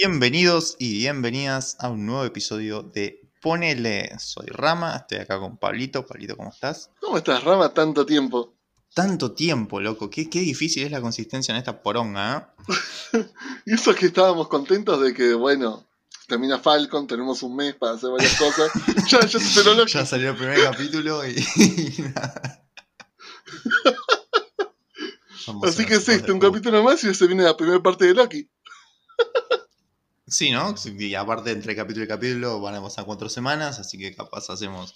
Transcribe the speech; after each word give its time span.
Bienvenidos 0.00 0.76
y 0.78 0.98
bienvenidas 0.98 1.76
a 1.80 1.88
un 1.88 2.06
nuevo 2.06 2.24
episodio 2.24 2.84
de 2.84 3.28
Ponele. 3.42 4.16
Soy 4.20 4.46
Rama, 4.46 4.94
estoy 4.94 5.18
acá 5.18 5.40
con 5.40 5.56
Pablito. 5.56 6.06
Pablito, 6.06 6.36
¿cómo 6.36 6.50
estás? 6.50 6.92
¿Cómo 7.00 7.16
estás, 7.16 7.42
Rama? 7.42 7.74
Tanto 7.74 8.06
tiempo. 8.06 8.54
Tanto 8.94 9.32
tiempo, 9.32 9.80
loco. 9.80 10.08
Qué, 10.08 10.30
qué 10.30 10.38
difícil 10.38 10.84
es 10.84 10.92
la 10.92 11.00
consistencia 11.00 11.50
en 11.50 11.58
esta 11.58 11.82
poronga, 11.82 12.54
¿eh? 13.12 13.26
y 13.66 13.74
eso 13.74 13.90
es 13.90 13.96
que 13.96 14.06
estábamos 14.06 14.46
contentos 14.46 15.00
de 15.00 15.12
que, 15.12 15.34
bueno, 15.34 15.84
termina 16.28 16.60
Falcon, 16.60 17.08
tenemos 17.08 17.42
un 17.42 17.56
mes 17.56 17.74
para 17.74 17.94
hacer 17.94 18.10
varias 18.10 18.36
cosas. 18.36 18.70
ya, 19.08 19.18
ya, 19.26 19.40
se 19.40 19.64
ya 19.88 20.06
salió 20.06 20.30
el 20.30 20.36
primer 20.36 20.62
capítulo 20.62 21.26
y, 21.26 21.34
Así 25.64 25.86
que 25.86 25.94
es 25.94 26.08
este, 26.08 26.30
un 26.30 26.38
capítulo 26.38 26.84
más 26.84 27.02
y 27.02 27.12
se 27.12 27.26
viene 27.26 27.42
la 27.42 27.56
primera 27.56 27.82
parte 27.82 28.04
de 28.04 28.14
Loki. 28.14 28.48
Sí, 30.28 30.50
¿no? 30.50 30.74
Y 30.84 31.14
aparte, 31.14 31.52
entre 31.52 31.74
capítulo 31.74 32.04
y 32.04 32.08
capítulo 32.08 32.60
van 32.60 32.74
a 32.74 32.82
pasar 32.82 33.06
cuatro 33.06 33.30
semanas, 33.30 33.78
así 33.78 33.96
que 33.96 34.14
capaz 34.14 34.50
hacemos 34.50 34.94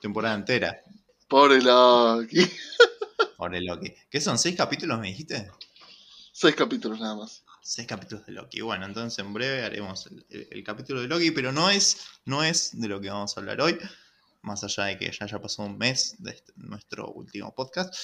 temporada 0.00 0.34
entera. 0.34 0.82
Pobre 1.28 1.60
Loki. 1.60 2.50
Pobre 3.36 3.60
Loki. 3.60 3.92
¿Qué 4.10 4.20
son? 4.20 4.38
¿Seis 4.38 4.56
capítulos, 4.56 4.98
me 4.98 5.08
dijiste? 5.08 5.50
Seis 6.32 6.54
capítulos 6.54 7.00
nada 7.00 7.16
más. 7.16 7.42
Seis 7.62 7.86
capítulos 7.86 8.24
de 8.24 8.32
Loki. 8.32 8.62
Bueno, 8.62 8.86
entonces 8.86 9.18
en 9.18 9.34
breve 9.34 9.62
haremos 9.62 10.08
el, 10.30 10.64
capítulo 10.64 11.02
de 11.02 11.08
Loki, 11.08 11.30
pero 11.32 11.52
no 11.52 11.68
es, 11.68 12.06
no 12.24 12.42
es 12.42 12.80
de 12.80 12.88
lo 12.88 13.00
que 13.00 13.10
vamos 13.10 13.36
a 13.36 13.40
hablar 13.40 13.60
hoy. 13.60 13.78
Más 14.40 14.64
allá 14.64 14.84
de 14.84 14.98
que 14.98 15.12
ya 15.12 15.26
haya 15.26 15.40
pasado 15.40 15.68
un 15.68 15.76
mes 15.76 16.16
de 16.18 16.30
este, 16.30 16.52
nuestro 16.56 17.12
último 17.12 17.54
podcast. 17.54 17.94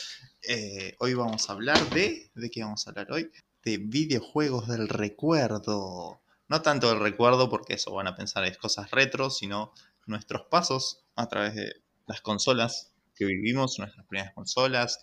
Eh, 0.43 0.95
hoy 0.99 1.15
vamos 1.15 1.49
a 1.49 1.53
hablar 1.53 1.79
de. 1.91 2.31
¿De 2.35 2.51
qué 2.51 2.63
vamos 2.63 2.87
a 2.87 2.91
hablar 2.91 3.11
hoy? 3.11 3.31
De 3.65 3.79
videojuegos 3.79 4.69
del 4.69 4.89
recuerdo. 4.89 6.21
No 6.49 6.63
tanto 6.63 6.91
el 6.91 7.01
recuerdo, 7.01 7.51
porque 7.51 7.75
eso 7.75 7.93
van 7.93 8.07
a 8.07 8.17
pensar 8.17 8.45
es 8.45 8.57
cosas 8.57 8.91
retro, 8.91 9.31
sino 9.31 9.73
nuestros 10.07 10.47
pasos 10.51 11.05
a 11.15 11.29
través 11.29 11.55
de 11.55 11.83
las 12.07 12.23
consolas 12.23 12.93
que 13.15 13.27
vivimos, 13.27 13.79
nuestras 13.79 14.07
primeras 14.07 14.33
consolas, 14.35 15.01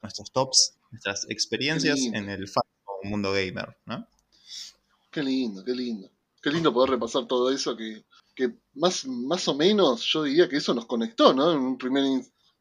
nuestros, 0.00 0.30
tops, 0.30 0.78
nuestras 0.90 1.26
experiencias 1.28 2.00
en 2.12 2.28
el 2.28 2.48
mundo 3.02 3.32
gamer, 3.32 3.76
¿no? 3.86 4.06
Qué 5.10 5.22
lindo, 5.22 5.64
qué 5.64 5.72
lindo. 5.72 6.10
Qué 6.40 6.50
lindo 6.50 6.72
poder 6.72 6.90
repasar 6.90 7.26
todo 7.26 7.50
eso 7.50 7.76
que, 7.76 8.04
que 8.34 8.54
más, 8.74 9.06
más 9.06 9.48
o 9.48 9.54
menos 9.54 10.04
yo 10.04 10.22
diría 10.22 10.48
que 10.48 10.56
eso 10.56 10.72
nos 10.72 10.86
conectó, 10.86 11.34
¿no? 11.34 11.52
En 11.52 11.76
primer, 11.76 12.04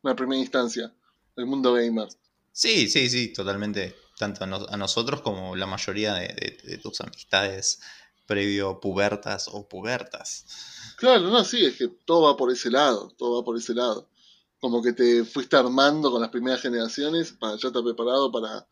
una 0.02 0.16
primera 0.16 0.40
instancia, 0.40 0.94
el 1.36 1.46
mundo 1.46 1.74
gamer. 1.74 2.08
Sí, 2.52 2.90
sí, 2.90 3.10
sí, 3.10 3.32
totalmente. 3.32 3.96
Tanto 4.18 4.44
a, 4.44 4.78
nosotros 4.78 5.22
como 5.22 5.56
la 5.56 5.66
mayoría 5.66 6.16
de 6.16 6.80
tus 6.82 7.00
amistades 7.00 7.80
previo 8.30 8.80
pubertas 8.80 9.48
o 9.52 9.68
pubertas. 9.68 10.46
Claro, 10.98 11.32
no, 11.32 11.44
sí, 11.44 11.66
es 11.66 11.78
que 11.78 11.88
todo 12.06 12.28
va 12.28 12.38
por 12.38 12.52
ese 12.52 12.70
lado, 12.70 13.12
todo 13.18 13.40
va 13.40 13.44
por 13.44 13.58
ese 13.58 13.74
lado. 13.74 14.08
Como 14.60 14.84
que 14.84 14.94
te 14.94 15.26
fuiste 15.26 15.56
armando 15.56 16.12
con 16.12 16.22
las 16.22 16.30
primeras 16.30 16.62
generaciones 16.62 17.32
para 17.32 17.58
ya 17.58 17.70
estar 17.70 17.84
preparado 17.84 18.32
para 18.32 18.68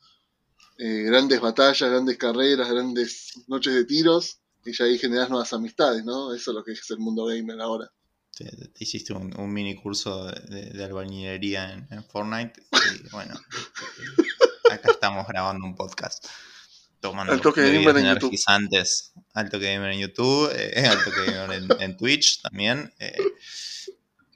eh, 0.77 1.02
grandes 1.08 1.41
batallas, 1.41 1.89
grandes 1.89 2.17
carreras, 2.19 2.69
grandes 2.69 3.33
noches 3.47 3.73
de 3.73 3.86
tiros 3.86 4.41
y 4.64 4.73
ya 4.73 4.86
ahí 4.86 4.99
generas 4.99 5.31
nuevas 5.31 5.52
amistades, 5.53 6.05
¿no? 6.05 6.36
Eso 6.36 6.52
es 6.52 6.55
lo 6.55 6.64
que 6.64 6.73
es 6.73 6.92
el 6.92 6.99
mundo 6.99 7.25
gamer 7.25 7.59
ahora. 7.59 7.92
Te, 8.38 8.71
hiciste 8.77 9.14
un, 9.14 9.52
mini 9.52 9.75
curso 9.75 10.25
de, 10.25 10.69
de 10.69 10.83
albañilería 10.83 11.73
en, 11.73 11.88
en, 11.89 12.03
Fortnite 12.03 12.61
y 12.71 13.09
bueno, 13.09 13.33
acá 14.71 14.92
estamos 14.92 15.26
grabando 15.27 15.65
un 15.65 15.73
podcast 15.73 16.27
tomando 16.99 17.33
Alto 17.33 17.53
que 17.53 17.61
gamer 17.61 17.97
en 17.97 18.13
YouTube. 18.13 18.35
Alto 19.33 19.59
que 19.59 19.73
gamer 19.73 19.91
en 19.91 19.99
YouTube, 19.99 20.52
eh, 20.55 20.87
alto 20.87 21.11
que 21.11 21.31
gamer 21.31 21.63
en, 21.80 21.97
Twitch 21.97 22.41
también. 22.41 22.91
Eh, 22.99 23.15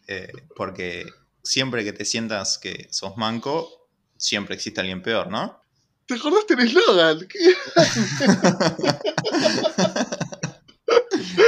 eh, 0.07 0.31
porque 0.55 1.07
siempre 1.44 1.83
que 1.83 1.91
te 1.94 2.05
sientas 2.05 2.59
que 2.59 2.88
sos 2.91 3.17
manco, 3.17 3.89
siempre 4.16 4.53
existe 4.55 4.79
alguien 4.79 5.01
peor, 5.01 5.31
¿no? 5.31 5.59
¿Te 6.05 6.13
acordaste 6.16 6.55
del 6.55 6.67
eslogan? 6.67 7.27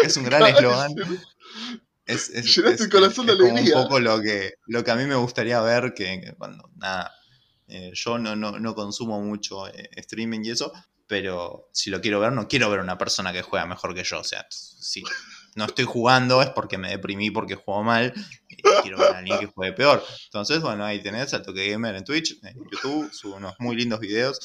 es 0.04 0.18
un 0.18 0.24
gran 0.24 0.48
eslogan. 0.48 0.96
Es, 2.06 2.30
es, 2.32 2.58
el 2.58 2.90
corazón 2.90 3.28
de 3.28 3.34
alegría. 3.34 3.78
un 3.78 3.84
poco 3.84 4.00
lo 4.00 4.20
que, 4.22 4.56
lo 4.66 4.84
que 4.84 4.92
a 4.92 4.96
mí 4.96 5.06
me 5.06 5.16
gustaría 5.16 5.62
ver, 5.62 5.94
que, 5.94 6.34
cuando 6.38 6.72
nada, 6.76 7.14
yo 7.94 8.18
no, 8.18 8.36
no, 8.36 8.60
no, 8.60 8.76
consumo 8.76 9.22
mucho 9.22 9.68
streaming 9.68 10.42
y 10.44 10.50
eso, 10.52 10.74
pero 11.14 11.70
si 11.72 11.92
lo 11.92 12.02
quiero 12.02 12.20
ver, 12.20 12.32
no 12.32 12.48
quiero 12.48 12.72
ver 12.72 12.80
una 12.80 12.98
persona 12.98 13.32
que 13.32 13.44
juega 13.44 13.68
mejor 13.68 13.94
que 13.94 14.04
yo. 14.04 14.22
O 14.22 14.24
sea, 14.24 14.48
si 14.50 15.04
no 15.54 15.66
estoy 15.66 15.86
jugando 15.86 16.42
es 16.42 16.50
porque 16.50 16.80
me 16.80 16.90
deprimí 16.90 17.30
porque 17.30 17.54
juego 17.54 17.84
mal 17.84 18.12
y 18.50 18.56
quiero 18.82 18.98
ver 18.98 19.14
a 19.14 19.18
alguien 19.20 19.38
que 19.38 19.46
juegue 19.46 19.74
peor. 19.74 20.04
Entonces, 20.26 20.60
bueno, 20.62 20.84
ahí 20.84 21.04
tenés 21.04 21.32
al 21.36 21.44
Toque 21.44 21.70
Gamer 21.70 21.94
en 21.94 22.04
Twitch, 22.04 22.40
en 22.42 22.56
YouTube, 22.72 23.14
subo 23.14 23.36
unos 23.36 23.54
muy 23.60 23.76
lindos 23.76 24.00
videos. 24.00 24.40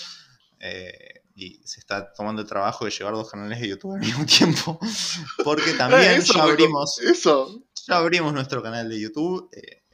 Eh, 0.61 1.23
y 1.35 1.59
se 1.65 1.81
está 1.81 2.13
tomando 2.13 2.43
el 2.43 2.49
trabajo 2.49 2.85
de 2.85 2.91
llevar 2.91 3.15
dos 3.15 3.31
canales 3.31 3.59
de 3.59 3.69
YouTube 3.69 3.95
al 3.95 4.01
mismo 4.01 4.27
tiempo. 4.27 4.79
Porque 5.45 5.73
también 5.73 6.21
ya 6.21 6.43
abrimos. 6.43 7.01
Eso. 7.01 7.63
Ya 7.87 7.97
abrimos 7.97 8.35
nuestro 8.35 8.63
canal 8.63 8.91
de 8.91 9.01
YouTube. 9.01 9.49
Eh, 9.55 9.85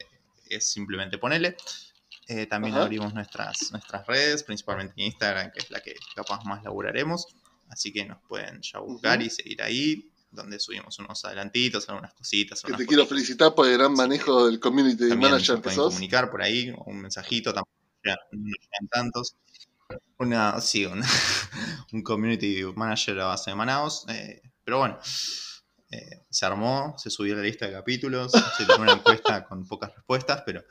es 0.49 0.69
simplemente 0.69 1.17
ponerle. 1.17 1.55
Eh, 2.27 2.47
también 2.47 2.75
abrimos 2.75 3.13
nuestras, 3.13 3.71
nuestras 3.71 4.05
redes, 4.07 4.43
principalmente 4.43 4.93
Instagram, 4.97 5.51
que 5.51 5.59
es 5.59 5.69
la 5.69 5.79
que 5.81 5.95
capaz 6.15 6.43
más 6.45 6.63
laburaremos. 6.63 7.27
Así 7.69 7.91
que 7.91 8.05
nos 8.05 8.21
pueden 8.27 8.61
ya 8.61 8.79
buscar 8.79 9.21
y 9.21 9.29
seguir 9.29 9.61
ahí, 9.61 10.11
donde 10.31 10.59
subimos 10.59 10.97
unos 10.99 11.23
adelantitos, 11.25 11.87
algunas 11.89 12.13
cositas. 12.13 12.61
Que 12.61 12.73
te 12.73 12.85
quiero 12.85 13.05
felicitar 13.05 13.53
por 13.53 13.67
el 13.67 13.77
gran 13.77 13.93
manejo 13.93 14.47
del 14.47 14.59
community 14.59 15.15
manager 15.15 15.61
que 15.61 15.71
sos. 15.71 15.93
comunicar 15.93 16.29
por 16.29 16.41
ahí, 16.41 16.73
un 16.85 17.01
mensajito, 17.01 17.53
tampoco 17.53 17.75
no 18.03 18.45
llegan 18.45 18.87
tantos. 18.89 19.35
Una, 20.17 20.59
sí, 20.61 20.85
un 21.91 22.01
community 22.03 22.63
manager 22.75 23.19
a 23.19 23.25
base 23.27 23.51
de 23.51 23.55
manaos. 23.55 24.05
Eh, 24.09 24.41
pero 24.63 24.79
bueno, 24.79 24.99
eh, 25.91 26.25
se 26.29 26.45
armó, 26.45 26.95
se 26.97 27.09
subió 27.09 27.35
la 27.35 27.41
lista 27.41 27.67
de 27.67 27.73
capítulos, 27.73 28.31
se 28.31 28.65
tuvo 28.65 28.81
una 28.81 28.93
encuesta 28.93 29.45
con 29.47 29.67
pocas 29.67 29.93
respuestas, 29.93 30.43
pero 30.45 30.63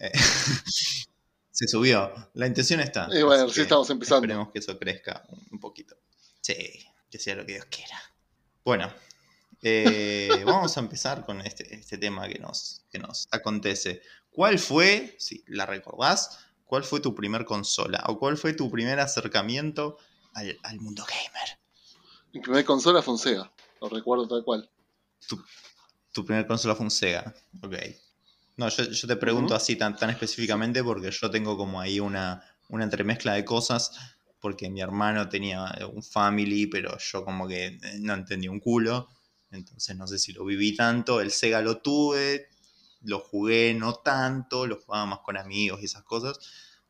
eh, 0.00 0.12
se 1.50 1.68
subió. 1.68 2.12
La 2.34 2.46
intención 2.46 2.80
está. 2.80 3.08
Y 3.12 3.22
bueno, 3.22 3.48
sí 3.48 3.62
estamos 3.62 3.88
empezando. 3.90 4.24
Esperemos 4.24 4.52
que 4.52 4.58
eso 4.58 4.78
crezca 4.78 5.22
un 5.50 5.60
poquito. 5.60 5.96
Sí, 6.40 6.86
que 7.10 7.18
sea 7.18 7.34
lo 7.36 7.46
que 7.46 7.54
Dios 7.54 7.66
quiera. 7.66 7.98
Bueno, 8.64 8.92
eh, 9.62 10.42
vamos 10.44 10.76
a 10.76 10.80
empezar 10.80 11.24
con 11.24 11.40
este, 11.40 11.74
este, 11.74 11.98
tema 11.98 12.28
que 12.28 12.38
nos, 12.38 12.84
que 12.90 12.98
nos 12.98 13.28
acontece. 13.30 14.02
¿Cuál 14.30 14.58
fue, 14.58 15.16
si 15.18 15.44
la 15.46 15.66
recordás, 15.66 16.40
cuál 16.64 16.84
fue 16.84 17.00
tu 17.00 17.14
primer 17.14 17.44
consola? 17.44 18.02
¿O 18.08 18.18
cuál 18.18 18.36
fue 18.36 18.52
tu 18.52 18.70
primer 18.70 19.00
acercamiento 19.00 19.98
al, 20.34 20.58
al 20.62 20.80
mundo 20.80 21.04
gamer? 21.08 21.58
Mi 22.32 22.40
primer 22.40 22.64
consola 22.64 23.00
fue 23.00 23.14
un 23.14 23.18
Sega. 23.18 23.52
Lo 23.80 23.88
recuerdo 23.88 24.28
tal 24.28 24.44
cual. 24.44 24.68
Tu, 25.28 25.42
tu 26.12 26.24
primer 26.24 26.46
consola 26.46 26.74
fue 26.74 26.84
un 26.84 26.90
Sega. 26.90 27.34
Ok. 27.62 27.76
No, 28.56 28.68
yo, 28.70 28.86
te 28.86 29.16
pregunto 29.16 29.54
así 29.54 29.76
tan, 29.76 29.96
tan 29.96 30.10
específicamente 30.10 30.82
porque 30.82 31.10
yo 31.10 31.30
tengo 31.30 31.58
como 31.58 31.78
ahí 31.80 32.00
una, 32.00 32.42
una 32.68 32.84
entremezcla 32.84 33.34
de 33.34 33.44
cosas. 33.44 33.92
Porque 34.40 34.70
mi 34.70 34.80
hermano 34.80 35.28
tenía 35.28 35.64
un 35.92 36.02
family, 36.02 36.66
pero 36.66 36.96
yo 36.98 37.24
como 37.24 37.48
que 37.48 37.78
no 38.00 38.14
entendí 38.14 38.48
un 38.48 38.60
culo. 38.60 39.08
Entonces 39.50 39.96
no 39.96 40.06
sé 40.06 40.18
si 40.18 40.32
lo 40.32 40.44
viví 40.44 40.74
tanto. 40.74 41.20
El 41.20 41.30
Sega 41.30 41.60
lo 41.60 41.78
tuve, 41.78 42.48
lo 43.02 43.20
jugué 43.20 43.74
no 43.74 43.94
tanto, 43.94 44.66
lo 44.66 44.76
jugaba 44.80 45.06
más 45.06 45.18
con 45.20 45.36
amigos 45.36 45.80
y 45.82 45.86
esas 45.86 46.02
cosas. 46.02 46.38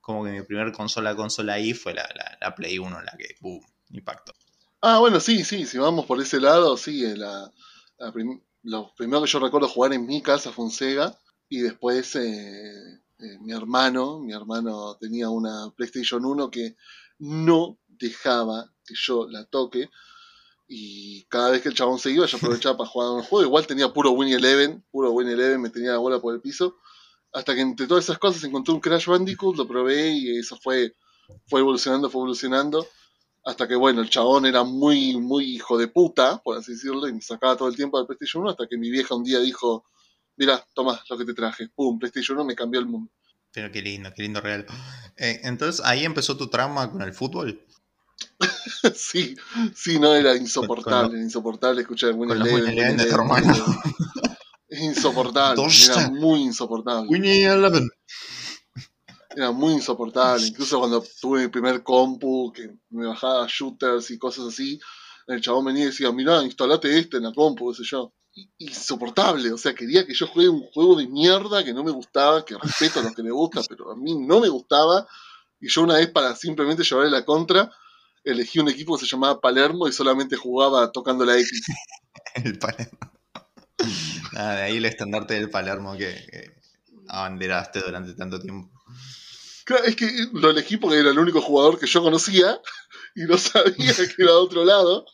Como 0.00 0.25
que 0.25 0.31
mi 0.31 0.43
primer 0.43 0.72
consola 0.72 1.16
consola 1.16 1.55
ahí 1.55 1.72
fue 1.72 1.94
la, 1.94 2.08
la, 2.40 2.55
Play 2.55 2.78
1, 2.78 3.02
la 3.02 3.16
que, 3.19 3.34
boom, 3.40 3.60
impactó. 3.90 4.32
Ah, 4.88 5.00
bueno, 5.00 5.18
sí, 5.18 5.42
sí, 5.42 5.66
si 5.66 5.78
vamos 5.78 6.06
por 6.06 6.20
ese 6.20 6.38
lado, 6.38 6.76
sí, 6.76 7.04
eh, 7.04 7.16
la, 7.16 7.52
lo 8.62 8.94
primero 8.96 9.20
que 9.20 9.28
yo 9.28 9.40
recuerdo 9.40 9.66
jugar 9.66 9.92
en 9.92 10.06
mi 10.06 10.22
casa 10.22 10.52
fue 10.52 10.64
un 10.64 10.70
Sega 10.70 11.18
y 11.48 11.58
después 11.58 12.14
eh, 12.14 12.70
eh, 13.18 13.38
mi 13.40 13.52
hermano, 13.52 14.20
mi 14.20 14.32
hermano 14.32 14.96
tenía 15.00 15.28
una 15.28 15.72
PlayStation 15.76 16.24
1 16.24 16.52
que 16.52 16.76
no 17.18 17.80
dejaba 17.88 18.72
que 18.86 18.94
yo 18.96 19.26
la 19.28 19.44
toque 19.46 19.90
y 20.68 21.24
cada 21.24 21.50
vez 21.50 21.62
que 21.62 21.68
el 21.70 21.74
chabón 21.74 21.98
se 21.98 22.12
iba 22.12 22.24
yo 22.26 22.36
aprovechaba 22.36 22.76
para 22.76 22.88
jugar 22.88 23.10
un 23.10 23.24
juego, 23.24 23.44
igual 23.44 23.66
tenía 23.66 23.92
puro 23.92 24.12
Win 24.12 24.34
Eleven, 24.34 24.84
puro 24.92 25.10
Win 25.10 25.26
Eleven, 25.26 25.62
me 25.62 25.70
tenía 25.70 25.90
la 25.90 25.98
bola 25.98 26.20
por 26.20 26.32
el 26.32 26.40
piso, 26.40 26.76
hasta 27.32 27.56
que 27.56 27.60
entre 27.60 27.88
todas 27.88 28.04
esas 28.04 28.18
cosas 28.18 28.44
encontré 28.44 28.72
un 28.72 28.78
Crash 28.78 29.06
Bandicoot, 29.06 29.56
lo 29.56 29.66
probé 29.66 30.10
y 30.10 30.38
eso 30.38 30.56
fue, 30.62 30.94
fue 31.48 31.58
evolucionando, 31.58 32.08
fue 32.08 32.20
evolucionando 32.20 32.86
hasta 33.46 33.69
que, 33.69 33.76
bueno, 33.76 34.02
el 34.02 34.10
chabón 34.10 34.44
era 34.44 34.64
muy, 34.64 35.16
muy 35.19 35.54
hijo 35.54 35.78
de 35.78 35.87
puta, 35.87 36.38
por 36.43 36.58
así 36.58 36.72
decirlo, 36.72 37.06
y 37.06 37.12
me 37.12 37.22
sacaba 37.22 37.56
todo 37.56 37.69
el 37.69 37.76
tiempo 37.76 37.96
del 37.96 38.06
PlayStation 38.06 38.43
1, 38.43 38.50
hasta 38.50 38.66
que 38.66 38.76
mi 38.76 38.90
vieja 38.90 39.14
un 39.14 39.22
día 39.22 39.38
dijo, 39.38 39.84
mira, 40.37 40.66
toma 40.75 41.00
lo 41.08 41.16
que 41.16 41.25
te 41.25 41.32
traje. 41.32 41.69
Pum, 41.69 41.96
PlayStation 41.96 42.37
1 42.38 42.44
me 42.44 42.56
cambió 42.56 42.81
el 42.81 42.87
mundo. 42.87 43.12
Pero 43.52 43.70
qué 43.70 43.81
lindo, 43.81 44.12
qué 44.14 44.22
lindo 44.22 44.40
regalo. 44.40 44.64
Eh, 45.16 45.43
entonces, 45.44 45.81
¿ahí 45.87 46.04
empezó 46.04 46.37
tu 46.37 46.48
trauma 46.50 46.90
con 46.90 47.02
el 47.02 47.14
fútbol? 47.14 47.64
sí, 48.96 49.37
sí, 49.76 50.00
no, 50.00 50.12
era 50.12 50.34
insoportable, 50.34 51.16
insoportable 51.16 51.82
escuchar 51.82 52.14
Winnie 52.14 52.34
Eleven, 52.34 52.98
hermano. 52.98 53.54
Insoportable, 54.70 55.62
era 55.84 56.10
muy 56.10 56.43
insoportable. 56.43 57.08
Winnie 57.08 57.44
Eleven. 57.44 57.88
Era 59.36 59.52
muy 59.52 59.74
insoportable. 59.74 60.46
Incluso 60.46 60.78
cuando 60.78 61.04
tuve 61.20 61.42
mi 61.42 61.48
primer 61.48 61.82
compu, 61.82 62.50
que 62.54 62.74
me 62.88 63.06
bajaba 63.06 63.46
shooters 63.46 64.10
y 64.10 64.16
cosas 64.16 64.46
así, 64.46 64.80
el 65.26 65.42
chabón 65.42 65.66
venía 65.66 65.82
y 65.82 65.86
decía, 65.88 66.10
mirá, 66.10 66.42
instalate 66.42 66.98
este 66.98 67.18
en 67.18 67.24
la 67.24 67.34
compu, 67.34 67.70
qué 67.70 67.76
sé 67.76 67.84
yo. 67.84 68.14
Insoportable, 68.56 69.52
o 69.52 69.58
sea, 69.58 69.74
quería 69.74 70.06
que 70.06 70.14
yo 70.14 70.26
juegue 70.26 70.48
un 70.48 70.62
juego 70.72 70.96
de 70.96 71.06
mierda 71.06 71.62
que 71.62 71.74
no 71.74 71.84
me 71.84 71.90
gustaba, 71.90 72.46
que 72.46 72.56
respeto 72.56 73.00
a 73.00 73.02
los 73.02 73.14
que 73.14 73.22
le 73.22 73.30
gusta, 73.30 73.60
pero 73.68 73.92
a 73.92 73.96
mí 73.96 74.14
no 74.14 74.40
me 74.40 74.48
gustaba. 74.48 75.06
Y 75.60 75.68
yo 75.68 75.82
una 75.82 75.96
vez 75.96 76.10
para 76.10 76.34
simplemente 76.34 76.82
llevarle 76.82 77.10
la 77.10 77.26
contra, 77.26 77.70
elegí 78.24 78.58
un 78.58 78.70
equipo 78.70 78.96
que 78.96 79.04
se 79.04 79.10
llamaba 79.10 79.38
Palermo 79.38 79.86
y 79.86 79.92
solamente 79.92 80.36
jugaba 80.36 80.90
tocando 80.92 81.26
la 81.26 81.38
X. 81.38 81.62
El 82.36 82.58
Palermo. 82.58 82.98
Nada, 84.32 84.56
de 84.56 84.62
ahí 84.62 84.76
el 84.78 84.86
estandarte 84.86 85.34
del 85.34 85.50
Palermo 85.50 85.92
que, 85.92 86.26
que 86.30 86.56
abanderaste 87.08 87.80
durante 87.80 88.14
tanto 88.14 88.40
tiempo. 88.40 88.70
Claro, 89.66 89.82
es 89.84 89.96
que 89.96 90.08
lo 90.32 90.50
elegí 90.50 90.76
porque 90.76 91.00
era 91.00 91.10
el 91.10 91.18
único 91.18 91.40
jugador 91.40 91.76
que 91.76 91.88
yo 91.88 92.00
conocía 92.00 92.60
y 93.16 93.24
no 93.24 93.36
sabía 93.36 93.94
que 93.94 94.22
era 94.22 94.30
de 94.30 94.38
otro 94.38 94.64
lado. 94.64 95.04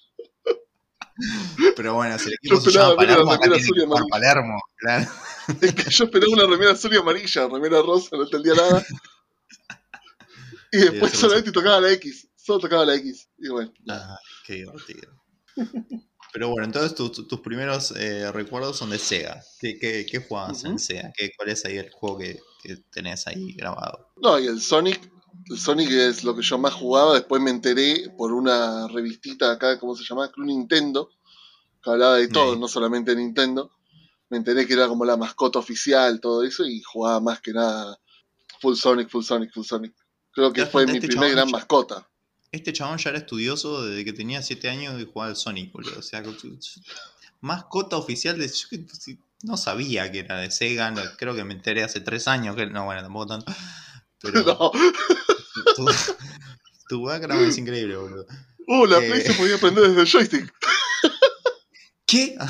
Pero 1.75 1.94
bueno, 1.94 2.19
si 2.19 2.28
el 2.28 2.34
equipo 2.34 2.56
Yo 2.56 2.60
se 2.60 2.70
llama 2.70 2.96
Palermo, 2.96 3.32
acá 3.32 3.50
tiene 3.50 3.62
que 3.62 3.87
jugar. 3.87 4.02
Palermo. 4.10 4.60
Claro. 4.76 5.10
Es 5.60 5.75
que 5.75 5.90
yo 5.90 6.04
esperaba 6.04 6.32
una 6.34 6.46
remera 6.46 6.72
azul 6.72 6.93
y 6.93 6.96
amarilla, 6.99 7.49
remera 7.49 7.81
rosa, 7.81 8.10
no 8.12 8.25
entendía 8.25 8.54
nada. 8.54 8.84
Y 10.70 10.78
después 10.78 11.12
solamente 11.12 11.50
tocaba 11.50 11.81
la 11.81 11.93
X. 11.93 12.28
Solo 12.37 12.60
tocaba 12.60 12.84
la 12.84 12.94
X. 12.96 13.28
Y 13.38 13.48
bueno, 13.48 13.72
Ah, 13.88 14.19
qué 14.46 14.55
divertido. 14.55 15.12
Pero 16.32 16.48
bueno, 16.48 16.64
entonces 16.64 16.94
tus, 16.94 17.26
tus 17.26 17.40
primeros 17.40 17.93
eh, 17.96 18.31
recuerdos 18.32 18.76
son 18.76 18.90
de 18.90 18.98
Sega. 18.98 19.43
¿Qué, 19.60 19.78
qué, 19.78 20.06
qué 20.06 20.19
jugabas 20.19 20.64
en 20.64 20.78
Sega? 20.78 21.10
¿Qué, 21.16 21.31
¿Cuál 21.37 21.50
es 21.50 21.64
ahí 21.64 21.78
el 21.78 21.90
juego 21.90 22.19
que, 22.19 22.38
que 22.62 22.76
tenés 22.76 23.26
ahí 23.26 23.53
grabado? 23.53 24.09
No, 24.23 24.38
y 24.38 24.47
el 24.47 24.61
Sonic, 24.61 25.11
el 25.50 25.59
Sonic 25.59 25.91
es 25.91 26.25
lo 26.25 26.35
que 26.37 26.43
yo 26.43 26.56
más 26.59 26.73
jugaba. 26.75 27.14
Después 27.14 27.43
me 27.43 27.50
enteré 27.50 28.09
por 28.17 28.32
una 28.32 28.87
revistita 28.88 29.50
acá, 29.53 29.79
¿cómo 29.79 29.97
se 29.97 30.05
llama? 30.05 30.31
Club 30.31 30.47
Nintendo, 30.47 31.11
que 31.82 31.91
hablaba 31.91 32.17
de 32.17 32.29
todo, 32.29 32.55
Sí. 32.55 32.61
no 32.61 32.69
solamente 32.69 33.14
de 33.14 33.20
Nintendo. 33.23 33.70
Me 34.31 34.38
enteré 34.38 34.67
que 34.67 34.73
era 34.75 34.88
como 34.88 35.05
la 35.05 35.17
mascota 35.17 35.59
oficial, 35.59 36.20
todo 36.20 36.43
eso, 36.44 36.64
y 36.64 36.81
jugaba 36.81 37.20
más 37.20 37.41
que 37.41 37.53
nada 37.53 37.99
Full 38.61 38.76
Sonic, 38.76 39.11
Full 39.11 39.25
Sonic, 39.25 39.53
Full 39.53 39.65
Sonic. 39.65 39.93
Creo 40.31 40.50
que 40.53 40.61
¿Te 40.61 40.61
das 40.62 40.70
fue 40.73 40.85
cuenta? 40.85 40.93
mi 40.93 40.99
Este 40.99 41.08
primer 41.08 41.31
gran 41.32 41.47
ya- 41.49 41.53
mascota. 41.53 42.08
Este 42.53 42.73
chabón 42.73 42.99
ya 42.99 43.11
era 43.11 43.19
estudioso 43.19 43.82
desde 43.85 44.05
que 44.05 44.12
tenía 44.12 44.41
7 44.43 44.69
años 44.70 45.00
y 45.00 45.06
jugaba 45.06 45.31
al 45.31 45.37
Sonic, 45.37 45.73
boludo. 45.73 45.99
O 45.99 46.03
sea, 46.03 46.23
mascota 47.41 47.97
oficial 47.97 48.38
de. 48.38 48.49
No 49.43 49.56
sabía 49.56 50.11
que 50.12 50.21
era 50.21 50.39
de 50.39 50.50
Sega, 50.50 50.91
no- 50.91 51.03
creo 51.19 51.35
que 51.35 51.44
me 51.44 51.55
enteré 51.55 51.83
hace 51.85 52.00
3 52.00 52.29
años. 52.29 52.56
Que, 52.56 52.67
no, 52.67 52.85
bueno, 52.85 53.03
tampoco 53.03 53.27
tanto. 53.27 53.53
Pero 54.21 54.43
No. 54.43 54.71
tu, 55.77 55.87
tu 56.89 57.03
background 57.05 57.49
es 57.49 57.59
increíble, 57.59 57.97
boludo. 57.97 58.27
Uh, 58.69 58.87
la 58.87 58.99
Eh. 58.99 59.09
Play 59.09 59.21
se 59.23 59.35
podía 59.35 59.59
prender 59.59 59.89
desde 59.89 60.00
el 60.03 60.06
joystick. 60.09 60.53
¿Qué? 62.06 62.37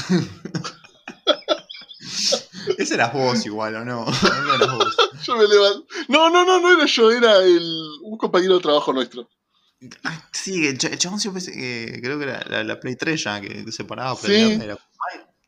Ese 2.78 2.94
eras 2.94 3.12
vos 3.12 3.44
igual, 3.46 3.74
¿o 3.76 3.84
no? 3.84 4.04
No 4.06 4.54
eras 4.54 4.76
vos. 4.76 4.96
Yo 5.24 5.36
me 5.36 5.46
levanto. 5.48 5.86
No, 6.08 6.30
no, 6.30 6.44
no, 6.44 6.60
no 6.60 6.72
era 6.72 6.86
yo, 6.86 7.10
era 7.10 7.38
el, 7.38 7.62
un 8.02 8.16
compañero 8.18 8.56
de 8.56 8.60
trabajo 8.62 8.92
nuestro. 8.92 9.28
Ah, 10.04 10.28
sí, 10.32 10.66
el, 10.66 10.78
ch- 10.78 10.92
el 10.92 10.98
chabón 10.98 11.18
siempre 11.18 11.42
eh, 11.48 12.00
creo 12.02 12.18
que 12.18 12.24
era 12.24 12.44
la, 12.48 12.62
la 12.64 12.78
Play 12.80 12.94
3 12.96 13.22
ya, 13.24 13.40
que 13.40 13.70
se 13.72 13.84
paraba 13.84 14.12
a 14.12 14.16
Sí. 14.16 14.32
Era, 14.62 14.78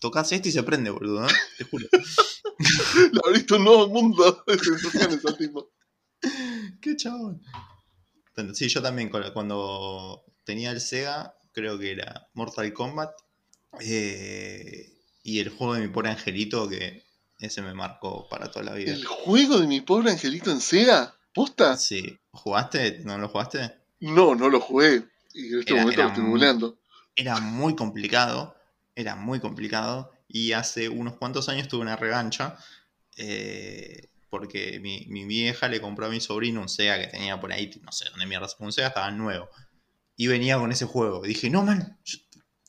tocas 0.00 0.30
esto 0.32 0.48
y 0.48 0.52
se 0.52 0.62
prende, 0.62 0.90
boludo, 0.90 1.26
¿eh? 1.26 1.30
Te 1.58 1.64
juro. 1.64 1.86
Le 3.12 3.20
abriste 3.24 3.54
un 3.54 3.64
nuevo 3.64 3.88
mundo 3.88 4.42
de 4.46 4.58
sensaciones 4.58 5.24
al 5.24 5.36
tipo. 5.36 5.70
Qué 6.80 6.96
chabón. 6.96 7.42
Sí, 8.54 8.68
yo 8.68 8.82
también 8.82 9.08
cu- 9.10 9.32
cuando 9.32 10.24
tenía 10.44 10.70
el 10.70 10.80
Sega, 10.80 11.34
creo 11.52 11.78
que 11.78 11.92
era 11.92 12.28
Mortal 12.34 12.72
Kombat. 12.72 13.10
eh, 13.80 14.90
y 15.22 15.40
el 15.40 15.48
juego 15.48 15.74
de 15.74 15.80
mi 15.80 15.88
pobre 15.88 16.10
angelito, 16.10 16.68
que 16.68 17.02
ese 17.38 17.62
me 17.62 17.74
marcó 17.74 18.28
para 18.28 18.50
toda 18.50 18.64
la 18.66 18.74
vida. 18.74 18.92
¿El 18.92 19.04
juego 19.04 19.58
de 19.58 19.66
mi 19.66 19.80
pobre 19.80 20.10
angelito 20.10 20.50
en 20.50 20.60
Sega? 20.60 21.14
¿Posta? 21.34 21.76
Sí. 21.76 22.18
¿Jugaste? 22.30 23.00
¿No 23.04 23.16
lo 23.18 23.28
jugaste? 23.28 23.74
No, 24.00 24.34
no 24.34 24.48
lo 24.48 24.60
jugué. 24.60 25.04
Y 25.32 25.52
en 25.52 25.58
este 25.60 25.72
Era- 25.72 25.82
momento 25.82 26.00
era 26.00 26.08
lo 26.08 26.14
estoy 26.14 26.24
muy-. 26.24 26.74
Era 27.16 27.40
muy 27.40 27.74
complicado. 27.74 28.54
Era 28.94 29.16
muy 29.16 29.40
complicado. 29.40 30.12
Y 30.28 30.52
hace 30.52 30.88
unos 30.88 31.16
cuantos 31.16 31.48
años 31.48 31.68
tuve 31.68 31.82
una 31.82 31.96
revancha. 31.96 32.56
eh, 33.16 34.08
porque 34.34 34.80
mi, 34.80 35.06
mi 35.10 35.24
vieja 35.26 35.68
le 35.68 35.80
compró 35.80 36.06
a 36.06 36.08
mi 36.08 36.20
sobrino 36.20 36.60
un 36.60 36.68
Sega 36.68 36.98
que 36.98 37.06
tenía 37.06 37.38
por 37.38 37.52
ahí, 37.52 37.70
no 37.84 37.92
sé 37.92 38.06
dónde 38.10 38.26
mierda 38.26 38.48
un 38.58 38.72
Sega, 38.72 38.88
estaba 38.88 39.12
nuevo. 39.12 39.48
Y 40.16 40.26
venía 40.26 40.58
con 40.58 40.72
ese 40.72 40.86
juego. 40.86 41.24
Y 41.24 41.28
dije, 41.28 41.50
no, 41.50 41.62
man, 41.62 42.00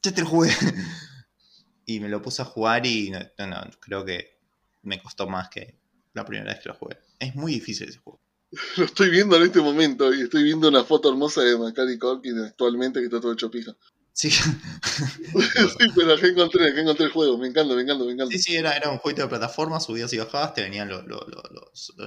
ya 0.04 0.14
te 0.14 0.22
lo 0.22 0.28
jugué. 0.28 0.52
y 1.88 2.00
me 2.00 2.08
lo 2.08 2.22
puse 2.22 2.44
a 2.44 2.46
jugar 2.46 2.86
y 2.86 3.10
no, 3.10 3.20
no, 3.40 3.48
no, 3.48 3.72
creo 3.80 4.06
que 4.06 4.38
me 4.84 5.02
costó 5.02 5.28
más 5.28 5.50
que 5.50 5.80
la 6.14 6.24
primera 6.24 6.54
vez 6.54 6.62
que 6.62 6.70
lo 6.70 6.76
jugué. 6.76 7.00
Es 7.18 7.34
muy 7.34 7.54
difícil 7.54 7.90
ese 7.90 7.98
juego. 7.98 8.22
Lo 8.78 8.86
estoy 8.86 9.10
viendo 9.10 9.36
en 9.36 9.44
este 9.44 9.60
momento 9.60 10.14
y 10.14 10.22
estoy 10.22 10.44
viendo 10.44 10.70
una 10.70 10.84
foto 10.84 11.10
hermosa 11.10 11.42
de 11.42 11.58
Macaulay 11.58 11.98
Culkin 11.98 12.38
actualmente 12.40 13.00
que 13.00 13.06
está 13.06 13.20
todo 13.20 13.34
hecho 13.34 13.50
pija. 13.50 13.76
Sí, 14.16 14.30
sí, 15.78 15.86
pero 15.96 16.14
acá 16.14 16.28
encontré, 16.28 16.70
acá 16.70 16.80
encontré 16.82 17.06
el 17.06 17.12
juego. 17.12 17.38
Me 17.38 17.48
encanta, 17.48 17.76
me 17.76 17.82
encanta, 17.82 18.06
me 18.06 18.14
encanta. 18.14 18.32
sí, 18.32 18.40
sí, 18.40 18.56
era, 18.56 18.72
era 18.76 18.90
un 18.90 18.98
jueguito 19.00 19.24
de 19.24 19.28
plataforma, 19.30 19.80
subías 19.80 20.12
y 20.14 20.18
bajabas, 20.18 20.54
te 20.54 20.62
venían 20.64 20.88
los, 20.90 21.06
los- 21.06 21.26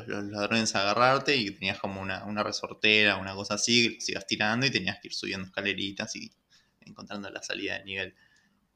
ladrones 0.06 0.74
a 0.74 0.80
agarrarte 0.82 1.36
y 1.36 1.50
tenías 1.50 1.78
como 1.78 2.00
una, 2.00 2.24
una 2.24 2.42
resortera, 2.42 3.16
una 3.18 3.34
cosa 3.34 3.54
así, 3.54 3.88
que 3.90 3.94
los 3.96 4.08
ibas 4.08 4.26
tirando 4.26 4.66
y 4.66 4.70
tenías 4.70 4.98
que 5.00 5.08
ir 5.08 5.14
subiendo 5.14 5.46
escaleritas 5.46 6.16
y 6.16 6.32
encontrando 6.80 7.28
la 7.30 7.42
salida 7.42 7.74
del 7.74 7.84
nivel. 7.84 8.14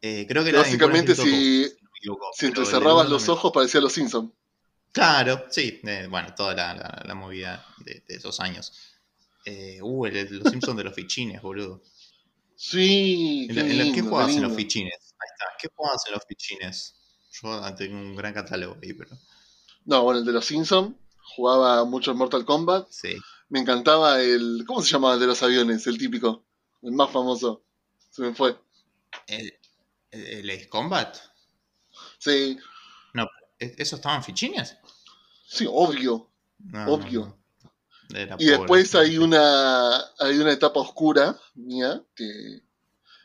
Eh, 0.02 0.26
creo 0.28 0.44
que 0.44 0.50
era 0.50 0.60
Básicamente, 0.60 1.14
angelito 1.14 1.26
si, 1.26 1.72
no 1.82 1.90
equivoco, 1.96 2.26
si 2.36 2.46
el 2.46 2.50
entrecerrabas 2.50 3.06
uno 3.06 3.14
los 3.14 3.28
ojos 3.30 3.52
parecía 3.52 3.80
los 3.80 3.92
Simpsons. 3.92 4.30
Claro, 4.92 5.46
sí, 5.50 5.80
eh, 5.84 6.06
bueno, 6.10 6.34
toda 6.34 6.54
la, 6.54 6.74
la- 6.74 7.02
la 7.06 7.14
movida 7.14 7.64
de, 7.78 8.02
de 8.06 8.14
esos 8.16 8.40
años. 8.40 8.72
Eh, 9.44 9.80
uh, 9.82 10.06
el- 10.06 10.38
los 10.38 10.50
Simpsons 10.50 10.76
de 10.76 10.84
los 10.84 10.94
fichines, 10.94 11.40
boludo. 11.42 11.82
Sí, 12.64 13.48
¿En, 13.50 13.76
lindo, 13.76 13.92
¿Qué 13.92 14.02
jugabas 14.02 14.36
en 14.36 14.42
los 14.42 14.54
fichines? 14.54 14.94
Ahí 15.18 15.28
está, 15.32 15.44
¿qué 15.60 15.68
jugabas 15.74 16.06
en 16.06 16.12
los 16.12 16.24
fichines? 16.24 16.94
Yo 17.42 17.74
tengo 17.74 17.96
un 17.96 18.14
gran 18.14 18.32
catálogo 18.32 18.76
ahí, 18.80 18.92
pero. 18.92 19.18
No, 19.84 20.04
bueno, 20.04 20.20
el 20.20 20.24
de 20.24 20.30
los 20.32 20.44
Simpsons. 20.44 20.94
Jugaba 21.34 21.84
mucho 21.84 22.12
en 22.12 22.18
Mortal 22.18 22.44
Kombat. 22.44 22.86
Sí. 22.88 23.16
Me 23.48 23.58
encantaba 23.58 24.22
el. 24.22 24.62
¿Cómo 24.64 24.80
se 24.80 24.92
llamaba 24.92 25.14
el 25.14 25.20
de 25.20 25.26
los 25.26 25.42
aviones? 25.42 25.84
El 25.88 25.98
típico. 25.98 26.44
El 26.82 26.92
más 26.92 27.10
famoso. 27.10 27.64
Se 28.10 28.22
me 28.22 28.32
fue. 28.32 28.56
¿El, 29.26 29.52
el, 30.12 30.68
Combat? 30.68 31.16
Sí, 32.18 32.56
¿E- 33.58 33.74
¿Eso 33.76 33.96
estaba 33.96 34.14
en 34.14 34.22
fichines? 34.22 34.76
sí, 35.48 35.66
obvio. 35.68 36.30
No, 36.60 36.94
Obvio. 36.94 37.20
no. 37.26 37.41
Era 38.14 38.36
Y 38.38 38.46
pobre. 38.46 38.58
después 38.58 38.94
hay 38.94 39.18
una. 39.18 39.96
Hay 40.18 40.38
una 40.38 40.52
etapa 40.52 40.80
oscura 40.80 41.38
mía 41.54 42.02
que. 42.14 42.62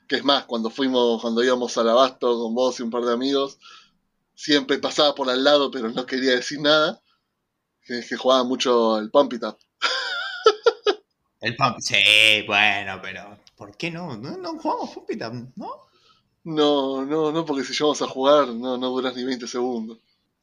Que 0.07 0.15
es 0.17 0.23
más, 0.23 0.45
cuando 0.45 0.69
fuimos, 0.69 1.21
cuando 1.21 1.43
íbamos 1.43 1.77
al 1.77 1.89
abasto 1.89 2.39
con 2.39 2.55
vos 2.55 2.79
y 2.79 2.83
un 2.83 2.89
par 2.89 3.03
de 3.03 3.11
amigos, 3.13 3.57
siempre 4.35 4.77
pasaba 4.79 5.13
por 5.13 5.29
al 5.29 5.43
lado, 5.43 5.69
pero 5.69 5.89
no 5.89 6.05
quería 6.05 6.31
decir 6.31 6.61
nada. 6.61 7.01
Que 7.81 8.01
jugaba 8.17 8.43
mucho 8.43 8.97
el 8.99 9.09
Pump 9.11 9.33
It 9.33 9.43
Up. 9.43 9.57
El 11.41 11.55
Pump. 11.55 11.77
Sí, 11.79 12.43
bueno, 12.47 12.99
pero. 13.01 13.37
¿Por 13.55 13.75
qué 13.77 13.91
no? 13.91 14.15
No, 14.17 14.37
no 14.37 14.57
jugamos 14.59 14.89
Pump 14.91 15.11
It 15.11 15.21
Up, 15.23 15.51
¿no? 15.55 15.71
No, 16.43 17.05
no, 17.05 17.31
no, 17.31 17.45
porque 17.45 17.63
si 17.65 17.73
llegamos 17.73 18.01
a 18.01 18.07
jugar, 18.07 18.47
no, 18.47 18.77
no 18.77 18.89
duras 18.89 19.15
ni 19.15 19.23
20 19.25 19.47
segundos. 19.47 19.99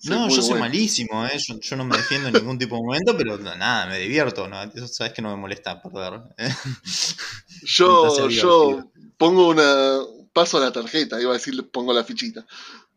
No, 0.06 0.28
yo 0.28 0.36
soy 0.42 0.50
bueno. 0.50 0.60
malísimo, 0.66 1.24
¿eh? 1.26 1.38
Yo, 1.38 1.58
yo 1.60 1.76
no 1.76 1.84
me 1.84 1.96
defiendo 1.96 2.28
en 2.28 2.34
ningún 2.34 2.58
tipo 2.58 2.76
de 2.76 2.82
momento, 2.82 3.16
pero 3.16 3.38
nada, 3.38 3.86
me 3.86 3.98
divierto, 3.98 4.48
¿no? 4.48 4.62
Eso 4.62 4.86
sabes 4.88 5.12
que 5.12 5.22
no 5.22 5.30
me 5.30 5.36
molesta 5.36 5.80
perder. 5.80 6.20
¿eh? 6.38 6.48
Yo, 7.62 8.28
yo 8.28 8.90
pongo 9.16 9.48
una. 9.48 10.00
Paso 10.32 10.58
a 10.58 10.60
la 10.60 10.72
tarjeta, 10.72 11.20
iba 11.20 11.30
a 11.30 11.34
decir, 11.34 11.70
pongo 11.70 11.92
la 11.92 12.02
fichita. 12.04 12.44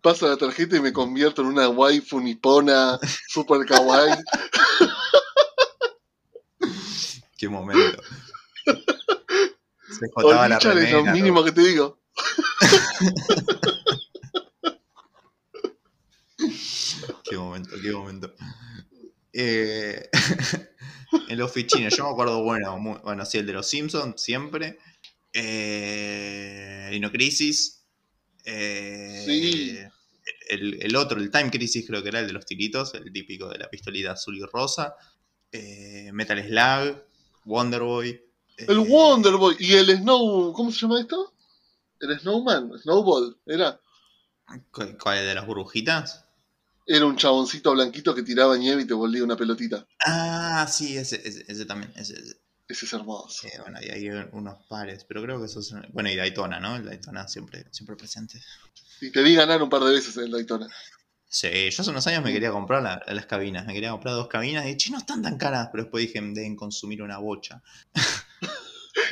Paso 0.01 0.25
a 0.25 0.29
la 0.29 0.37
tarjeta 0.37 0.75
y 0.75 0.81
me 0.81 0.91
convierto 0.91 1.41
en 1.41 1.47
una 1.49 1.69
waifu 1.69 2.19
nipona 2.19 2.99
super 3.29 3.65
kawaii. 3.65 4.15
Qué 7.37 7.47
momento. 7.47 8.01
Se 8.65 10.09
jotaba 10.13 10.49
la 10.49 10.57
es 10.57 10.63
lo 10.65 10.73
remera. 10.73 11.13
mínimo 11.13 11.43
que 11.43 11.51
te 11.51 11.61
digo. 11.61 11.99
Qué 17.29 17.37
momento, 17.37 17.75
qué 17.81 17.91
momento. 17.91 18.33
Eh, 19.33 20.09
en 21.29 21.37
los 21.37 21.51
fichines, 21.51 21.95
yo 21.95 22.05
me 22.05 22.09
acuerdo, 22.11 22.43
bueno, 22.43 22.77
muy- 22.79 22.99
bueno, 23.03 23.25
sí, 23.25 23.37
el 23.37 23.45
de 23.45 23.53
los 23.53 23.67
Simpsons 23.67 24.21
siempre. 24.21 24.77
Eh, 25.33 26.89
Dino 26.91 27.11
Crisis. 27.11 27.85
eh, 28.45 29.23
Sí. 29.25 29.77
El, 30.49 30.81
el 30.81 30.95
otro, 30.95 31.19
el 31.19 31.29
Time 31.29 31.51
Crisis, 31.51 31.85
creo 31.85 32.01
que 32.01 32.09
era 32.09 32.19
el 32.21 32.27
de 32.27 32.33
los 32.33 32.45
tiritos, 32.45 32.93
el 32.93 33.11
típico 33.11 33.49
de 33.49 33.57
la 33.59 33.69
pistolita 33.69 34.11
azul 34.13 34.37
y 34.37 34.43
rosa. 34.43 34.95
eh, 35.51 36.09
Metal 36.13 36.41
Slug, 36.43 37.03
Wonder 37.45 37.81
Boy. 37.81 38.21
El 38.57 38.77
eh, 38.77 38.87
Wonder 38.89 39.33
Boy 39.33 39.55
y 39.59 39.73
el 39.73 39.95
Snow. 39.97 40.51
¿Cómo 40.53 40.71
se 40.71 40.79
llama 40.79 40.99
esto? 41.01 41.33
El 41.99 42.19
Snowman, 42.19 42.77
Snowball. 42.79 43.37
Era, 43.45 43.79
¿Cuál 44.71 45.25
de 45.25 45.35
las 45.35 45.45
burbujitas? 45.45 46.25
Era 46.87 47.05
un 47.05 47.15
chaboncito 47.17 47.71
blanquito 47.73 48.15
que 48.15 48.23
tiraba 48.23 48.57
nieve 48.57 48.83
y 48.83 48.85
te 48.85 48.93
volvía 48.93 49.23
una 49.23 49.35
pelotita. 49.37 49.85
Ah, 50.05 50.65
sí, 50.71 50.97
ese, 50.97 51.21
ese, 51.27 51.43
ese 51.47 51.65
también. 51.65 51.91
Ese, 51.95 52.13
ese. 52.13 52.41
Ese 52.69 52.85
es 52.85 52.91
hermoso. 52.93 53.47
Eh, 53.47 53.51
bueno, 53.61 53.79
y 53.81 53.89
hay 53.89 54.09
unos 54.33 54.57
pares, 54.67 55.05
pero 55.05 55.21
creo 55.23 55.39
que 55.39 55.45
eso 55.45 55.61
es. 55.61 55.73
Bueno, 55.93 56.09
y 56.09 56.15
Daytona, 56.17 56.59
¿no? 56.59 56.75
El 56.75 56.83
Daytona 56.85 57.25
siempre, 57.27 57.65
siempre 57.71 57.95
presente. 57.95 58.41
Y 58.99 59.09
te 59.11 59.21
vi 59.23 59.35
ganar 59.35 59.61
un 59.63 59.69
par 59.69 59.83
de 59.83 59.91
veces 59.93 60.17
en 60.17 60.23
el 60.25 60.31
Daytona. 60.31 60.67
Sí, 61.29 61.47
yo 61.69 61.81
hace 61.81 61.89
unos 61.91 62.05
años 62.07 62.23
me 62.23 62.33
quería 62.33 62.51
comprar 62.51 62.81
la- 62.83 63.01
las 63.07 63.25
cabinas. 63.25 63.65
Me 63.65 63.73
quería 63.73 63.91
comprar 63.91 64.15
dos 64.15 64.27
cabinas 64.27 64.65
y 64.65 64.75
che, 64.75 64.89
no 64.91 64.97
están 64.97 65.21
tan 65.21 65.37
caras, 65.37 65.69
pero 65.71 65.83
después 65.83 66.05
dije, 66.07 66.19
deben 66.21 66.55
consumir 66.57 67.01
una 67.01 67.17
bocha. 67.19 67.61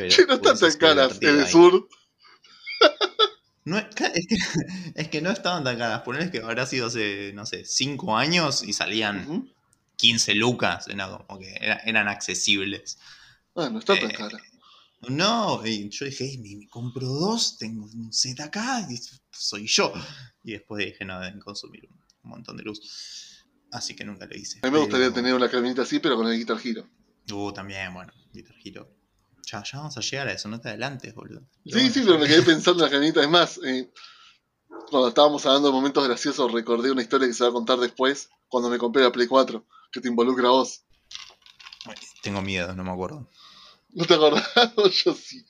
Che, 0.10 0.26
no 0.26 0.34
están 0.34 0.58
hubiese 0.58 0.70
tan 0.72 0.78
caras 0.80 1.18
en 1.22 1.30
el 1.30 1.44
ahí. 1.46 1.52
sur. 1.52 1.88
No, 3.66 3.78
es, 3.78 3.86
que, 3.96 4.12
es 4.96 5.08
que 5.10 5.22
no 5.22 5.32
estaban 5.32 5.64
tan 5.64 5.78
caras. 5.78 6.02
Ponerles 6.04 6.32
que 6.32 6.40
habrá 6.40 6.66
sido 6.66 6.88
hace, 6.88 7.32
no 7.34 7.46
sé, 7.46 7.66
5 7.66 8.16
años 8.18 8.64
y 8.64 8.74
salían 8.74 9.24
Ujú. 9.30 9.50
15 9.98 10.36
lucas. 10.36 10.88
No, 10.96 11.26
como 11.28 11.40
que 11.40 11.56
era- 11.60 11.78
eran 11.86 12.08
accesibles. 12.08 12.98
Ah, 13.56 13.70
no 13.70 13.80
está 13.80 14.00
tan 14.00 14.12
Eh, 14.12 14.14
cara. 14.14 14.40
No, 15.10 15.66
y 15.66 15.90
yo 15.90 16.06
dije, 16.06 16.26
"Ey, 16.26 16.38
me, 16.40 16.56
me 16.56 16.68
compro 16.68 17.08
dos, 17.08 17.58
tengo 17.58 17.86
un 17.86 18.12
set 18.12 18.40
acá 18.40 18.88
y 18.90 19.00
soy 19.32 19.68
yo. 19.68 19.94
Y 20.44 20.54
después 20.54 20.84
dije, 20.86 21.06
no, 21.06 21.20
deben 21.20 21.40
consumir 21.40 21.88
un, 21.90 21.98
un 22.24 22.30
montón 22.30 22.58
de 22.58 22.64
luz. 22.64 23.44
Así 23.72 23.96
que 23.96 24.04
nunca 24.06 24.26
lo 24.26 24.36
hice. 24.36 24.60
A 24.64 24.68
mí 24.68 24.72
me 24.72 24.80
gustaría 24.80 25.06
Pero- 25.08 25.16
tener 25.16 25.34
una 25.34 25.50
camioneta 25.50 25.82
así, 25.84 26.00
pero 26.00 26.16
con 26.16 26.28
el 26.28 26.38
Guitar 26.38 26.58
Hero. 26.64 26.88
Uh, 27.32 27.52
también, 27.52 27.94
bueno, 27.94 28.14
Guitar 28.34 28.56
Hero. 28.64 28.95
Ya, 29.52 29.64
ya 29.64 29.78
vamos 29.80 29.98
a 29.98 30.02
llegar 30.02 30.28
a 30.28 30.32
eso, 30.34 30.48
no 30.50 30.60
te 30.60 30.70
adelantes, 30.70 31.14
boludo. 31.14 31.42
Sí, 31.66 31.90
sí, 31.90 32.02
pero 32.06 32.18
me 32.20 32.28
quedé 32.28 32.42
pensando 32.42 32.84
en 32.84 32.90
la 32.90 32.92
camioneta. 32.92 33.22
Es 33.22 33.30
más, 33.30 33.60
eh, 33.66 33.92
cuando 34.90 35.08
estábamos 35.10 35.46
hablando 35.46 35.68
de 35.70 35.74
momentos 35.74 36.08
graciosos, 36.08 36.52
recordé 36.52 36.92
una 36.92 37.02
historia 37.02 37.28
que 37.28 37.34
se 37.34 37.44
va 37.44 37.50
a 37.50 37.54
contar 37.54 37.78
después, 37.80 38.30
cuando 38.48 38.70
me 38.70 38.78
compré 38.78 39.04
la 39.04 39.12
Play 39.12 39.28
4, 39.28 39.66
que 39.92 40.02
te 40.02 40.08
involucra 40.08 40.48
a 40.48 40.52
vos. 40.52 40.82
Tengo 42.22 42.42
miedo, 42.42 42.74
no 42.76 42.84
me 42.84 42.92
acuerdo. 42.92 43.30
¿No 43.94 44.06
te 44.06 44.14
acordás? 44.16 44.44
Yo 45.06 45.14
sí. 45.14 45.46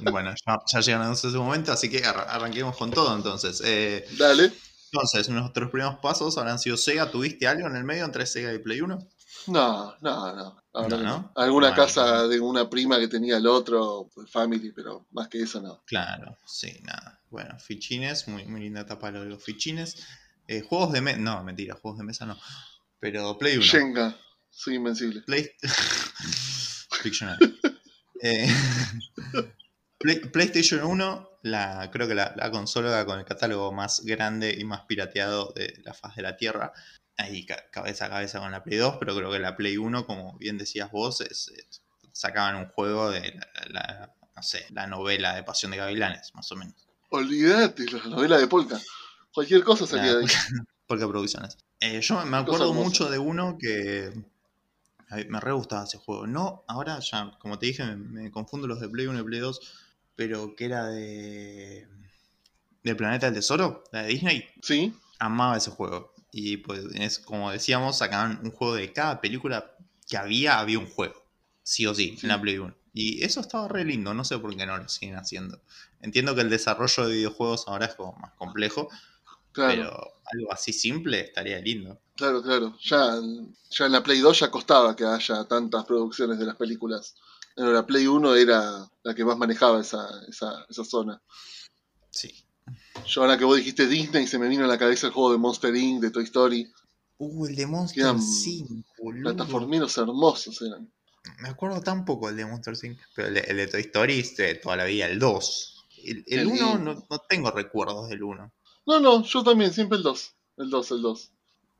Bueno, 0.00 0.34
ya, 0.46 0.58
ya 0.72 0.80
llegamos 0.80 1.24
a 1.24 1.28
ese 1.28 1.38
momento, 1.38 1.72
así 1.72 1.88
que 1.90 2.04
arra- 2.04 2.24
arranquemos 2.28 2.76
con 2.76 2.90
todo 2.90 3.14
entonces. 3.16 3.62
Eh, 3.64 4.04
Dale. 4.18 4.52
entonces, 4.92 5.28
nuestros 5.30 5.70
primeros 5.70 5.96
pasos 6.00 6.36
habrán 6.38 6.58
sido 6.58 6.76
Sega. 6.76 7.10
¿Tuviste 7.10 7.48
algo 7.48 7.66
en 7.66 7.76
el 7.76 7.84
medio 7.84 8.04
entre 8.04 8.26
Sega 8.26 8.52
y 8.52 8.58
Play 8.58 8.82
1? 8.82 8.98
No, 9.48 9.94
no, 10.00 10.34
no. 10.36 10.62
Ahora 10.72 10.96
No, 10.96 11.02
no. 11.02 11.08
¿no? 11.18 11.32
Alguna 11.36 11.74
casa 11.74 12.26
de 12.28 12.40
una 12.40 12.68
prima 12.70 12.98
que 12.98 13.08
tenía 13.08 13.36
el 13.36 13.46
otro, 13.46 14.08
pues, 14.14 14.30
family, 14.30 14.72
pero 14.72 15.06
más 15.10 15.28
que 15.28 15.42
eso 15.42 15.60
no. 15.60 15.82
Claro, 15.86 16.36
sí, 16.46 16.80
nada. 16.82 17.20
Bueno, 17.30 17.58
fichines, 17.58 18.28
muy, 18.28 18.44
muy 18.46 18.60
linda 18.60 18.82
etapa 18.82 19.10
lo 19.10 19.20
de 19.22 19.26
los 19.30 19.42
fichines. 19.42 19.96
Eh, 20.48 20.62
juegos 20.62 20.92
de 20.92 21.00
mesa, 21.00 21.18
no, 21.18 21.42
mentira, 21.44 21.74
juegos 21.80 21.98
de 21.98 22.04
mesa 22.04 22.26
no. 22.26 22.38
Pero 23.00 23.36
Play 23.38 23.56
1. 23.56 23.64
Shenga, 23.64 24.16
soy 24.50 24.74
invencible. 24.76 25.22
Play... 25.22 25.50
Fictional. 27.02 27.38
Eh, 28.22 28.46
Play- 29.98 30.20
PlayStation 30.20 30.84
1, 30.84 31.28
la, 31.42 31.90
creo 31.92 32.06
que 32.08 32.14
la, 32.14 32.32
la 32.36 32.50
consola 32.50 33.04
con 33.04 33.18
el 33.18 33.24
catálogo 33.24 33.72
más 33.72 34.00
grande 34.04 34.54
y 34.58 34.64
más 34.64 34.82
pirateado 34.82 35.52
de 35.54 35.74
la 35.84 35.94
faz 35.94 36.16
de 36.16 36.22
la 36.22 36.36
Tierra. 36.36 36.72
Ahí 37.16 37.44
ca- 37.46 37.64
cabeza 37.70 38.06
a 38.06 38.10
cabeza 38.10 38.40
con 38.40 38.50
la 38.52 38.62
Play 38.64 38.78
2, 38.78 38.96
pero 38.98 39.14
creo 39.14 39.30
que 39.30 39.38
la 39.38 39.56
Play 39.56 39.76
1, 39.76 40.06
como 40.06 40.36
bien 40.38 40.58
decías 40.58 40.90
vos, 40.90 41.20
es- 41.20 41.48
es- 41.48 41.82
sacaban 42.12 42.56
un 42.56 42.66
juego 42.68 43.10
de 43.10 43.34
la, 43.34 43.48
la- 43.70 44.14
no 44.34 44.42
sé, 44.42 44.66
la 44.70 44.86
novela 44.86 45.34
de 45.34 45.42
Pasión 45.44 45.70
de 45.72 45.78
Gavilanes, 45.78 46.34
más 46.34 46.50
o 46.52 46.56
menos. 46.56 46.74
Olvídate, 47.10 47.84
la 47.90 48.04
novela 48.06 48.38
de 48.38 48.46
Polka. 48.46 48.80
Cualquier 49.32 49.62
cosa 49.64 49.86
salía 49.86 50.14
de 50.14 50.20
ahí. 50.24 50.26
Porque 50.86 51.06
producciones. 51.06 51.56
Eh, 51.80 52.00
yo 52.00 52.24
me 52.26 52.36
acuerdo 52.36 52.72
mucho 52.74 53.10
de 53.10 53.18
uno 53.18 53.56
que 53.58 54.12
me 55.28 55.40
re 55.40 55.52
gustaba 55.52 55.84
ese 55.84 55.98
juego. 55.98 56.26
No, 56.26 56.64
ahora 56.68 56.98
ya, 57.00 57.32
como 57.38 57.58
te 57.58 57.66
dije, 57.66 57.84
me, 57.84 57.96
me 57.96 58.30
confundo 58.30 58.66
los 58.66 58.80
de 58.80 58.88
Play 58.88 59.06
1 59.06 59.20
y 59.20 59.24
Play 59.24 59.40
2, 59.40 59.60
pero 60.16 60.54
que 60.56 60.64
era 60.64 60.86
de. 60.86 61.86
del 62.82 62.96
Planeta 62.96 63.26
del 63.26 63.34
Tesoro, 63.36 63.84
la 63.92 64.02
de 64.02 64.08
Disney. 64.08 64.44
Sí, 64.62 64.94
Amaba 65.18 65.56
ese 65.56 65.70
juego. 65.70 66.11
Y 66.32 66.56
pues, 66.56 66.84
es 66.94 67.18
como 67.18 67.50
decíamos, 67.52 67.98
sacaban 67.98 68.40
un 68.42 68.50
juego 68.50 68.74
de 68.74 68.92
cada 68.92 69.20
película 69.20 69.76
que 70.08 70.16
había, 70.16 70.58
había 70.58 70.78
un 70.78 70.88
juego. 70.90 71.22
Sí 71.62 71.86
o 71.86 71.94
sí, 71.94 72.16
Sí. 72.18 72.26
en 72.26 72.28
la 72.30 72.40
Play 72.40 72.58
1. 72.58 72.74
Y 72.94 73.22
eso 73.24 73.40
estaba 73.40 73.68
re 73.68 73.84
lindo, 73.84 74.12
no 74.14 74.24
sé 74.24 74.38
por 74.38 74.54
qué 74.56 74.66
no 74.66 74.76
lo 74.78 74.88
siguen 74.88 75.16
haciendo. 75.16 75.60
Entiendo 76.00 76.34
que 76.34 76.40
el 76.40 76.50
desarrollo 76.50 77.06
de 77.06 77.14
videojuegos 77.14 77.68
ahora 77.68 77.86
es 77.86 77.94
como 77.94 78.12
más 78.14 78.32
complejo, 78.34 78.88
claro, 79.52 79.72
pero 79.74 80.14
algo 80.32 80.52
así 80.52 80.72
simple 80.72 81.20
estaría 81.20 81.58
lindo. 81.60 82.00
claro, 82.16 82.42
claro. 82.42 82.76
Ya, 82.82 83.14
ya 83.70 83.86
en 83.86 83.92
la 83.92 84.02
Play 84.02 84.20
2 84.20 84.40
ya 84.40 84.50
costaba 84.50 84.96
que 84.96 85.04
haya 85.04 85.44
tantas 85.44 85.84
producciones 85.84 86.38
de 86.38 86.46
las 86.46 86.56
películas. 86.56 87.14
Pero 87.54 87.72
la 87.72 87.86
Play 87.86 88.06
1 88.06 88.34
era 88.36 88.90
la 89.02 89.14
que 89.14 89.24
más 89.24 89.36
manejaba 89.38 89.80
esa, 89.80 90.06
esa, 90.28 90.64
esa 90.68 90.84
zona. 90.84 91.20
Sí. 92.10 92.44
Yo 93.06 93.22
ahora 93.22 93.36
que 93.38 93.44
vos 93.44 93.56
dijiste 93.56 93.86
Disney, 93.86 94.26
se 94.26 94.38
me 94.38 94.48
vino 94.48 94.64
a 94.64 94.68
la 94.68 94.78
cabeza 94.78 95.06
el 95.06 95.12
juego 95.12 95.32
de 95.32 95.38
Monster 95.38 95.74
Inc., 95.74 96.00
de 96.00 96.10
Toy 96.10 96.24
Story. 96.24 96.70
Uh, 97.18 97.46
el 97.46 97.56
de 97.56 97.66
Monster 97.66 98.02
Quedan 98.02 98.20
5, 98.22 98.84
boludo. 98.98 99.34
Plataformeros 99.34 99.96
hermosos 99.98 100.60
eran. 100.62 100.92
Me 101.40 101.48
acuerdo 101.48 101.80
tan 101.80 102.04
poco 102.04 102.28
el 102.28 102.36
de 102.36 102.46
Monster 102.46 102.76
5, 102.76 103.00
pero 103.14 103.28
el 103.28 103.34
de, 103.34 103.40
el 103.40 103.56
de 103.56 103.66
Toy 103.68 103.80
Story 103.82 104.18
es 104.20 104.36
de 104.36 104.54
toda 104.56 104.76
la 104.76 104.84
vida, 104.84 105.06
el 105.06 105.18
2. 105.18 105.86
El, 106.04 106.24
Qué 106.24 106.44
1 106.44 106.52
lindo. 106.52 106.78
no, 106.78 107.06
no 107.08 107.18
tengo 107.28 107.50
recuerdos 107.50 108.08
del 108.08 108.22
1. 108.22 108.52
No, 108.86 109.00
no, 109.00 109.22
yo 109.22 109.44
también, 109.44 109.72
siempre 109.72 109.98
el 109.98 110.02
2. 110.02 110.34
El 110.58 110.70
2, 110.70 110.90
el 110.90 111.02
2. 111.02 111.32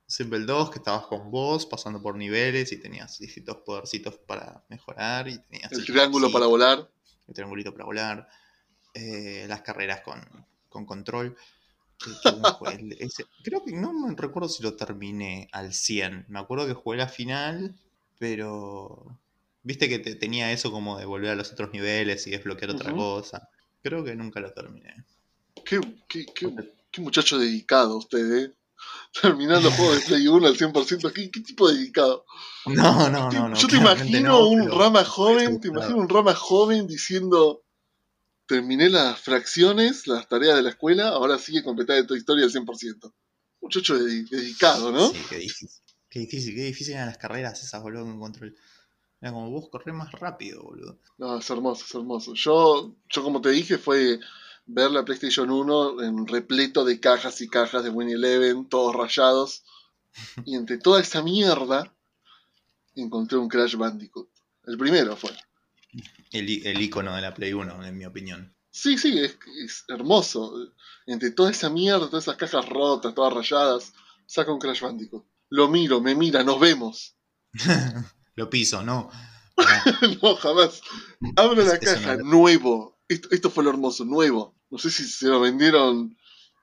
Siempre 0.06 0.38
el 0.38 0.46
2, 0.46 0.70
que 0.70 0.78
estabas 0.78 1.06
con 1.06 1.30
vos, 1.30 1.66
pasando 1.66 2.00
por 2.02 2.16
niveles 2.16 2.70
y 2.70 2.76
tenías 2.80 3.18
distintos 3.18 3.56
podercitos 3.64 4.14
para 4.26 4.64
mejorar. 4.68 5.26
Y 5.28 5.38
tenías 5.38 5.72
El 5.72 5.84
triángulo 5.84 6.30
para 6.30 6.46
volar. 6.46 6.88
El 7.26 7.34
triangulito 7.34 7.72
para 7.72 7.84
volar. 7.84 8.28
eh, 8.94 9.46
las 9.48 9.62
carreras 9.62 10.02
con, 10.02 10.20
con 10.72 10.86
control. 10.86 11.36
Ese- 12.98 13.26
creo 13.44 13.64
que 13.64 13.72
no 13.72 13.92
me 13.92 14.14
recuerdo 14.16 14.48
si 14.48 14.62
lo 14.62 14.74
terminé 14.74 15.48
al 15.52 15.72
100. 15.72 16.26
Me 16.28 16.40
acuerdo 16.40 16.66
que 16.66 16.74
jugué 16.74 16.96
la 16.98 17.08
final, 17.08 17.74
pero. 18.18 19.18
Viste 19.64 19.88
que 19.88 20.00
te- 20.00 20.16
tenía 20.16 20.50
eso 20.50 20.72
como 20.72 20.98
de 20.98 21.04
volver 21.04 21.30
a 21.30 21.34
los 21.36 21.52
otros 21.52 21.72
niveles 21.72 22.26
y 22.26 22.30
desbloquear 22.30 22.72
otra 22.72 22.92
cosa. 22.92 23.48
Creo 23.82 24.02
que 24.02 24.16
nunca 24.16 24.40
lo 24.40 24.52
terminé. 24.52 25.04
Qué, 25.64 25.80
qué, 26.08 26.26
qué, 26.34 26.52
qué 26.90 27.00
muchacho 27.00 27.38
dedicado 27.38 27.96
usted, 27.98 28.38
¿eh? 28.44 28.52
Terminando 29.22 29.70
juegos 29.70 30.00
de 30.00 30.06
Play 30.06 30.26
1 30.26 30.46
al 30.48 30.56
100%. 30.56 31.12
¿Qué, 31.12 31.30
qué 31.30 31.40
tipo 31.40 31.68
de 31.68 31.76
dedicado? 31.76 32.24
No, 32.66 33.08
no, 33.08 33.30
no. 33.30 33.48
no 33.50 33.54
yo 33.56 33.68
te 33.68 33.76
imagino 33.76 34.30
no, 34.30 34.48
un 34.48 34.64
pero- 34.64 34.78
rama 34.78 35.04
joven, 35.04 35.60
te 35.60 35.68
imagino 35.68 35.98
un 35.98 36.08
rama 36.08 36.34
joven 36.34 36.88
diciendo, 36.88 37.62
terminé 38.52 38.90
las 38.90 39.18
fracciones, 39.18 40.06
las 40.06 40.28
tareas 40.28 40.56
de 40.56 40.62
la 40.62 40.68
escuela, 40.68 41.08
ahora 41.08 41.38
sigue 41.38 41.64
completar 41.64 41.96
de 41.96 42.04
tu 42.04 42.14
historia 42.14 42.44
al 42.44 42.50
100%. 42.52 43.14
Muchacho 43.62 43.98
dedi- 43.98 44.28
dedicado, 44.28 44.92
¿no? 44.92 45.08
Sí, 45.08 45.16
qué 45.30 45.36
difícil. 45.38 45.80
Qué 46.10 46.18
difícil, 46.20 46.54
qué 46.54 46.62
difícil 46.64 46.94
eran 46.94 47.06
las 47.06 47.16
carreras 47.16 47.62
esas, 47.62 47.80
boludo, 47.82 48.04
con 48.04 48.20
control. 48.20 48.54
Era 49.22 49.32
como 49.32 49.50
vos 49.50 49.70
correr 49.70 49.94
más 49.94 50.12
rápido, 50.12 50.62
boludo. 50.62 50.98
No, 51.16 51.38
es 51.38 51.48
hermoso, 51.48 51.84
es 51.86 51.94
hermoso. 51.94 52.34
Yo, 52.34 52.94
yo 53.08 53.22
como 53.22 53.40
te 53.40 53.48
dije, 53.50 53.78
fue 53.78 54.20
ver 54.66 54.90
la 54.90 55.04
PlayStation 55.06 55.50
1 55.50 56.02
en 56.02 56.26
repleto 56.26 56.84
de 56.84 57.00
cajas 57.00 57.40
y 57.40 57.48
cajas 57.48 57.82
de 57.84 57.88
Winnie 57.90 58.16
Eleven, 58.16 58.68
todos 58.68 58.94
rayados. 58.94 59.64
Y 60.44 60.56
entre 60.56 60.76
toda 60.76 61.00
esa 61.00 61.22
mierda, 61.22 61.96
encontré 62.94 63.38
un 63.38 63.48
Crash 63.48 63.76
Bandicoot. 63.76 64.28
El 64.66 64.76
primero 64.76 65.16
fue. 65.16 65.30
El, 66.30 66.66
el 66.66 66.80
icono 66.80 67.14
de 67.14 67.22
la 67.22 67.34
Play 67.34 67.52
1, 67.52 67.84
en 67.84 67.98
mi 67.98 68.04
opinión. 68.06 68.54
Sí, 68.70 68.96
sí, 68.96 69.18
es, 69.18 69.36
es 69.62 69.84
hermoso. 69.88 70.54
Entre 71.06 71.30
toda 71.30 71.50
esa 71.50 71.68
mierda, 71.68 72.06
todas 72.08 72.24
esas 72.24 72.36
cajas 72.36 72.66
rotas, 72.68 73.14
todas 73.14 73.32
rayadas, 73.32 73.92
saca 74.26 74.52
un 74.52 74.58
Crash 74.58 74.80
Bandicoot. 74.80 75.24
Lo 75.50 75.68
miro, 75.68 76.00
me 76.00 76.14
mira, 76.14 76.42
nos 76.42 76.58
vemos. 76.58 77.16
Lo 78.34 78.48
piso, 78.48 78.82
¿no? 78.82 79.10
No, 80.22 80.34
jamás. 80.36 80.80
Abro 81.36 81.62
la 81.62 81.74
Es- 81.74 81.80
caja, 81.80 82.16
nuevo. 82.16 82.98
Esto, 83.08 83.28
esto 83.30 83.50
fue 83.50 83.62
lo 83.62 83.68
hermoso, 83.70 84.06
nuevo. 84.06 84.54
No 84.70 84.78
sé 84.78 84.90
si 84.90 85.04
se 85.04 85.26
lo 85.28 85.38
vendieron 85.40 86.16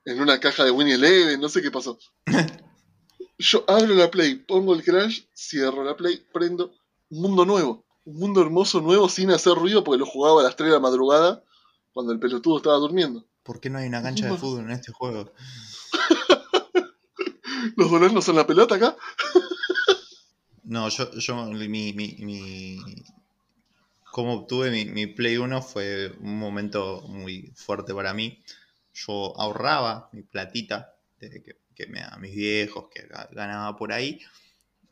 en 0.05 0.19
una 0.19 0.39
caja 0.39 0.63
de 0.65 0.71
Winnie 0.71 0.95
Eleven, 0.95 1.39
no 1.39 1.48
sé 1.50 1.62
qué 1.62 1.69
pasó. 1.69 2.00
Yo 3.38 3.63
abro 3.67 3.93
la 3.93 4.09
Play, 4.09 4.36
pongo 4.36 4.74
el 4.74 4.83
Crash, 4.83 5.21
cierro 5.36 5.83
la 5.83 5.95
Play, 5.95 6.25
prendo. 6.33 6.74
Un 7.09 7.21
mundo 7.21 7.45
nuevo. 7.45 7.86
Un 8.10 8.16
mundo 8.18 8.42
hermoso, 8.42 8.82
nuevo, 8.82 9.08
sin 9.08 9.30
hacer 9.30 9.54
ruido, 9.54 9.84
porque 9.84 10.00
lo 10.00 10.06
jugaba 10.06 10.42
a 10.42 10.44
las 10.44 10.56
3 10.56 10.70
de 10.70 10.74
la 10.74 10.80
madrugada. 10.80 11.44
cuando 11.94 12.12
el 12.12 12.20
pelotudo 12.20 12.58
estaba 12.58 12.78
durmiendo. 12.78 13.25
¿Por 13.44 13.60
qué 13.60 13.70
no 13.70 13.78
hay 13.80 13.88
una 13.88 14.01
cancha 14.01 14.25
de 14.28 14.38
fútbol 14.38 14.66
en 14.66 14.72
este 14.72 14.92
juego? 14.92 15.32
¿Los 17.75 17.89
goles 17.89 18.13
no 18.13 18.22
son 18.22 18.36
la 18.36 18.48
pelota 18.48 18.75
acá? 18.75 18.96
No, 20.63 20.88
yo, 20.89 21.12
yo 21.18 21.46
mi, 21.46 21.68
mi, 21.68 22.16
mi, 22.20 22.80
cómo 24.12 24.34
obtuve 24.36 24.70
mi, 24.72 24.86
mi 24.86 25.08
Play 25.08 25.38
1 25.38 25.62
fue 25.62 26.13
un 26.20 26.38
momento 26.38 27.01
muy 27.08 27.51
fuerte 27.56 27.94
para 27.94 28.13
mí. 28.13 28.42
Yo 28.94 29.34
ahorraba 29.39 30.10
mi 30.13 30.24
platita 30.24 30.94
que, 31.20 31.44
que 31.75 31.88
me 31.88 32.01
daban 32.01 32.22
mis 32.22 32.36
viejos, 32.36 32.86
que 32.94 33.08
ga- 33.10 33.30
ganaba 33.32 33.75
por 33.78 33.92
ahí. 33.94 34.20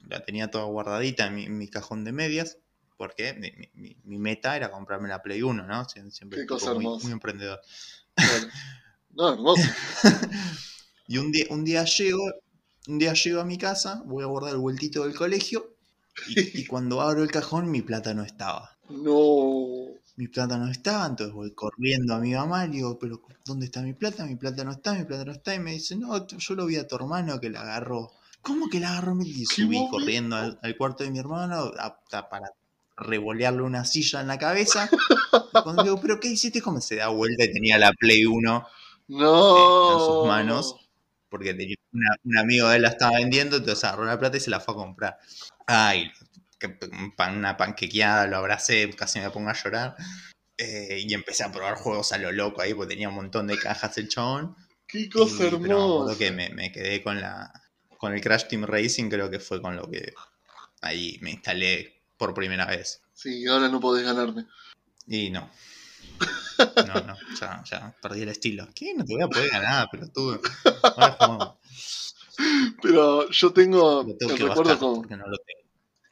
La 0.07 0.23
tenía 0.25 0.49
toda 0.49 0.65
guardadita 0.65 1.27
en 1.27 1.35
mi, 1.35 1.43
en 1.45 1.57
mi 1.57 1.67
cajón 1.69 2.03
de 2.03 2.11
medias. 2.11 2.57
Porque 2.97 3.33
mi, 3.33 3.51
mi- 3.51 3.69
mi- 3.75 3.97
mi 4.03 4.17
meta 4.19 4.55
era 4.55 4.71
comprarme 4.71 5.07
la 5.07 5.21
Play 5.21 5.41
1, 5.43 5.65
¿no? 5.65 5.85
Sie- 5.85 6.09
Siempre 6.11 6.39
Qué 6.41 6.45
cosa 6.47 6.73
muy, 6.73 6.99
emprendedor. 7.11 7.61
Bueno. 8.15 8.47
No, 9.11 9.29
hermoso. 9.33 9.63
Y 11.07 11.17
un 11.19 11.31
día, 11.31 11.45
un 11.51 11.63
día 11.63 11.85
llego, 11.85 12.21
un 12.87 12.99
día 12.99 13.13
llego 13.13 13.39
a 13.41 13.45
mi 13.45 13.57
casa, 13.57 14.01
voy 14.05 14.23
a 14.23 14.27
guardar 14.27 14.51
el 14.53 14.57
vueltito 14.59 15.03
del 15.05 15.15
colegio. 15.15 15.75
Y, 16.35 16.61
y 16.61 16.65
cuando 16.67 17.01
abro 17.01 17.23
el 17.23 17.31
cajón, 17.31 17.71
mi 17.71 17.81
plata 17.81 18.13
no 18.13 18.23
estaba. 18.23 18.77
No. 18.89 19.87
Mi 20.17 20.27
plata 20.27 20.57
no 20.57 20.69
estaba, 20.69 21.05
entonces 21.05 21.33
voy 21.33 21.53
corriendo 21.53 22.15
a 22.15 22.19
mi 22.19 22.33
mamá 22.33 22.65
y 22.65 22.69
digo, 22.71 22.97
pero 22.99 23.21
¿dónde 23.45 23.67
está 23.67 23.81
mi 23.81 23.93
plata? 23.93 24.25
Mi 24.25 24.35
plata 24.35 24.63
no 24.63 24.71
está, 24.71 24.93
mi 24.95 25.05
plata 25.05 25.25
no 25.25 25.31
está. 25.31 25.53
Y 25.55 25.59
me 25.59 25.73
dice, 25.73 25.95
no, 25.95 26.25
yo 26.27 26.55
lo 26.55 26.65
vi 26.65 26.75
a 26.77 26.87
tu 26.87 26.95
hermano 26.95 27.39
que 27.39 27.49
la 27.51 27.61
agarró. 27.61 28.11
¿Cómo 28.41 28.67
que 28.69 28.79
la 28.79 28.91
agarró? 28.91 29.15
Y 29.23 29.45
¿Qué 29.45 29.55
subí 29.55 29.75
momento? 29.77 29.91
corriendo 29.91 30.35
al, 30.35 30.59
al 30.61 30.75
cuarto 30.77 31.03
de 31.03 31.11
mi 31.11 31.19
hermano 31.19 31.71
a- 31.77 31.99
a- 32.11 32.29
para 32.29 32.47
revolearle 32.97 33.61
una 33.61 33.85
silla 33.85 34.21
en 34.21 34.27
la 34.27 34.37
cabeza. 34.39 34.89
Y 34.91 35.61
cuando 35.63 35.83
digo, 35.83 36.01
¿pero 36.01 36.19
qué 36.19 36.29
hiciste? 36.29 36.61
Como 36.61 36.81
se 36.81 36.95
da 36.97 37.07
vuelta 37.09 37.45
y 37.45 37.51
tenía 37.53 37.77
la 37.77 37.91
Play 37.93 38.25
1 38.25 38.67
No. 39.07 39.91
en 39.93 39.99
sus 39.99 40.27
manos. 40.27 40.75
porque 41.29 41.53
tenía 41.53 41.75
una- 41.91 42.15
un 42.23 42.37
amigo 42.37 42.69
de 42.69 42.77
él 42.77 42.81
la 42.83 42.87
estaba 42.87 43.17
vendiendo, 43.17 43.57
entonces 43.57 43.83
agarró 43.83 44.05
la 44.05 44.17
plata 44.17 44.37
y 44.37 44.39
se 44.39 44.49
la 44.49 44.61
fue 44.61 44.73
a 44.73 44.77
comprar. 44.77 45.17
Ay, 45.67 46.09
una 47.17 47.57
panquequeada, 47.57 48.27
lo 48.27 48.37
abracé, 48.37 48.89
casi 48.95 49.19
me 49.19 49.29
pongo 49.29 49.49
a 49.49 49.53
llorar. 49.53 49.95
Eh, 50.57 51.03
y 51.05 51.13
empecé 51.13 51.43
a 51.43 51.51
probar 51.51 51.75
juegos 51.75 52.13
a 52.13 52.17
lo 52.17 52.31
loco 52.31 52.61
ahí, 52.61 52.73
porque 52.73 52.93
tenía 52.93 53.09
un 53.09 53.15
montón 53.15 53.45
de 53.47 53.59
cajas 53.59 53.97
el 53.97 54.07
chabón. 54.07 54.55
Qué 54.87 55.09
cosa 55.09 55.35
Y- 55.35 55.37
pero 55.37 55.57
hermosa. 55.57 56.17
que 56.17 56.31
me, 56.31 56.49
me 56.49 56.71
quedé 56.71 57.03
con 57.03 57.19
la 57.21 57.51
con 57.97 58.13
el 58.13 58.21
Crash 58.21 58.47
Team 58.47 58.63
Racing, 58.63 59.09
creo 59.09 59.29
que 59.29 59.39
fue 59.39 59.61
con 59.61 59.75
lo 59.75 59.89
que 59.91 60.13
ahí 60.81 61.17
me 61.21 61.31
instalé 61.31 61.96
por 62.17 62.33
primera 62.33 62.65
vez. 62.65 63.01
Sí, 63.13 63.45
ahora 63.47 63.69
no 63.69 63.79
podés 63.79 64.05
ganarme. 64.05 64.45
Y 65.07 65.29
no. 65.29 65.49
No, 66.87 66.93
no, 67.01 67.15
ya, 67.39 67.63
ya 67.69 67.95
perdí 68.01 68.23
el 68.23 68.29
estilo. 68.29 68.67
¿Qué? 68.73 68.93
No 68.95 69.05
te 69.05 69.13
voy 69.13 69.23
a 69.23 69.27
poder 69.27 69.49
ganar, 69.49 69.87
pero 69.91 70.07
tú. 70.09 70.39
Ahora 70.83 71.11
jugamos. 71.19 71.53
Pero 72.81 73.29
yo 73.29 73.53
tengo 73.53 74.03
Lo 74.03 74.15
tengo 74.15 74.31
el 74.33 74.37
que 74.37 74.45
recuerdo 74.45 74.77
como, 74.79 75.05
no 75.05 75.27
lo 75.27 75.37
tengo. 75.37 75.57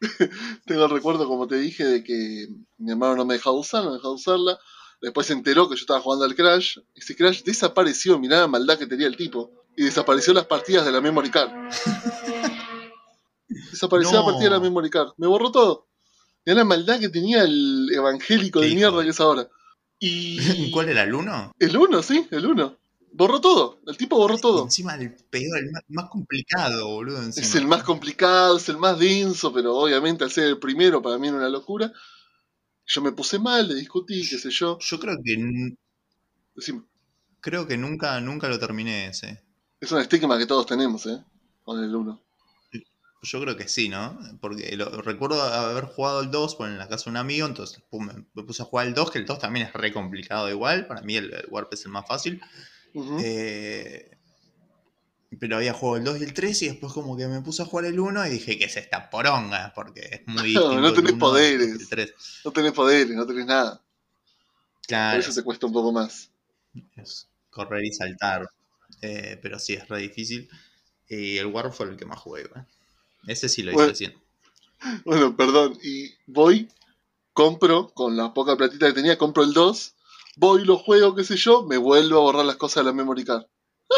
tengo 0.66 0.86
el 0.86 0.92
recuerdo 0.92 1.28
como 1.28 1.48
te 1.48 1.56
dije 1.58 1.84
de 1.86 2.04
que 2.04 2.48
mi 2.78 2.92
hermano 2.92 3.16
no 3.16 3.26
me 3.26 3.36
dejaba 3.36 3.56
usar, 3.56 3.84
no 3.84 3.92
me 3.92 3.96
dejaba 3.98 4.14
usarla. 4.14 4.60
Después 5.02 5.28
se 5.28 5.34
enteró 5.34 5.68
que 5.70 5.76
yo 5.76 5.82
estaba 5.82 6.02
jugando 6.02 6.26
al 6.26 6.36
Crash. 6.36 6.80
Ese 6.96 7.16
Crash 7.16 7.44
desapareció, 7.44 8.18
mirá 8.20 8.40
la 8.40 8.48
maldad 8.48 8.78
que 8.78 8.88
tenía 8.88 9.08
el 9.08 9.18
tipo. 9.18 9.52
Y 9.76 9.84
desapareció 9.84 10.34
las 10.34 10.46
partidas 10.46 10.86
de 10.86 10.92
la 10.92 11.02
memory 11.02 11.30
card. 11.30 11.52
Desapareció 13.72 14.14
No. 14.14 14.20
la 14.20 14.25
partida 14.25 14.46
de 14.46 14.56
la 14.56 14.60
memory 14.60 14.90
card. 14.90 15.10
Me 15.18 15.27
borró 15.27 15.51
todo. 15.51 15.88
Mirá 16.46 16.58
la 16.58 16.66
maldad 16.66 17.00
que 17.00 17.10
tenía 17.10 17.44
el 17.44 17.90
evangélico 17.94 18.62
de 18.62 18.68
hijo 18.68 18.75
mierda 18.75 19.03
que 19.03 19.10
es 19.10 19.20
ahora. 19.20 19.48
Y. 20.00 20.38
¿Cuál 20.72 20.90
era 20.90 21.03
el 21.03 21.14
1? 21.14 21.53
El 21.60 21.77
1, 21.77 22.03
sí, 22.03 22.27
el 22.31 22.46
1. 22.46 22.77
Borró 23.14 23.40
todo. 23.40 23.79
El 23.88 23.98
tipo 23.98 24.18
borró 24.18 24.38
todo. 24.38 24.64
Encima 24.64 24.96
el 24.96 25.16
peor, 25.29 25.58
el 25.58 25.72
más, 25.72 25.84
más 25.88 26.10
complicado, 26.10 26.88
boludo. 26.88 27.24
Encima. 27.24 27.48
Es 27.48 27.55
el 27.55 27.66
más 27.66 27.84
complicado, 27.84 28.58
es 28.58 28.68
el 28.68 28.77
más 28.77 29.00
denso, 29.00 29.53
pero 29.53 29.75
obviamente 29.75 30.24
al 30.24 30.31
ser 30.31 30.50
el 30.50 30.60
primero 30.60 31.01
para 31.01 31.18
mí 31.18 31.29
era 31.29 31.38
una 31.38 31.50
locura. 31.50 31.92
Yo 32.86 33.01
me 33.01 33.14
puse 33.14 33.40
mal, 33.40 33.68
le 33.68 33.75
discutí, 33.75 34.27
qué 34.27 34.38
sé 34.38 34.50
yo. 34.51 34.77
Yo 34.79 35.00
creo 35.00 35.18
que 35.24 35.75
Decime, 36.55 36.84
creo 37.42 37.68
que 37.68 37.77
nunca, 37.77 38.20
nunca 38.22 38.48
lo 38.48 38.60
terminé 38.60 39.08
ese. 39.08 39.44
es 39.79 39.92
un 39.92 40.00
estigma 40.00 40.38
que 40.38 40.46
todos 40.46 40.66
tenemos, 40.66 41.05
¿eh? 41.05 41.24
Con 41.64 41.84
el 41.84 41.94
1. 41.94 42.25
Yo 43.25 43.42
creo 43.42 43.57
que 43.57 43.68
sí, 43.68 43.90
¿no? 43.90 44.18
Porque 44.40 44.75
lo, 44.77 44.90
recuerdo 45.01 45.42
haber 45.42 45.85
jugado 45.85 46.22
el 46.22 46.31
2 46.31 46.55
por 46.55 46.70
en 46.70 46.77
la 46.77 46.88
casa 46.88 47.05
de 47.05 47.11
un 47.11 47.18
amigo, 47.18 47.48
entonces 47.48 47.83
pum, 47.90 48.09
me, 48.33 48.44
puse 48.44 48.61
a 48.61 48.66
jugar 48.66 48.88
el 48.88 48.94
2, 48.94 49.11
que 49.11 49.20
el 49.20 49.25
2 49.25 49.40
también 49.40 49.68
es 49.68 49.74
re 49.74 49.92
complicado 49.92 50.50
igual. 50.50 50.88
Para 50.88 51.01
mí 51.01 51.16
el, 51.18 51.33
el 51.33 51.46
Warp 51.50 51.74
es 51.74 51.85
el 51.85 51.92
más 51.92 52.07
fácil. 52.07 52.42
Eh, 53.20 54.18
pero 55.40 55.57
había 55.57 55.74
jugado 55.74 55.98
el 55.98 56.03
2 56.03 56.22
y 56.22 56.24
el 56.24 56.33
3 56.33 56.61
y 56.61 56.68
después 56.70 56.94
como 56.94 57.18
que 57.18 57.27
me 57.27 57.42
puse 57.42 57.61
a 57.61 57.66
jugar 57.66 57.85
el 57.85 58.00
1 58.00 58.27
y 58.27 58.29
dije 58.29 58.57
que 58.57 58.66
es 58.66 58.77
esta 58.77 59.09
poronga, 59.09 59.74
porque 59.75 60.01
es 60.11 60.27
muy 60.27 60.53
No, 60.53 60.79
no 60.79 60.94
tenés 60.94 61.14
1 61.14 61.20
poderes. 61.20 61.77
del 61.77 61.90
3. 61.90 62.14
No 62.46 62.51
tenés 62.51 62.72
poderes, 62.72 63.16
no 63.16 63.25
tenés 63.25 63.46
nada. 63.46 63.81
Por 64.88 65.20
eso 65.20 65.33
te 65.33 65.44
cuesta 65.44 65.66
un 65.66 65.74
poco 65.74 65.92
más. 65.92 66.29
es 66.96 67.27
correr 67.50 67.83
y 67.83 67.92
saltar. 67.92 68.50
Eh, 69.01 69.40
pero 69.42 69.59
sí, 69.59 69.74
es 69.74 69.88
re 69.88 70.00
difícil. 70.00 70.50
Y 71.07 71.38
el 71.38 71.48
Warp 71.48 71.74
fue 71.74 71.88
el 71.88 71.98
que 71.98 72.05
más 72.05 72.20
jugué, 72.20 72.44
igual. 72.44 72.68
Ese 73.27 73.50
sí 73.50 73.64
lo 73.64 73.72
hice 73.72 73.75
Bueno. 73.75 73.90
recién. 73.92 74.14
Bueno, 75.03 75.35
perdón. 75.35 75.77
Y 75.83 76.14
voy, 76.27 76.68
compro, 77.33 77.90
con 77.94 78.16
la 78.16 78.33
poca 78.33 78.55
platita 78.55 78.88
que 78.88 78.94
tenía, 78.94 79.18
compro 79.18 79.44
el 79.44 79.53
2. 79.53 79.94
Voy, 80.38 80.66
lo 80.66 80.77
juego, 80.77 81.16
qué 81.16 81.24
sé 81.24 81.38
yo, 81.38 81.64
me 81.64 81.77
vuelvo 81.77 82.18
a 82.18 82.22
borrar 82.22 82.46
las 82.46 82.57
cosas 82.57 82.83
de 82.83 82.90
la 82.92 82.94
memory 82.96 83.24
card. 83.24 83.46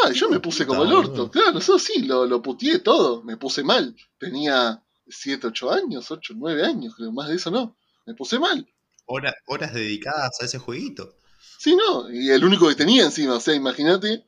Ah, 0.04 0.10
y 0.12 0.14
yo 0.14 0.28
me 0.28 0.38
puse 0.40 0.66
como 0.66 0.84
el 0.84 0.92
orto. 0.92 1.30
Claro, 1.30 1.58
eso 1.58 1.78
sí, 1.78 2.02
lo, 2.02 2.26
lo 2.26 2.40
puteé 2.42 2.78
todo. 2.78 3.22
Me 3.22 3.36
puse 3.36 3.62
mal. 3.64 3.96
Tenía 4.18 4.82
7, 5.08 5.46
8 5.48 5.70
años, 5.72 6.10
8, 6.10 6.34
9 6.36 6.64
años, 6.64 6.94
creo. 6.96 7.10
Más 7.12 7.28
de 7.28 7.36
eso 7.36 7.50
no. 7.50 7.76
Me 8.06 8.14
puse 8.14 8.38
mal. 8.38 8.66
Hora- 9.06 9.34
horas 9.46 9.72
dedicadas 9.74 10.40
a 10.40 10.44
ese 10.44 10.58
jueguito. 10.58 11.14
Sí, 11.58 11.74
no. 11.74 12.10
Y 12.10 12.30
el 12.30 12.44
único 12.44 12.68
que 12.68 12.74
tenía 12.76 13.04
encima. 13.04 13.34
O 13.34 13.40
sea, 13.40 13.54
imagínate 13.54 14.24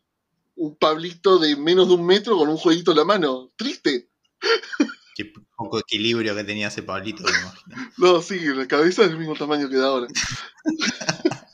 un 0.56 0.76
Pablito 0.76 1.38
de 1.38 1.54
menos 1.56 1.88
de 1.88 1.94
un 1.94 2.04
metro 2.04 2.36
con 2.36 2.48
un 2.48 2.56
jueguito 2.56 2.90
en 2.90 2.96
la 2.98 3.04
mano. 3.04 3.50
Triste. 3.56 4.09
Qué 5.16 5.32
poco 5.56 5.78
equilibrio 5.78 6.34
que 6.34 6.44
tenía 6.44 6.68
ese 6.68 6.82
Pablito, 6.82 7.22
me 7.24 7.30
imagino. 7.30 7.92
No, 7.98 8.22
sí, 8.22 8.38
la 8.40 8.66
cabeza 8.66 9.02
es 9.02 9.08
del 9.10 9.18
mismo 9.18 9.34
tamaño 9.34 9.68
que 9.68 9.76
de 9.76 9.84
ahora. 9.84 10.06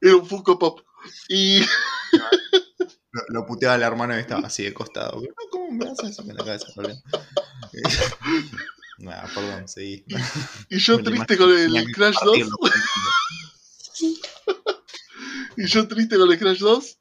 Era 0.00 0.16
un 0.16 0.26
Funko 0.26 0.58
Pop. 0.58 0.80
Y 1.28 1.60
Lo, 3.12 3.22
lo 3.28 3.46
puteaba 3.46 3.74
el 3.74 3.82
hermano 3.82 4.16
y 4.16 4.20
estaba 4.20 4.46
así 4.46 4.62
de 4.62 4.72
costado. 4.72 5.20
No, 5.20 5.26
¿Cómo 5.50 5.70
me 5.72 5.90
haces 5.90 6.10
eso 6.10 6.24
con 6.24 6.36
la 6.36 6.44
cabeza, 6.44 6.66
Pablito? 6.74 7.02
Nah, 8.98 9.26
perdón, 9.34 9.66
seguí. 9.66 10.04
Y 10.68 10.78
yo 10.78 10.98
Me 10.98 11.02
triste 11.04 11.36
con 11.36 11.50
el 11.50 11.72
que 11.72 11.92
Crash 11.92 12.14
2. 12.14 12.20
compartirlo 12.20 12.56
con 12.58 12.70
el 12.72 12.78
mundo. 14.04 14.20
Y 15.56 15.66
yo 15.66 15.88
triste 15.88 16.16
con 16.16 16.30
el 16.30 16.38
Crash 16.38 16.58
2. 16.60 16.98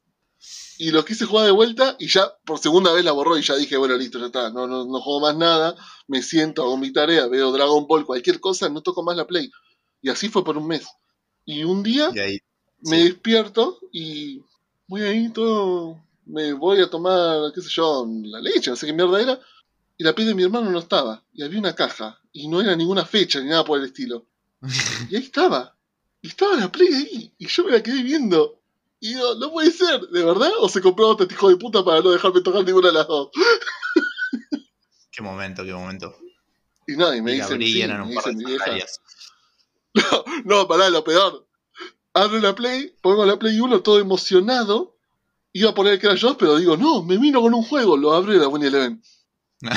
Y 0.82 0.92
lo 0.92 1.04
quise 1.04 1.26
jugar 1.26 1.46
de 1.46 1.52
vuelta. 1.52 1.98
Y 2.00 2.08
ya 2.08 2.34
por 2.46 2.58
segunda 2.58 2.94
vez 2.94 3.04
la 3.04 3.12
borró. 3.12 3.38
Y 3.38 3.42
ya 3.42 3.54
dije, 3.58 3.76
bueno, 3.76 3.98
listo, 3.98 4.18
ya 4.18 4.28
está. 4.28 4.50
No, 4.50 4.65
no, 4.65 4.86
no 4.86 5.02
juego 5.02 5.20
más 5.20 5.36
nada. 5.36 5.76
Me 6.08 6.24
siento, 6.24 6.63
hago 6.63 6.78
mi 6.78 6.94
tarea, 6.94 7.28
veo 7.28 7.52
Dragon 7.52 7.86
Ball, 7.86 8.06
cualquier 8.06 8.39
cosa. 8.39 8.70
No 8.70 8.82
toco 8.82 9.04
más 9.04 9.18
la 9.18 9.28
Play. 9.28 9.52
Y 10.02 10.10
así 10.10 10.30
fue 10.30 10.42
por 10.46 10.58
un 10.58 10.68
mes. 10.68 10.88
Y 11.44 11.65
un 11.65 11.84
día 11.84 12.10
Y 12.15 12.20
ahí, 12.20 12.39
me 12.84 13.04
despierto 13.04 13.78
y 13.92 14.42
voy 14.88 15.02
ahí 15.02 15.28
todo. 15.34 16.02
Me 16.26 16.54
voy 16.54 16.80
a 16.80 16.89
tomar, 16.89 17.52
qué 17.54 17.60
sé 17.60 17.68
yo, 17.72 18.08
la 18.24 18.39
leche, 18.39 18.70
no 18.70 18.78
sé 18.78 18.86
qué 18.86 18.94
mierda 18.94 19.22
era. 19.22 19.38
Y 19.98 20.06
la 20.06 20.15
Play 20.15 20.30
de 20.30 20.34
mi 20.34 20.44
hermano 20.44 20.72
no 20.72 20.80
estaba. 20.80 21.26
Y 21.34 21.44
había 21.44 21.60
una 21.60 21.76
caja. 21.76 22.22
Y 22.32 22.48
no 22.48 22.62
era 22.62 22.74
ninguna 22.78 23.04
fecha 23.04 23.42
ni 23.42 23.50
nada 23.50 23.65
por 23.65 23.80
el 23.80 23.86
estilo. 23.86 24.28
Y 25.10 25.18
ahí 25.18 25.24
estaba. 25.24 25.76
Y 26.22 26.30
estaba 26.30 26.56
la 26.56 26.72
Play 26.72 26.88
ahí. 26.94 27.34
Y 27.38 27.48
yo 27.48 27.65
me 27.65 27.72
la 27.72 27.84
quedé 27.84 28.02
viendo. 28.02 28.59
Y 29.02 29.14
digo, 29.14 29.36
no 29.36 29.52
puede 29.52 29.72
ser, 29.72 30.02
¿de 30.02 30.24
verdad? 30.24 30.52
¿O 30.60 30.68
se 30.68 30.82
compró 30.82 31.08
otro 31.08 31.26
hijo 31.30 31.50
de 31.50 31.56
puta 31.58 31.84
para 31.84 32.02
no 32.02 32.12
dejarme 32.12 32.42
tocar 32.42 32.64
ninguna 32.66 32.90
de 32.90 32.94
las 32.96 33.08
dos? 33.08 33.30
Qué 35.12 35.22
momento, 35.24 35.66
qué 35.66 35.74
momento. 35.74 36.16
Y 36.88 36.96
nada, 36.96 37.16
y 37.16 37.22
me 37.22 37.34
dicen, 37.34 37.62
sí, 37.62 37.86
me 37.86 38.02
un 38.02 38.14
par 38.14 38.24
dicen 38.24 38.38
de 38.38 38.46
mi 38.46 38.52
vieja. 38.52 38.66
sandalias. 38.66 39.02
No, 40.46 40.66
pará, 40.68 40.90
lo 40.90 41.04
peor. 41.04 41.46
Abro 42.14 42.40
la 42.40 42.56
Play, 42.56 42.96
pongo 43.02 43.26
la 43.26 43.38
Play 43.38 43.60
1 43.60 43.82
todo 43.82 44.00
emocionado. 44.00 44.96
Iba 45.52 45.72
a 45.72 45.74
poner 45.74 45.94
el 45.94 46.00
Crash 46.00 46.22
2, 46.22 46.38
pero 46.38 46.58
digo, 46.58 46.78
no, 46.78 47.04
me 47.04 47.18
vino 47.18 47.42
con 47.42 47.54
un 47.54 47.64
juego. 47.64 47.98
Lo 47.98 48.14
abro 48.14 48.34
y 48.34 48.38
la 48.38 48.48
Winnie 48.48 48.70
Eleven. 48.70 49.04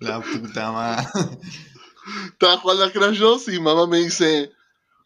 La 0.00 0.20
puta 0.20 0.72
madre. 0.72 1.06
Estaba 2.32 2.58
jugando 2.58 2.84
al 2.84 2.92
Crash 2.92 3.18
2 3.18 3.48
y 3.48 3.60
mamá 3.60 3.86
me 3.86 3.98
dice, 3.98 4.52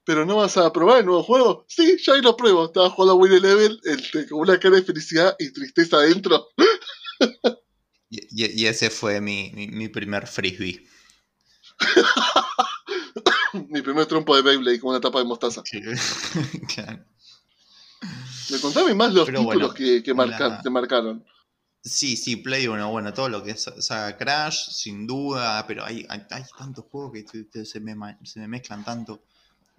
¿pero 0.09 0.25
no 0.25 0.37
vas 0.37 0.57
a 0.57 0.73
probar 0.73 1.01
el 1.01 1.05
nuevo 1.05 1.23
juego? 1.23 1.67
Sí, 1.69 1.99
ya 2.03 2.15
ahí 2.15 2.23
lo 2.23 2.35
pruebo. 2.35 2.65
Estaba 2.65 2.89
jugando 2.89 3.13
a 3.13 3.17
Winnie 3.17 3.37
Eleven 3.37 3.79
este, 3.85 4.27
con 4.27 4.41
una 4.41 4.59
cara 4.59 4.77
de 4.77 4.83
felicidad 4.83 5.37
y 5.39 5.53
tristeza 5.53 5.99
adentro. 5.99 6.49
Y, 8.11 8.65
ese 8.65 8.89
fue 8.89 9.21
mi, 9.21 9.53
mi, 9.55 9.69
mi 9.69 9.89
primer 9.89 10.27
frisbee. 10.27 10.83
Mi 13.69 13.83
primer 13.83 14.07
trompo 14.07 14.35
de 14.35 14.41
Beyblade 14.41 14.81
con 14.81 14.91
una 14.91 15.01
tapa 15.01 15.19
de 15.19 15.27
mostaza. 15.27 15.63
claro. 16.75 17.05
Me 18.51 18.61
contame 18.61 18.95
más 18.95 19.13
los 19.13 19.27
Pero 19.27 19.41
títulos 19.41 19.69
bueno, 19.69 19.75
que, 19.75 20.03
que 20.03 20.15
marca- 20.15 20.49
la- 20.49 20.63
te 20.63 20.71
marcaron. 20.71 21.23
Sí, 21.83 22.17
sí, 22.17 22.37
Play 22.37 22.67
1, 22.67 22.91
bueno, 22.91 23.13
todo 23.13 23.29
lo 23.29 23.43
que 23.43 23.51
es 23.51 23.71
saga 23.81 24.17
Crash, 24.17 24.71
sin 24.71 25.07
duda, 25.07 25.67
pero 25.67 25.85
hay, 25.85 26.07
hay, 26.09 26.23
hay 26.31 26.43
tantos 26.57 26.87
juegos 26.91 27.13
que 27.13 27.65
se, 27.67 27.81
me, 27.81 27.95
se 28.25 28.41
me 28.41 28.49
mezclan 28.49 28.85
tanto. 28.85 29.23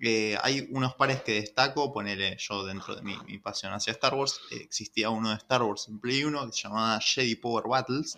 Eh, 0.01 0.37
hay 0.41 0.67
unos 0.71 0.95
pares 0.95 1.21
que 1.23 1.33
destaco, 1.41 1.91
ponele 1.93 2.37
yo 2.39 2.65
dentro 2.65 2.95
de 2.95 3.01
mi, 3.01 3.15
mi 3.25 3.37
pasión 3.39 3.73
hacia 3.73 3.91
Star 3.93 4.13
Wars, 4.15 4.39
eh, 4.51 4.57
existía 4.63 5.09
uno 5.09 5.29
de 5.29 5.35
Star 5.35 5.61
Wars 5.63 5.87
en 5.89 5.99
Play 5.99 6.23
1 6.23 6.45
que 6.47 6.53
se 6.53 6.63
llamaba 6.63 6.99
Jedi 7.01 7.35
Power 7.35 7.65
Battles, 7.67 8.17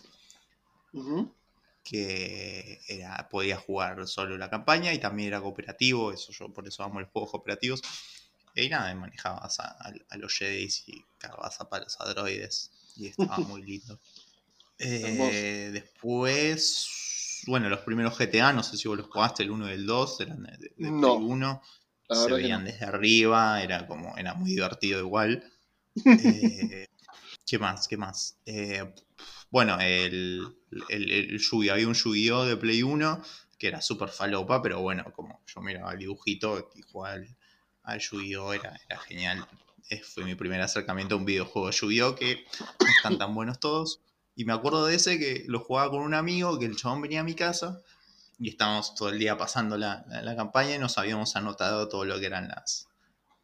que 1.84 2.80
era, 2.88 3.28
podía 3.30 3.58
jugar 3.58 4.08
solo 4.08 4.38
la 4.38 4.50
campaña 4.50 4.94
y 4.94 5.00
también 5.00 5.30
era 5.30 5.42
cooperativo, 5.42 6.12
eso 6.12 6.32
yo 6.32 6.54
por 6.54 6.68
eso 6.68 6.84
amo 6.84 7.00
los 7.00 7.10
juegos 7.10 7.32
cooperativos. 7.32 7.82
Y 8.56 8.70
nada, 8.70 8.94
manejabas 8.96 9.60
a, 9.60 9.70
a- 9.72 9.94
a 10.10 10.18
los 10.18 10.34
Jedis 10.38 10.84
y 10.88 11.04
cagabas 11.18 11.60
a 11.62 11.70
palos 11.70 11.98
a 12.00 12.06
droides 12.10 12.72
y 12.98 13.08
estaba 13.08 13.40
muy 13.48 13.64
lindo. 13.64 14.00
Eh, 14.80 15.70
después, 15.74 16.88
bueno, 17.48 17.70
los 17.70 17.80
primeros 17.82 18.18
GTA, 18.18 18.54
no 18.54 18.64
sé 18.64 18.78
si 18.78 18.88
vos 18.88 18.98
los 18.98 19.08
jugaste, 19.08 19.44
el 19.44 19.52
1 19.52 19.70
y 19.70 19.74
el 19.74 19.86
2, 19.86 20.20
eran 20.22 20.44
de, 20.44 20.52
de- 20.58 20.74
de 20.78 20.92
No, 20.92 21.16
Play 21.16 21.28
1, 21.28 21.62
La 22.08 22.16
se 22.16 22.32
veían 22.34 22.64
no. 22.64 22.72
desde 22.72 22.86
arriba, 22.86 23.62
era 23.64 23.88
como, 23.88 24.18
era 24.18 24.34
muy 24.34 24.52
divertido 24.52 25.00
igual. 25.00 25.44
Eh, 26.24 26.86
¿Qué 27.46 27.60
más? 27.60 27.88
¿Qué 27.88 27.98
más? 27.98 28.38
Eh, 28.46 28.94
bueno, 29.50 29.78
el, 29.82 30.56
el, 30.90 31.12
el 31.12 31.70
había 31.72 31.88
un 31.88 31.94
Yu-Gi-Oh! 31.94 32.46
de 32.46 32.58
Play 32.58 32.84
1 32.84 33.22
que 33.58 33.68
era 33.68 33.82
súper 33.82 34.10
falopa, 34.10 34.62
pero 34.62 34.82
bueno, 34.82 35.04
como 35.14 35.44
yo 35.46 35.62
miraba 35.62 35.92
el 35.94 36.00
dibujito 36.00 36.72
y 36.76 36.82
jugaba 36.82 37.16
al, 37.16 37.38
al 37.84 38.00
Yu-Gi-Oh! 38.00 38.54
Era, 38.54 38.80
era 38.88 39.00
genial. 39.00 39.46
Eh, 39.90 40.02
fue 40.02 40.24
mi 40.24 40.36
primer 40.36 40.62
acercamiento 40.62 41.16
a 41.16 41.18
un 41.18 41.26
videojuego 41.26 41.68
de 41.68 41.74
Yu-Gi-Oh! 41.76 42.16
que 42.16 42.46
no 42.60 42.88
están 42.96 43.18
tan 43.18 43.36
buenos 43.36 43.60
todos. 43.60 44.02
Y 44.36 44.46
me 44.46 44.54
acuerdo 44.54 44.86
de 44.86 44.96
ese 44.96 45.20
que 45.20 45.44
lo 45.48 45.60
jugaba 45.60 45.92
con 45.92 46.02
un 46.02 46.14
amigo, 46.14 46.58
que 46.58 46.66
el 46.66 46.76
chabón 46.76 47.02
venía 47.02 47.22
a 47.22 47.24
mi 47.24 47.36
casa 47.36 47.82
y 48.40 48.50
estábamos 48.50 48.96
todo 48.96 49.10
el 49.10 49.20
día 49.20 49.38
pasando 49.38 49.78
la, 49.78 50.04
la- 50.08 50.22
la 50.22 50.36
campaña 50.36 50.76
y 50.76 50.80
nos 50.80 50.98
habíamos 50.98 51.36
anotado 51.36 51.88
todo 51.90 52.06
lo 52.06 52.20
que 52.20 52.26
eran 52.28 52.48
las, 52.48 52.88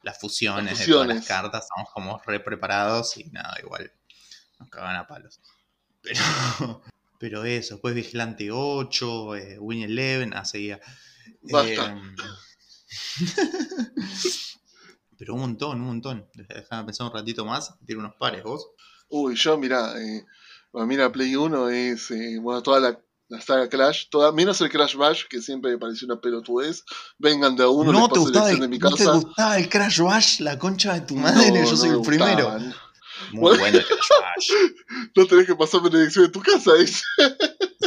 las 0.01 0.19
fusiones, 0.19 0.79
Las 0.79 0.87
de 0.87 0.93
todas 0.93 1.07
las 1.07 1.25
cartas, 1.25 1.63
estábamos 1.65 1.91
como 1.93 2.21
re 2.25 2.39
preparados 2.39 3.17
y 3.17 3.25
nada, 3.25 3.55
igual 3.61 3.91
nos 4.59 4.69
cagaban 4.69 4.95
a 4.95 5.07
palos. 5.07 5.39
Pero, 6.01 6.19
pero 7.19 7.43
eso, 7.43 7.75
después 7.75 7.93
Vigilante 7.93 8.49
8, 8.51 9.35
eh, 9.35 9.59
Win 9.59 9.83
Eleven, 9.83 10.33
ah, 10.33 10.45
seguía. 10.45 10.79
Basta. 11.43 11.91
Em, 11.91 12.15
pero 15.17 15.33
un 15.33 15.41
montón, 15.41 15.81
un 15.81 15.87
montón. 15.87 16.27
Déjame 16.33 16.85
pensar 16.85 17.07
un 17.07 17.13
ratito 17.13 17.45
más, 17.45 17.73
tiene 17.85 17.99
unos 18.01 18.15
pares 18.15 18.43
vos. 18.43 18.69
Uy, 19.09 19.35
yo, 19.35 19.57
mira, 19.57 19.99
eh, 20.01 20.25
bueno, 20.77 20.87
mira, 20.87 21.11
Play 21.11 21.35
1 21.35 21.69
es, 21.69 22.11
eh, 22.11 22.37
bueno, 22.39 22.61
toda 22.61 22.79
la, 22.79 22.99
la 23.29 23.41
saga 23.41 23.67
Crash, 23.67 24.09
toda, 24.11 24.31
menos 24.31 24.61
el 24.61 24.69
Crash 24.69 24.95
Bash, 24.95 25.23
que 25.27 25.41
siempre 25.41 25.71
me 25.71 25.77
pareció 25.79 26.05
una 26.05 26.21
pelotudez. 26.21 26.83
Vengan 27.17 27.55
de 27.55 27.63
a 27.63 27.67
uno, 27.69 27.91
les 27.91 27.99
¿No 28.01 28.09
te, 28.09 28.19
gustaba 28.19 28.51
el, 28.51 28.59
de 28.59 28.67
mi 28.67 28.77
¿No 28.77 28.91
te 28.93 29.05
gustaba 29.05 29.57
el 29.57 29.69
Crash 29.69 29.99
Bash, 29.99 30.39
la 30.41 30.59
concha 30.59 30.93
de 30.93 31.01
tu 31.01 31.15
madre? 31.15 31.49
No, 31.51 31.69
Yo 31.69 31.75
soy 31.75 31.89
el 31.89 31.97
me 31.97 32.03
primero. 32.03 32.43
gustaban. 32.51 32.75
Muy 33.31 33.41
Bueno. 33.41 33.57
bueno 33.59 33.77
el 33.79 33.85
Crash 33.85 33.97
Bash. 34.21 34.51
No 35.15 35.25
tenés 35.25 35.47
que 35.47 35.55
pasarme 35.55 35.89
la 35.89 35.97
dirección 35.97 36.25
de 36.25 36.31
tu 36.31 36.41
casa, 36.41 36.71
es. 36.79 37.01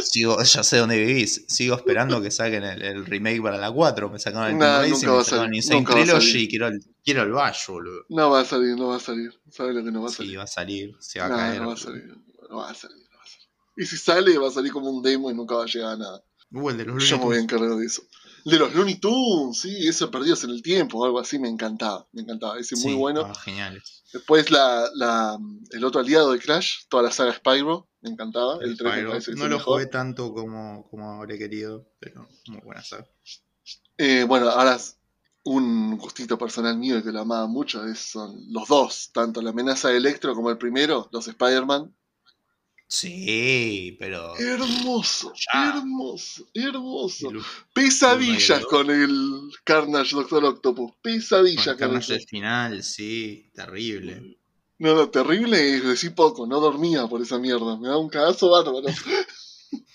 Sigo, 0.03 0.41
ya 0.43 0.61
sé 0.63 0.77
dónde 0.77 0.97
vivís. 0.97 1.45
Sigo 1.47 1.75
esperando 1.75 2.21
que 2.21 2.29
saquen 2.31 2.63
el, 2.63 2.81
el 2.81 3.05
remake 3.05 3.41
para 3.41 3.57
la 3.57 3.71
4. 3.71 4.09
Me 4.09 4.19
sacaron 4.19 4.49
el 4.51 4.57
Nah, 4.57 4.85
nunca 4.85 5.09
va 5.11 5.15
me 5.15 5.21
a 5.21 5.23
sacaron 5.23 5.55
Insane 5.55 5.83
va 5.85 5.89
a 5.91 5.93
Trilogy. 5.95 6.47
Quiero 6.49 6.67
el, 6.67 6.81
quiero 7.03 7.23
el 7.23 7.31
Bash, 7.31 7.67
boludo. 7.69 8.03
No 8.09 8.29
va 8.29 8.41
a 8.41 8.45
salir, 8.45 8.75
no 8.75 8.89
va 8.89 8.97
a 8.97 8.99
salir. 8.99 9.31
¿Sabes 9.49 9.73
lo 9.75 9.83
que 9.83 9.91
no 9.91 10.01
va 10.01 10.07
a 10.09 10.11
Sí, 10.11 10.17
salir? 10.17 10.39
va 10.39 10.43
a 10.43 10.47
salir. 10.47 10.95
Se 10.99 11.19
va 11.19 11.25
a 11.25 11.29
No, 11.29 11.35
caer. 11.37 11.61
no 11.61 11.67
va 11.69 11.73
a 11.73 11.77
salir. 11.77 12.15
No 12.51 12.57
va 12.57 12.69
a 12.69 12.75
salir, 12.75 13.07
no 13.09 13.17
va 13.17 13.23
a 13.23 13.27
salir. 13.27 13.47
Y 13.77 13.85
si 13.85 13.97
sale, 13.97 14.37
va 14.37 14.49
a 14.49 14.51
salir 14.51 14.73
como 14.73 14.89
un 14.89 15.01
demo 15.01 15.31
y 15.31 15.33
nunca 15.33 15.55
va 15.55 15.63
a 15.63 15.67
llegar 15.67 15.93
a 15.93 15.97
nada. 15.97 16.23
Uh, 16.51 16.69
el 16.69 16.77
de 16.77 16.85
los 16.85 17.07
Yo 17.07 17.17
me 17.17 17.23
voy 17.23 17.37
a 17.37 17.39
encargar 17.39 17.69
de 17.77 17.85
eso. 17.85 18.03
De 18.43 18.59
los 18.59 18.75
Looney 18.75 18.95
Tunes, 18.95 19.61
sí, 19.61 19.87
eso 19.87 20.11
perdidos 20.11 20.43
en 20.43 20.49
el 20.49 20.61
tiempo 20.61 20.99
o 20.99 21.05
algo 21.05 21.19
así, 21.19 21.39
me 21.39 21.47
encantaba. 21.47 22.07
Me 22.11 22.23
encantaba. 22.23 22.59
Ese 22.59 22.75
muy 22.75 22.95
bueno. 22.95 23.33
geniales. 23.35 24.03
Después 24.11 24.51
la, 24.51 24.89
la, 24.95 25.39
el 25.69 25.85
otro 25.85 26.01
aliado 26.01 26.33
de 26.33 26.39
Crash, 26.39 26.87
toda 26.89 27.03
la 27.03 27.11
saga 27.11 27.33
Spyro, 27.33 27.87
me 28.01 28.09
encantaba. 28.09 28.57
El, 28.61 28.71
El 28.71 28.77
3 28.77 29.07
me 29.07 29.21
Spyro. 29.21 29.37
No 29.37 29.47
lo 29.47 29.57
mejor. 29.57 29.73
jugué 29.75 29.85
tanto 29.85 30.33
como, 30.33 30.89
como 30.89 31.21
habría 31.21 31.37
querido, 31.37 31.87
pero 31.99 32.27
muy 32.47 32.59
buena 32.61 32.83
saga. 32.83 33.07
Eh, 33.97 34.25
bueno, 34.27 34.49
ahora 34.49 34.77
un 35.43 35.97
gustito 35.97 36.37
personal 36.37 36.77
mío 36.77 36.97
y 36.97 37.03
que 37.03 37.11
lo 37.11 37.21
amaba 37.21 37.47
mucho 37.47 37.85
es, 37.85 37.99
son 38.11 38.35
los 38.49 38.67
dos, 38.67 39.11
tanto 39.13 39.41
la 39.41 39.51
amenaza 39.51 39.89
de 39.89 39.97
Electro 39.97 40.35
como 40.35 40.49
el 40.49 40.57
primero, 40.57 41.09
los 41.11 41.27
Spider-Man. 41.27 41.95
Sí, 42.93 43.95
pero. 44.01 44.35
Hermoso, 44.37 45.31
Ya. 45.53 45.69
hermoso, 45.77 46.45
hermoso. 46.53 47.29
el- 47.31 47.41
Pesadillas 47.73 48.59
el- 48.59 48.65
con 48.65 48.89
el 48.91 49.49
Carnage 49.63 50.13
Doctor 50.13 50.43
Octopus. 50.43 50.91
Pesadillas 51.01 51.63
con 51.63 51.73
el 51.73 51.79
Carnage 51.79 52.11
del 52.13 52.25
final, 52.27 52.83
sí, 52.83 53.49
terrible. 53.53 54.37
No, 54.79 54.93
no, 54.93 55.09
terrible 55.09 55.75
es 55.77 55.85
decir 55.85 56.13
poco. 56.13 56.45
No 56.45 56.59
dormía 56.59 57.07
por 57.07 57.21
esa 57.21 57.39
mierda. 57.39 57.77
Me 57.77 57.87
da 57.87 57.97
un 57.97 58.09
cagazo 58.09 58.49
bárbaro. 58.49 58.83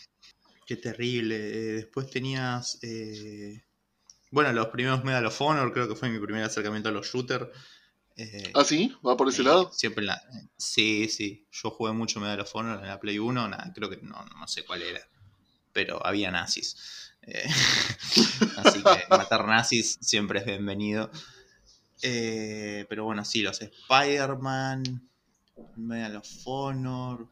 Qué 0.66 0.76
terrible. 0.76 1.37
Eh, 1.37 1.72
después 1.74 2.09
tenías. 2.11 2.78
eh, 2.82 3.62
Bueno, 4.30 4.52
los 4.54 4.68
primeros 4.68 5.04
Medal 5.04 5.26
of 5.26 5.40
Honor, 5.42 5.70
creo 5.72 5.87
que 5.87 5.94
fue 5.96 6.09
mi 6.09 6.18
primer 6.18 6.44
acercamiento 6.44 6.88
a 6.88 6.92
los 6.92 7.06
shooters. 7.06 7.48
Eh, 8.16 8.50
¿Ah, 8.55 8.64
sí? 8.64 8.94
¿Va 9.07 9.16
por 9.16 9.29
ese 9.29 9.42
eh, 9.42 9.44
lado? 9.44 9.70
Siempre 9.72 10.05
la. 10.05 10.22
Sí, 10.57 11.09
sí. 11.09 11.46
Yo 11.52 11.70
jugué 11.70 11.92
mucho 11.92 12.18
Medal 12.18 12.40
of 12.40 12.57
Honor 12.57 12.81
en 12.83 12.88
la 12.88 12.98
Play 12.98 13.18
1. 13.18 13.48
Nada, 13.48 13.72
creo 13.74 13.90
que 13.90 13.98
no, 13.98 14.24
no 14.24 14.48
sé 14.48 14.64
cuál 14.64 14.83
era. 14.83 15.00
Pero 15.72 16.05
había 16.05 16.31
nazis. 16.31 16.76
Eh, 17.22 17.46
así 18.57 18.83
que 18.83 19.05
matar 19.11 19.46
nazis 19.46 19.98
siempre 20.00 20.38
es 20.40 20.46
bienvenido. 20.46 21.11
Eh, 22.02 22.87
pero 22.88 23.05
bueno, 23.05 23.24
sí, 23.24 23.42
los 23.42 23.61
Spider-Man. 23.61 25.11
Medal 25.76 26.16
of 26.16 26.29
Honor. 26.44 27.29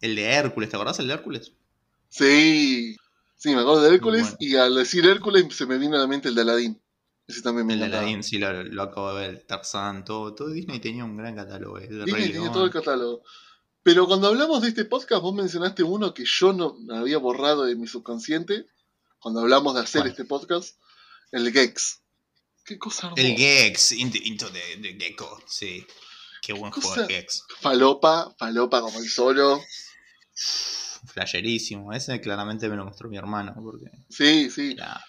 El 0.00 0.16
de 0.16 0.24
Hércules, 0.24 0.70
¿te 0.70 0.76
acordás 0.76 0.98
el 0.98 1.08
de 1.08 1.14
Hércules? 1.14 1.52
Sí. 2.08 2.96
Sí, 3.36 3.54
me 3.54 3.60
acuerdo 3.60 3.82
de 3.82 3.94
Hércules 3.94 4.22
bueno. 4.22 4.36
y 4.40 4.56
al 4.56 4.74
decir 4.74 5.06
Hércules 5.06 5.46
se 5.54 5.66
me 5.66 5.76
vino 5.76 5.96
a 5.96 6.00
la 6.00 6.06
mente 6.06 6.28
el 6.28 6.34
de 6.34 6.42
Aladdin. 6.42 6.80
Ese 7.26 7.40
también 7.42 7.66
me 7.66 7.74
El. 7.74 7.82
Aladdin, 7.84 8.22
sí, 8.22 8.38
lo, 8.38 8.62
lo 8.64 8.82
acabo 8.82 9.14
de 9.14 9.28
ver. 9.28 9.44
Tarzán, 9.46 10.04
todo, 10.04 10.34
todo 10.34 10.50
Disney 10.50 10.78
tenía 10.80 11.04
un 11.04 11.16
gran 11.16 11.34
catálogo. 11.34 11.78
El 11.78 12.04
Disney 12.04 12.32
tenía 12.32 12.52
todo 12.52 12.64
el 12.64 12.70
catálogo. 12.70 13.22
Pero 13.82 14.06
cuando 14.06 14.28
hablamos 14.28 14.62
de 14.62 14.68
este 14.68 14.84
podcast, 14.84 15.22
vos 15.22 15.34
mencionaste 15.34 15.82
uno 15.82 16.14
que 16.14 16.24
yo 16.26 16.52
no 16.52 16.74
me 16.80 16.96
había 16.96 17.18
borrado 17.18 17.64
de 17.64 17.76
mi 17.76 17.86
subconsciente. 17.86 18.66
Cuando 19.18 19.40
hablamos 19.40 19.74
de 19.74 19.80
hacer 19.80 20.06
este 20.06 20.24
podcast, 20.24 20.76
el 21.30 21.50
Gex. 21.52 22.00
Qué 22.64 22.78
cosa 22.78 23.06
hermosa. 23.08 23.22
El 23.22 23.36
Gex, 23.36 23.92
Into, 23.92 24.50
the, 24.50 24.60
the 24.82 24.96
Gecko, 24.98 25.42
sí. 25.46 25.86
Qué 26.42 26.52
buen 26.52 26.72
juego 26.72 26.94
el 26.94 27.08
Gex. 27.08 27.44
Falopa, 27.60 28.34
falopa 28.38 28.80
como 28.82 28.98
el 29.00 29.08
solo. 29.08 29.62
Flasherísimo. 31.06 31.92
Ese 31.92 32.20
claramente 32.20 32.68
me 32.68 32.76
lo 32.76 32.84
mostró 32.84 33.08
mi 33.08 33.16
hermano, 33.16 33.54
porque 33.62 33.86
Sí, 34.08 34.50
sí. 34.50 34.72
era 34.72 35.02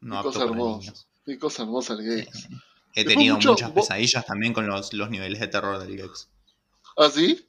no 0.00 0.14
Qué 0.14 0.18
apto 0.18 0.28
cosa 0.32 0.38
para 0.40 0.50
hermosa. 0.52 0.78
niños. 0.80 1.08
Qué 1.30 1.38
cosa 1.38 1.62
hermosa 1.62 1.92
el 1.94 2.02
Gex. 2.02 2.48
He 2.92 3.04
tenido 3.04 3.36
mucho- 3.36 3.50
muchas 3.50 3.72
vos- 3.72 3.86
pesadillas 3.86 4.26
también 4.26 4.52
con 4.52 4.66
los, 4.66 4.92
los 4.92 5.10
niveles 5.10 5.38
de 5.38 5.46
terror 5.46 5.78
del 5.78 5.96
Gex. 5.96 6.28
¿Ah, 6.96 7.08
sí? 7.08 7.46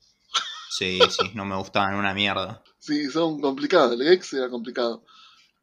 Sí, 0.69 0.99
sí, 1.09 1.31
no 1.33 1.45
me 1.45 1.55
gustaban 1.55 1.95
una 1.95 2.13
mierda. 2.13 2.63
Sí, 2.77 3.09
son 3.09 3.41
complicados. 3.41 3.99
El 3.99 4.03
Gex 4.07 4.33
era 4.33 4.49
complicado. 4.49 5.03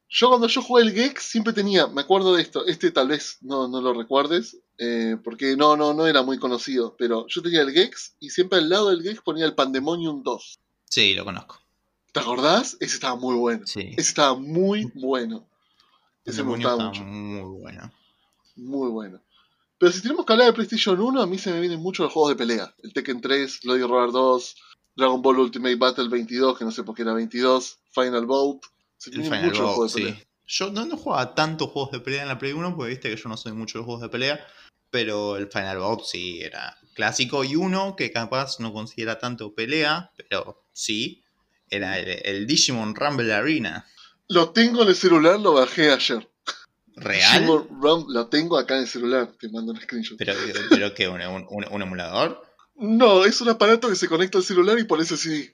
Yo 0.09 0.31
cuando 0.31 0.49
yo 0.49 0.63
jugué 0.63 0.83
el 0.83 0.93
Gex 0.93 1.23
siempre 1.23 1.53
tenía, 1.53 1.87
me 1.87 2.01
acuerdo 2.01 2.35
de 2.35 2.43
esto, 2.43 2.67
este 2.67 2.91
tal 2.91 3.07
vez 3.09 3.39
no, 3.41 3.69
no 3.69 3.81
lo 3.81 3.93
recuerdes, 3.95 4.57
eh, 4.79 5.17
porque 5.23 5.57
no, 5.57 5.77
no, 5.77 5.95
no 5.95 6.07
era 6.09 6.23
muy 6.23 6.39
conocido, 6.39 6.97
pero 6.99 7.27
yo 7.29 7.41
tenía 7.41 7.61
el 7.63 7.71
Gex 7.71 8.17
y 8.19 8.31
siempre 8.31 8.59
al 8.59 8.69
lado 8.69 8.91
del 8.91 9.03
Gex 9.05 9.21
ponía 9.21 9.45
el 9.45 9.55
Pandemonium 9.55 10.25
2. 10.25 10.59
Sí, 10.91 11.15
lo 11.15 11.25
conozco. 11.25 11.61
¿Te 12.13 12.19
acordás? 12.19 12.77
Ese 12.81 12.95
estaba 12.97 13.15
muy 13.15 13.37
bueno. 13.37 13.65
Sí. 13.67 13.91
Ese 13.97 14.09
estaba 14.09 14.35
muy 14.35 14.91
bueno. 14.95 15.47
Ese 16.25 16.43
me 16.43 16.51
gustaba 16.57 16.87
mucho. 16.89 17.05
muy 17.05 17.61
bueno. 17.61 17.93
Muy 18.59 18.91
bueno. 18.91 19.21
Pero 19.79 19.93
si 19.93 20.03
tenemos 20.03 20.27
que 20.27 20.33
hablar 20.33 20.49
de 20.49 20.53
PlayStation 20.53 21.01
1, 21.01 21.23
a 21.23 21.27
mí 21.27 21.39
se 21.39 21.53
me 21.53 21.61
vienen 21.61 21.81
mucho 21.81 22.03
los 22.03 22.13
juegos 22.13 22.31
de 22.31 22.37
pelea. 22.37 22.75
El 22.83 22.93
Tekken 22.93 23.21
3, 23.21 23.61
Bloody 23.63 23.83
Roar 23.83 24.11
2, 24.11 24.57
Dragon 24.97 25.23
Ball 25.23 25.39
Ultimate 25.39 25.77
Battle 25.77 26.09
22, 26.09 26.59
que 26.59 26.65
no 26.65 26.73
sé 26.73 26.83
por 26.83 26.95
qué 26.97 27.03
era 27.03 27.15
22, 27.15 27.79
Final 27.93 28.27
Bout. 28.27 28.67
Se 28.97 29.11
El 29.11 29.19
vienen 29.19 29.33
Final 29.33 29.51
muchos 29.51 29.67
juegos 29.67 29.95
de 29.95 30.01
sí. 30.01 30.07
pelea. 30.07 30.25
Yo 30.51 30.71
no, 30.71 30.87
no 30.87 30.97
jugaba 30.97 31.35
tantos 31.35 31.71
juegos 31.71 31.93
de 31.93 32.01
pelea 32.01 32.23
en 32.23 32.29
la 32.29 32.39
Play 32.39 32.53
1, 32.53 32.75
porque 32.75 32.91
viste 32.91 33.11
que 33.11 33.17
yo 33.17 33.29
no 33.29 33.37
soy 33.37 33.53
mucho 33.53 33.79
de 33.79 33.85
juegos 33.85 34.03
de 34.03 34.09
pelea. 34.09 34.45
Pero 34.91 35.37
el 35.37 35.49
Final 35.49 35.79
Bout 35.79 36.03
sí 36.05 36.41
era 36.43 36.77
clásico. 36.95 37.45
Y 37.45 37.55
uno 37.55 37.95
que 37.95 38.11
capaz 38.11 38.59
no 38.59 38.73
considera 38.73 39.19
tanto 39.19 39.55
pelea, 39.55 40.11
pero 40.17 40.65
sí, 40.73 41.23
era 41.69 41.99
el, 41.99 42.21
el 42.25 42.47
Digimon 42.47 42.95
Rumble 42.95 43.33
Arena. 43.33 43.87
Lo 44.27 44.51
tengo 44.51 44.83
en 44.83 44.89
el 44.89 44.97
celular, 44.97 45.39
lo 45.39 45.53
bajé 45.53 45.93
ayer. 45.93 46.29
¿Real? 47.01 47.47
ROM 47.81 48.07
lo 48.09 48.27
tengo 48.29 48.59
acá 48.59 48.75
en 48.77 48.83
el 48.83 48.89
celular, 48.89 49.33
te 49.39 49.49
mando 49.49 49.73
un 49.73 49.81
screenshot. 49.81 50.19
¿Pero, 50.19 50.35
pero 50.71 50.95
qué? 50.95 51.09
¿Un, 51.09 51.21
un, 51.23 51.47
un- 51.49 51.67
un 51.71 51.83
emulador? 51.83 52.43
No, 52.77 53.25
es 53.25 53.41
un 53.41 53.49
aparato 53.49 53.89
que 53.89 53.97
se 53.97 54.09
conecta 54.09 54.39
al 54.39 54.45
celular 54.45 54.79
y 54.79 54.85
por 54.85 55.01
eso 55.01 55.17
sí. 55.17 55.53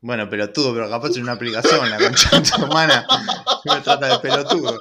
Bueno, 0.00 0.28
pelotudo, 0.28 0.74
pero 0.74 0.88
capaz 0.90 1.10
es 1.10 1.16
una 1.16 1.32
aplicación, 1.32 1.88
la 1.90 1.98
concha 1.98 2.38
de 2.38 2.48
tu 2.50 2.62
hermana. 2.62 3.06
¿Qué 3.64 3.70
me 3.74 3.80
trata 3.80 4.06
de 4.08 4.18
pelotudo? 4.18 4.78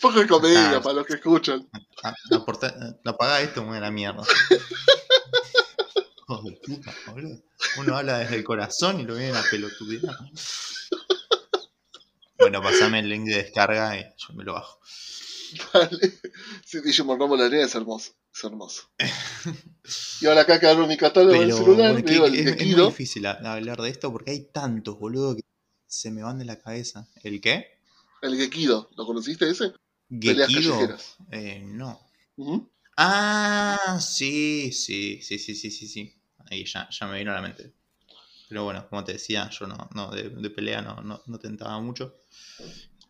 Poco 0.00 0.20
de 0.20 0.26
comedia 0.28 0.76
Ah. 0.76 0.80
para 0.82 0.94
los 0.96 1.06
que 1.06 1.14
escuchan. 1.14 1.68
Ah, 2.02 2.14
aporta- 2.32 2.74
Apagá 3.04 3.40
esto, 3.40 3.64
me 3.64 3.80
la 3.80 3.90
mierda. 3.90 4.22
Hijo 6.18 6.42
de 6.42 6.52
puta, 6.64 6.94
boludo. 7.12 7.42
Uno 7.78 7.96
habla 7.96 8.18
desde 8.18 8.36
el 8.36 8.44
corazón 8.44 9.00
y 9.00 9.04
lo 9.04 9.14
vienen 9.14 9.36
a 9.36 9.42
pelotudear. 9.50 10.16
Bueno, 12.38 12.62
pasame 12.62 13.00
el 13.00 13.08
link 13.08 13.26
de 13.26 13.36
descarga 13.36 13.98
y 13.98 14.02
yo 14.02 14.34
me 14.34 14.44
lo 14.44 14.54
bajo. 14.54 14.78
Dale. 15.72 16.12
Sí, 16.64 16.80
Digimon 16.80 17.18
ROM 17.18 17.38
la 17.38 17.46
es 17.62 17.74
hermoso. 17.74 18.12
Es 18.34 18.44
hermoso. 18.44 18.90
Y 20.20 20.26
ahora 20.26 20.42
acá 20.42 20.54
agarro 20.54 20.86
mi 20.86 20.96
catálogo 20.96 21.38
Pero 21.38 21.56
celular, 21.58 21.92
bueno, 21.92 22.04
que- 22.04 22.12
digo 22.12 22.26
el 22.26 22.34
es, 22.34 22.46
es 22.60 22.66
muy 22.66 22.82
difícil 22.82 23.26
hablar 23.26 23.80
de 23.80 23.90
esto 23.90 24.12
porque 24.12 24.30
hay 24.32 24.40
tantos, 24.52 24.98
boludo, 24.98 25.36
que 25.36 25.42
se 25.86 26.10
me 26.10 26.22
van 26.22 26.38
de 26.38 26.44
la 26.44 26.58
cabeza. 26.60 27.06
¿El 27.22 27.40
qué? 27.40 27.78
El 28.22 28.36
Gekido. 28.36 28.90
¿Lo 28.96 29.06
conociste 29.06 29.48
ese? 29.48 29.72
¿Gekido? 30.10 30.96
Eh, 31.30 31.62
no. 31.64 32.00
Ujú. 32.36 32.68
Ah, 32.96 33.98
sí, 34.00 34.72
sí, 34.72 35.20
sí, 35.22 35.38
sí, 35.38 35.54
sí, 35.54 35.70
sí, 35.70 35.86
sí. 35.86 36.14
Ahí 36.50 36.64
ya, 36.64 36.88
ya 36.90 37.06
me 37.06 37.18
vino 37.18 37.32
a 37.32 37.34
la 37.34 37.42
mente. 37.42 37.72
Pero 38.48 38.64
bueno, 38.64 38.88
como 38.88 39.02
te 39.04 39.14
decía, 39.14 39.50
yo 39.50 39.66
no, 39.66 39.88
no 39.94 40.10
de, 40.10 40.30
de 40.30 40.50
pelea 40.50 40.80
no, 40.82 41.00
no, 41.02 41.20
no 41.26 41.38
tentaba 41.38 41.80
mucho. 41.80 42.22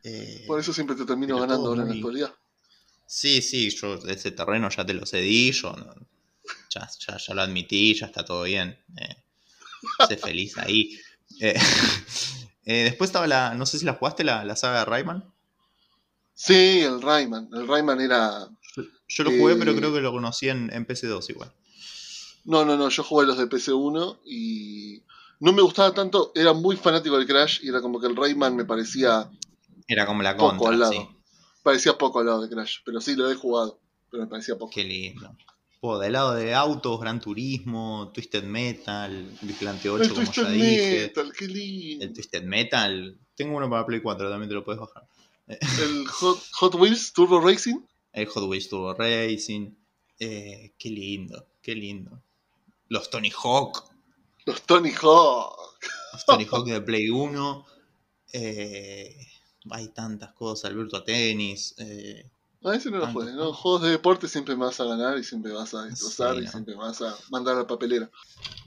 Eh, 0.02 0.44
Por 0.46 0.60
eso 0.60 0.72
siempre 0.72 0.96
te 0.96 1.04
termino 1.04 1.38
ganando 1.38 1.68
ahora 1.68 1.82
en 1.82 1.88
la 1.88 1.94
actualidad. 1.94 2.34
Sí, 3.06 3.42
sí, 3.42 3.70
yo 3.70 3.94
ese 4.08 4.32
terreno 4.32 4.68
ya 4.68 4.84
te 4.84 4.94
lo 4.94 5.06
cedí, 5.06 5.52
yo 5.52 5.74
ya, 6.70 6.88
ya, 7.06 7.16
ya 7.16 7.34
lo 7.34 7.42
admití, 7.42 7.94
ya 7.94 8.06
está 8.06 8.24
todo 8.24 8.42
bien. 8.44 8.78
Eh, 8.96 9.16
sé 10.08 10.16
feliz 10.16 10.56
ahí. 10.58 10.98
Eh, 11.40 11.54
eh, 12.64 12.84
después 12.84 13.08
estaba 13.08 13.26
la, 13.26 13.54
no 13.54 13.66
sé 13.66 13.78
si 13.78 13.84
la 13.84 13.94
jugaste, 13.94 14.24
la, 14.24 14.44
la 14.44 14.56
saga 14.56 14.80
de 14.80 14.84
Rayman. 14.86 15.32
Sí, 16.34 16.80
el 16.80 17.00
Rayman. 17.00 17.48
El 17.52 17.66
Rayman 17.66 18.00
era. 18.00 18.48
Yo, 18.76 18.82
yo 19.08 19.24
lo 19.24 19.30
jugué, 19.30 19.56
pero 19.56 19.74
creo 19.74 19.92
que 19.92 20.00
lo 20.00 20.12
conocí 20.12 20.48
en, 20.48 20.70
en 20.72 20.86
PC2 20.86 21.30
igual. 21.30 21.52
No, 22.44 22.64
no, 22.64 22.76
no. 22.76 22.88
Yo 22.88 23.02
jugué 23.02 23.26
los 23.26 23.38
de 23.38 23.48
PC1 23.48 24.20
y. 24.24 25.02
No 25.40 25.52
me 25.52 25.62
gustaba 25.62 25.92
tanto. 25.92 26.32
Era 26.34 26.52
muy 26.52 26.76
fanático 26.76 27.16
del 27.18 27.26
Crash 27.26 27.60
y 27.62 27.68
era 27.68 27.80
como 27.80 28.00
que 28.00 28.06
el 28.06 28.16
Rayman 28.16 28.56
me 28.56 28.64
parecía 28.64 29.30
Era 29.86 30.06
como 30.06 30.22
la 30.22 30.36
poco 30.36 30.56
contra, 30.56 30.68
al 30.70 30.78
lado. 30.80 30.92
sí. 30.92 31.08
Parecía 31.62 31.98
poco 31.98 32.20
al 32.20 32.26
lado 32.26 32.42
de 32.42 32.48
Crash. 32.48 32.78
Pero 32.84 33.00
sí, 33.00 33.16
lo 33.16 33.30
he 33.30 33.34
jugado. 33.34 33.78
Pero 34.10 34.22
me 34.22 34.28
parecía 34.28 34.56
poco. 34.56 34.70
Qué 34.72 34.84
lindo. 34.84 35.36
Juego 35.80 35.98
de 35.98 36.10
lado 36.10 36.34
de 36.34 36.54
autos, 36.54 36.98
Gran 37.00 37.20
Turismo, 37.20 38.10
Twisted 38.14 38.44
Metal, 38.44 39.30
Vigilante 39.42 39.90
8, 39.90 40.02
el 40.02 40.08
como 40.08 40.22
Twisted 40.22 40.42
ya 40.42 40.50
dije. 40.50 41.00
Metal, 41.02 41.32
qué 41.36 41.48
lindo. 41.48 42.04
El 42.04 42.12
Twisted 42.14 42.42
Metal. 42.44 43.18
Tengo 43.34 43.56
uno 43.56 43.68
para 43.68 43.84
Play 43.84 44.00
4, 44.00 44.30
también 44.30 44.48
te 44.48 44.54
lo 44.54 44.64
puedes 44.64 44.80
bajar. 44.80 45.06
El 45.46 46.06
Hot, 46.08 46.42
Hot 46.54 46.74
Wheels 46.76 47.12
Turbo 47.12 47.40
Racing. 47.40 47.80
El 48.12 48.26
Hot 48.26 48.48
Wheels 48.48 48.68
Turbo 48.68 48.94
Racing. 48.94 49.72
Eh, 50.18 50.72
qué 50.78 50.88
lindo, 50.88 51.46
qué 51.60 51.74
lindo. 51.74 52.22
Los 52.88 53.10
Tony 53.10 53.30
Hawk. 53.30 53.84
Los 54.46 54.62
Tony 54.62 54.92
Hawk. 55.02 55.56
Los 56.12 56.24
Tony 56.24 56.46
Hawk 56.50 56.66
de 56.66 56.80
Play 56.80 57.10
1. 57.10 57.66
eh, 58.32 59.16
hay 59.70 59.88
tantas 59.88 60.32
cosas. 60.32 60.70
El 60.70 60.76
Virtua 60.78 61.04
Tennis. 61.04 61.74
eh, 61.78 62.28
A 62.64 62.74
ese 62.74 62.90
no 62.90 62.98
lo 62.98 63.06
juegues, 63.08 63.34
¿no? 63.34 63.52
Juegos 63.52 63.82
de 63.82 63.90
deporte 63.90 64.28
siempre 64.28 64.54
vas 64.54 64.78
a 64.80 64.84
ganar 64.84 65.18
y 65.18 65.24
siempre 65.24 65.52
vas 65.52 65.74
a 65.74 65.82
destrozar 65.84 66.36
Sí, 66.36 66.42
y 66.44 66.46
siempre 66.48 66.74
vas 66.74 67.02
a 67.02 67.16
mandar 67.30 67.56
a 67.56 67.60
la 67.60 67.66
papelera. 67.66 68.10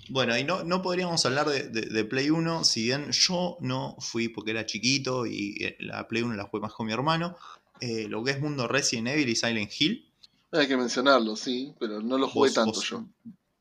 Bueno, 0.09 0.37
y 0.37 0.43
no, 0.43 0.63
no 0.63 0.81
podríamos 0.81 1.23
hablar 1.25 1.47
de, 1.49 1.69
de- 1.69 1.81
de 1.87 2.03
Play 2.05 2.29
1, 2.31 2.63
si 2.63 2.83
bien 2.83 3.11
yo 3.11 3.57
no 3.61 3.95
fui 3.99 4.27
porque 4.27 4.51
era 4.51 4.65
chiquito 4.65 5.25
y 5.27 5.55
eh, 5.63 5.77
la 5.79 6.07
Play 6.07 6.23
1 6.23 6.35
la 6.35 6.45
jugué 6.45 6.61
más 6.61 6.73
con 6.73 6.87
mi 6.87 6.93
hermano. 6.93 7.37
eh, 7.81 8.07
lo 8.09 8.23
que 8.23 8.31
es 8.31 8.41
Mundo 8.41 8.67
Resident 8.67 9.07
Evil 9.09 9.29
y 9.29 9.35
Silent 9.35 9.71
Hill. 9.79 10.05
Hay 10.51 10.67
que 10.67 10.75
mencionarlo, 10.75 11.35
sí, 11.37 11.73
pero 11.79 12.01
no 12.01 12.17
lo 12.17 12.27
jugué 12.27 12.49
vos- 12.49 12.55
tanto 12.55 12.71
vos- 12.79 12.89
yo. 12.89 13.05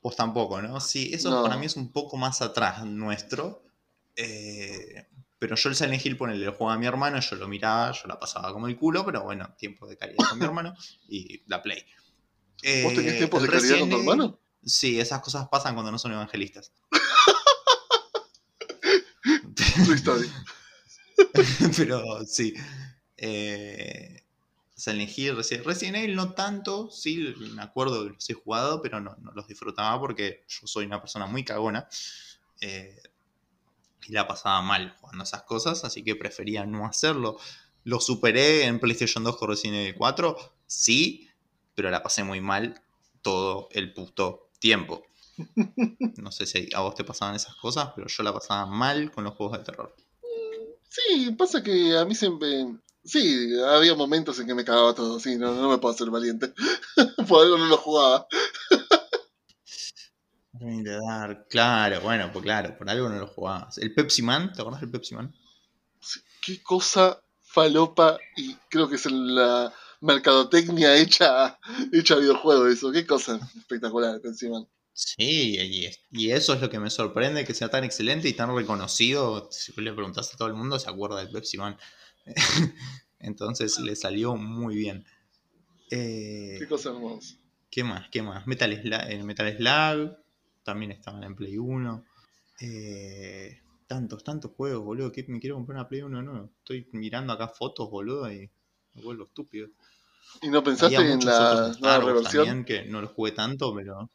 Vos 0.08 0.16
tampoco, 0.16 0.62
¿no? 0.62 0.80
Sí, 0.80 1.10
eso 1.12 1.28
No. 1.30 1.42
para 1.42 1.58
mí 1.58 1.66
es 1.66 1.76
un 1.76 1.92
poco 1.92 2.16
más 2.16 2.40
atrás 2.40 2.82
nuestro. 2.86 3.62
eh, 4.16 5.06
pero 5.38 5.54
yo 5.54 5.68
el 5.68 5.76
Silent 5.76 6.04
Hill, 6.04 6.16
ponele, 6.16 6.46
lo 6.46 6.54
jugaba 6.54 6.76
a 6.76 6.78
mi 6.78 6.86
hermano, 6.86 7.20
yo 7.20 7.36
lo 7.36 7.46
miraba, 7.46 7.92
yo 7.92 8.08
la 8.08 8.18
pasaba 8.18 8.50
como 8.54 8.68
el 8.68 8.76
culo, 8.78 9.04
pero 9.04 9.22
bueno, 9.22 9.54
tiempo 9.58 9.86
de 9.86 9.98
calidad 9.98 10.26
con 10.30 10.38
mi 10.38 10.46
hermano 10.46 10.74
y 11.10 11.42
la 11.46 11.60
Play. 11.62 11.84
¿Vos 12.82 12.94
tenías 12.94 13.14
Eh, 13.16 13.18
tiempos 13.18 13.44
el 13.44 13.50
de 13.50 13.58
calidad 13.58 13.80
con 13.80 13.90
tu 13.90 13.96
hermano? 13.98 14.40
Sí, 14.64 14.98
esas 14.98 15.20
cosas 15.20 15.46
pasan 15.48 15.74
cuando 15.74 15.92
no 15.92 15.98
son 15.98 16.12
evangelistas. 16.12 16.72
Pero 21.76 22.24
sí. 22.24 22.54
Eh, 23.16 24.17
Silent 24.78 25.18
Hill, 25.18 25.36
Resident, 25.36 25.96
Evil 25.96 26.14
no 26.14 26.34
tanto, 26.34 26.88
sí, 26.90 27.34
me 27.54 27.62
acuerdo 27.62 28.04
que 28.04 28.10
los 28.14 28.30
he 28.30 28.34
jugado, 28.34 28.80
pero 28.80 29.00
no, 29.00 29.16
no 29.20 29.32
los 29.32 29.48
disfrutaba 29.48 29.98
porque 30.00 30.44
yo 30.48 30.66
soy 30.66 30.86
una 30.86 31.00
persona 31.00 31.26
muy 31.26 31.44
cagona. 31.44 31.88
eh, 32.60 32.96
y 34.06 34.12
la 34.12 34.26
pasaba 34.26 34.62
mal 34.62 34.96
jugando 35.00 35.24
esas 35.24 35.42
cosas, 35.42 35.84
así 35.84 36.02
que 36.02 36.16
prefería 36.16 36.64
no 36.64 36.86
hacerlo. 36.86 37.38
Lo 37.84 38.00
superé 38.00 38.64
en 38.64 38.80
PlayStation 38.80 39.22
2 39.24 39.36
con 39.36 39.50
Resident 39.50 39.76
Evil 39.78 39.94
4, 39.96 40.36
sí, 40.66 41.28
pero 41.74 41.90
la 41.90 42.02
pasé 42.02 42.24
muy 42.24 42.40
mal 42.40 42.80
todo 43.22 43.68
el 43.72 43.92
puto 43.92 44.50
tiempo. 44.58 45.04
No 46.16 46.32
sé 46.32 46.46
si 46.46 46.68
a 46.74 46.80
vos 46.80 46.94
te 46.94 47.04
pasaban 47.04 47.36
esas 47.36 47.54
cosas, 47.56 47.90
pero 47.94 48.08
yo 48.08 48.22
la 48.22 48.32
pasaba 48.32 48.66
mal 48.66 49.10
con 49.12 49.24
los 49.24 49.34
juegos 49.34 49.58
de 49.58 49.64
terror. 49.64 49.94
Sí, 50.88 51.30
pasa 51.38 51.62
que 51.62 51.96
a 51.96 52.04
mí 52.04 52.14
siempre. 52.14 52.66
Sí, 53.04 53.48
había 53.62 53.94
momentos 53.94 54.38
en 54.38 54.46
que 54.46 54.54
me 54.54 54.64
cagaba 54.64 54.94
todo, 54.94 55.18
sí, 55.18 55.36
no, 55.36 55.54
no 55.54 55.70
me 55.70 55.78
puedo 55.78 55.94
hacer 55.94 56.10
valiente. 56.10 56.52
Por 57.28 57.44
algo 57.44 57.58
no 57.58 57.66
lo 57.66 57.76
jugaba. 57.76 58.26
Claro, 61.48 62.00
bueno, 62.00 62.30
pues 62.32 62.42
claro, 62.42 62.76
por 62.76 62.88
algo 62.90 63.08
no 63.08 63.18
lo 63.18 63.26
jugabas. 63.26 63.78
El 63.78 63.94
Pepsi 63.94 64.22
Man, 64.22 64.52
¿te 64.52 64.60
acordás 64.60 64.80
del 64.80 64.90
Pepsi 64.90 65.14
Man? 65.14 65.32
Sí, 66.00 66.20
Qué 66.42 66.62
cosa 66.62 67.22
falopa 67.40 68.18
y 68.36 68.54
creo 68.68 68.88
que 68.88 68.96
es 68.96 69.06
la 69.06 69.72
mercadotecnia 70.00 70.96
hecha, 70.96 71.58
hecha 71.92 72.16
videojuego 72.16 72.66
eso. 72.66 72.90
Qué 72.92 73.06
cosa 73.06 73.38
espectacular 73.56 74.20
encima. 74.24 74.64
Sí, 74.92 75.56
y, 75.60 75.90
y 76.10 76.30
eso 76.32 76.54
es 76.54 76.60
lo 76.60 76.70
que 76.70 76.80
me 76.80 76.90
sorprende, 76.90 77.44
que 77.44 77.54
sea 77.54 77.68
tan 77.70 77.84
excelente 77.84 78.28
y 78.28 78.32
tan 78.32 78.54
reconocido. 78.54 79.48
Si 79.52 79.72
le 79.80 79.92
preguntás 79.92 80.34
a 80.34 80.36
todo 80.36 80.48
el 80.48 80.54
mundo, 80.54 80.78
se 80.78 80.90
acuerda 80.90 81.18
del 81.18 81.30
Pepsi 81.30 81.56
Man. 81.56 81.78
Entonces 83.18 83.78
le 83.80 83.96
salió 83.96 84.36
muy 84.36 84.76
bien. 84.76 85.04
Eh, 85.90 86.56
Qué 86.58 86.68
cosa 86.68 86.90
hermosa. 86.90 87.36
¿Qué 87.70 87.84
más? 87.84 88.08
¿Qué 88.10 88.22
más? 88.22 88.46
Metal 88.46 88.72
Slug, 88.72 89.24
Metal 89.24 89.56
Slug 89.56 90.16
también 90.62 90.92
estaban 90.92 91.22
en 91.24 91.34
Play 91.34 91.58
1. 91.58 92.04
Eh, 92.60 93.60
tantos, 93.86 94.22
tantos 94.24 94.52
juegos, 94.52 94.84
boludo. 94.84 95.12
Que 95.12 95.24
me 95.28 95.40
quiero 95.40 95.56
comprar 95.56 95.76
una 95.78 95.88
Play 95.88 96.02
1 96.02 96.22
nueva. 96.22 96.48
Estoy 96.58 96.88
mirando 96.92 97.32
acá 97.32 97.48
fotos, 97.48 97.90
boludo, 97.90 98.30
y 98.32 98.50
me 98.94 99.02
vuelvo 99.02 99.24
estúpido. 99.24 99.68
¿Y 100.42 100.48
no 100.48 100.62
pensaste 100.62 100.96
Había 100.96 101.12
en 101.12 101.24
la 101.24 101.74
nueva 101.80 101.98
reversión? 102.00 102.46
también 102.46 102.64
que 102.64 102.84
no 102.84 103.00
los 103.00 103.12
jugué 103.12 103.32
tanto, 103.32 103.74
pero. 103.74 104.10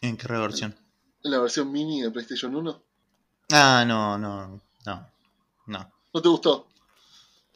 ¿En 0.00 0.16
qué 0.16 0.28
reversión? 0.28 0.74
¿En 1.24 1.30
la 1.30 1.40
versión 1.40 1.72
mini 1.72 2.02
de 2.02 2.10
PlayStation 2.10 2.54
1? 2.54 2.82
Ah, 3.52 3.84
no, 3.86 4.18
no, 4.18 4.62
no. 4.84 5.10
No. 5.66 5.92
¿No 6.14 6.22
te 6.22 6.28
gustó? 6.28 6.68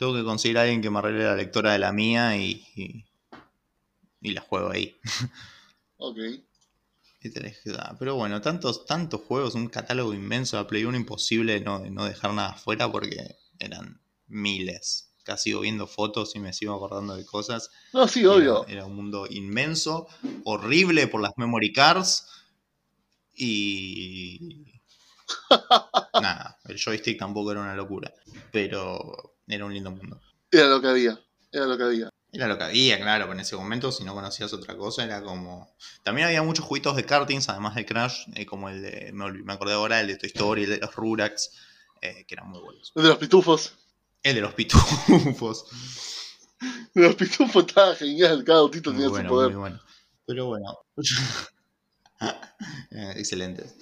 Tengo 0.00 0.14
que 0.14 0.24
conseguir 0.24 0.56
a 0.56 0.62
alguien 0.62 0.80
que 0.80 0.88
me 0.88 0.98
arregle 0.98 1.24
la 1.24 1.36
lectora 1.36 1.72
de 1.74 1.78
la 1.78 1.92
mía 1.92 2.34
y. 2.34 2.66
y, 2.74 3.04
y 4.22 4.30
la 4.32 4.40
juego 4.40 4.70
ahí. 4.70 4.96
Ok. 6.02 6.16
Pero 7.98 8.14
bueno, 8.14 8.40
tantos, 8.40 8.86
tantos 8.86 9.20
juegos, 9.20 9.54
un 9.54 9.68
catálogo 9.68 10.14
inmenso 10.14 10.56
de 10.56 10.64
Play 10.64 10.86
1, 10.86 10.96
imposible 10.96 11.60
no, 11.60 11.80
no 11.80 12.06
dejar 12.06 12.32
nada 12.32 12.52
afuera 12.52 12.90
porque 12.90 13.36
eran 13.58 14.00
miles. 14.26 15.12
Acá 15.20 15.36
sigo 15.36 15.60
viendo 15.60 15.86
fotos 15.86 16.34
y 16.34 16.38
me 16.40 16.54
sigo 16.54 16.74
acordando 16.74 17.14
de 17.16 17.26
cosas. 17.26 17.70
No, 17.92 18.08
sí, 18.08 18.20
era- 18.20 18.30
obvio. 18.30 18.66
Era, 18.66 18.86
un 18.86 18.96
mundo 18.96 19.26
inmenso, 19.28 20.06
horrible 20.44 21.06
por 21.08 21.20
las 21.20 21.36
memory 21.36 21.74
cards. 21.74 22.26
Y. 23.34 24.80
Nada, 26.14 26.58
el 26.64 26.78
joystick 26.82 27.18
tampoco 27.18 27.52
era 27.52 27.60
una 27.60 27.74
locura. 27.74 28.10
Pero 28.50 29.29
era 29.50 29.64
un 29.64 29.74
lindo 29.74 29.90
mundo. 29.90 30.20
Era 30.50 30.68
lo 30.68 30.80
que 30.80 30.88
había. 30.88 31.20
Era 31.52 31.66
lo 31.66 31.76
que 31.76 31.84
había. 31.84 32.10
Era 32.32 32.46
lo 32.46 32.56
que 32.56 32.64
había, 32.64 33.00
claro, 33.00 33.32
en 33.32 33.40
ese 33.40 33.56
momento 33.56 33.90
si 33.90 34.04
no 34.04 34.14
conocías 34.14 34.52
otra 34.52 34.76
cosa 34.76 35.02
era 35.02 35.20
como... 35.20 35.74
También 36.04 36.28
había 36.28 36.44
muchos 36.44 36.64
jueguitos 36.64 36.94
de 36.94 37.04
kartings, 37.04 37.48
además 37.48 37.74
del 37.74 37.86
Crash, 37.86 38.28
eh, 38.34 38.46
como 38.46 38.68
el 38.68 38.82
de... 38.82 39.10
Me, 39.12 39.52
acordé 39.52 39.74
ahora, 39.74 40.00
el 40.00 40.06
de 40.06 40.16
Toy 40.16 40.28
Story, 40.28 40.64
el 40.64 40.70
de 40.70 40.78
los 40.78 40.94
Rurax, 40.94 41.50
eh, 42.00 42.24
que 42.26 42.34
eran 42.34 42.48
muy 42.48 42.60
buenos. 42.60 42.92
El 42.94 43.02
de 43.02 43.08
los 43.08 43.18
pitufos. 43.18 43.74
El 44.22 44.36
de 44.36 44.40
los 44.42 44.54
pitufos. 44.54 45.66
Los 46.92 47.14
pitufos 47.14 47.64
estaba 47.64 47.94
genial, 47.94 48.44
cada 48.44 48.58
autito 48.58 48.90
tenía 48.90 49.08
bueno, 49.08 49.28
su 49.28 49.34
poder. 49.34 49.50
muy 49.52 49.60
bueno. 49.60 49.80
Pero 50.26 50.46
bueno. 50.46 50.78
Excelentes. 53.16 53.76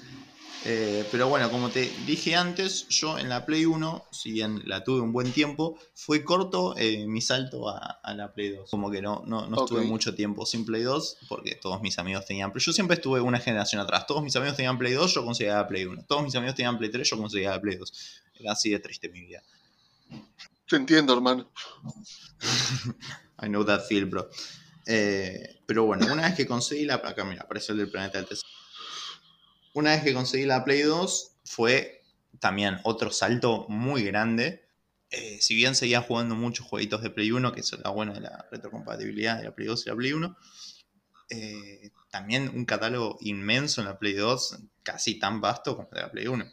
Eh, 0.64 1.06
pero 1.10 1.28
bueno, 1.28 1.50
como 1.50 1.70
te 1.70 1.88
dije 2.04 2.34
antes, 2.34 2.88
yo 2.88 3.18
en 3.18 3.28
la 3.28 3.46
Play 3.46 3.64
1, 3.64 4.08
si 4.10 4.32
bien 4.32 4.62
la 4.66 4.82
tuve 4.82 5.00
un 5.00 5.12
buen 5.12 5.32
tiempo, 5.32 5.78
fue 5.94 6.24
corto 6.24 6.74
eh, 6.76 7.06
mi 7.06 7.20
salto 7.20 7.68
a, 7.68 8.00
a 8.02 8.14
la 8.14 8.32
Play 8.32 8.50
2. 8.50 8.70
Como 8.70 8.90
que 8.90 9.00
no, 9.00 9.22
no, 9.26 9.46
no 9.46 9.64
estuve 9.64 9.82
mucho 9.82 10.14
tiempo 10.14 10.44
sin 10.46 10.64
Play 10.64 10.82
2, 10.82 11.18
porque 11.28 11.54
todos 11.54 11.80
mis 11.80 11.98
amigos 11.98 12.26
tenían 12.26 12.52
Play. 12.52 12.64
Yo 12.64 12.72
siempre 12.72 12.96
estuve 12.96 13.20
una 13.20 13.38
generación 13.38 13.80
atrás. 13.80 14.06
Todos 14.06 14.22
mis 14.22 14.34
amigos 14.36 14.56
tenían 14.56 14.78
Play 14.78 14.94
2, 14.94 15.14
yo 15.14 15.24
conseguía 15.24 15.56
la 15.56 15.68
Play 15.68 15.84
1. 15.84 16.04
Todos 16.06 16.24
mis 16.24 16.34
amigos 16.34 16.56
tenían 16.56 16.76
Play 16.76 16.90
3, 16.90 17.08
yo 17.08 17.16
conseguía 17.16 17.50
la 17.50 17.60
Play 17.60 17.76
2. 17.76 17.92
Era 18.40 18.52
así 18.52 18.70
de 18.70 18.80
triste 18.80 19.08
mi 19.08 19.20
vida. 19.20 19.42
Te 20.68 20.76
entiendo, 20.76 21.14
hermano. 21.14 21.48
I 23.40 23.46
know 23.46 23.64
that 23.64 23.86
feel, 23.86 24.06
bro. 24.06 24.28
Eh, 24.86 25.60
pero 25.66 25.84
bueno, 25.84 26.12
una 26.12 26.22
vez 26.22 26.34
que 26.34 26.46
conseguí 26.46 26.84
la. 26.84 26.94
Acá, 26.96 27.24
mira, 27.24 27.42
apareció 27.42 27.72
el 27.72 27.78
del 27.78 27.90
planeta 27.90 28.18
del 28.18 28.26
tesoro. 28.26 28.48
Una 29.78 29.92
vez 29.92 30.02
que 30.02 30.12
conseguí 30.12 30.44
la 30.44 30.64
Play 30.64 30.82
2, 30.82 31.30
fue 31.44 32.02
también 32.40 32.80
otro 32.82 33.12
salto 33.12 33.64
muy 33.68 34.02
grande. 34.02 34.66
Eh, 35.08 35.38
si 35.40 35.54
bien 35.54 35.76
seguía 35.76 36.02
jugando 36.02 36.34
muchos 36.34 36.66
jueguitos 36.66 37.00
de 37.00 37.10
Play 37.10 37.30
1, 37.30 37.52
que 37.52 37.60
eso 37.60 37.78
era 37.78 37.90
bueno 37.90 38.12
de 38.12 38.22
la 38.22 38.44
retrocompatibilidad 38.50 39.38
de 39.38 39.44
la 39.44 39.54
Play 39.54 39.68
2 39.68 39.86
y 39.86 39.88
la 39.88 39.94
Play 39.94 40.12
1, 40.14 40.36
eh, 41.30 41.90
también 42.10 42.50
un 42.52 42.64
catálogo 42.64 43.18
inmenso 43.20 43.80
en 43.80 43.86
la 43.86 44.00
Play 44.00 44.14
2, 44.14 44.58
casi 44.82 45.16
tan 45.20 45.40
vasto 45.40 45.76
como 45.76 45.88
de 45.92 46.00
la 46.00 46.10
Play 46.10 46.26
1. 46.26 46.44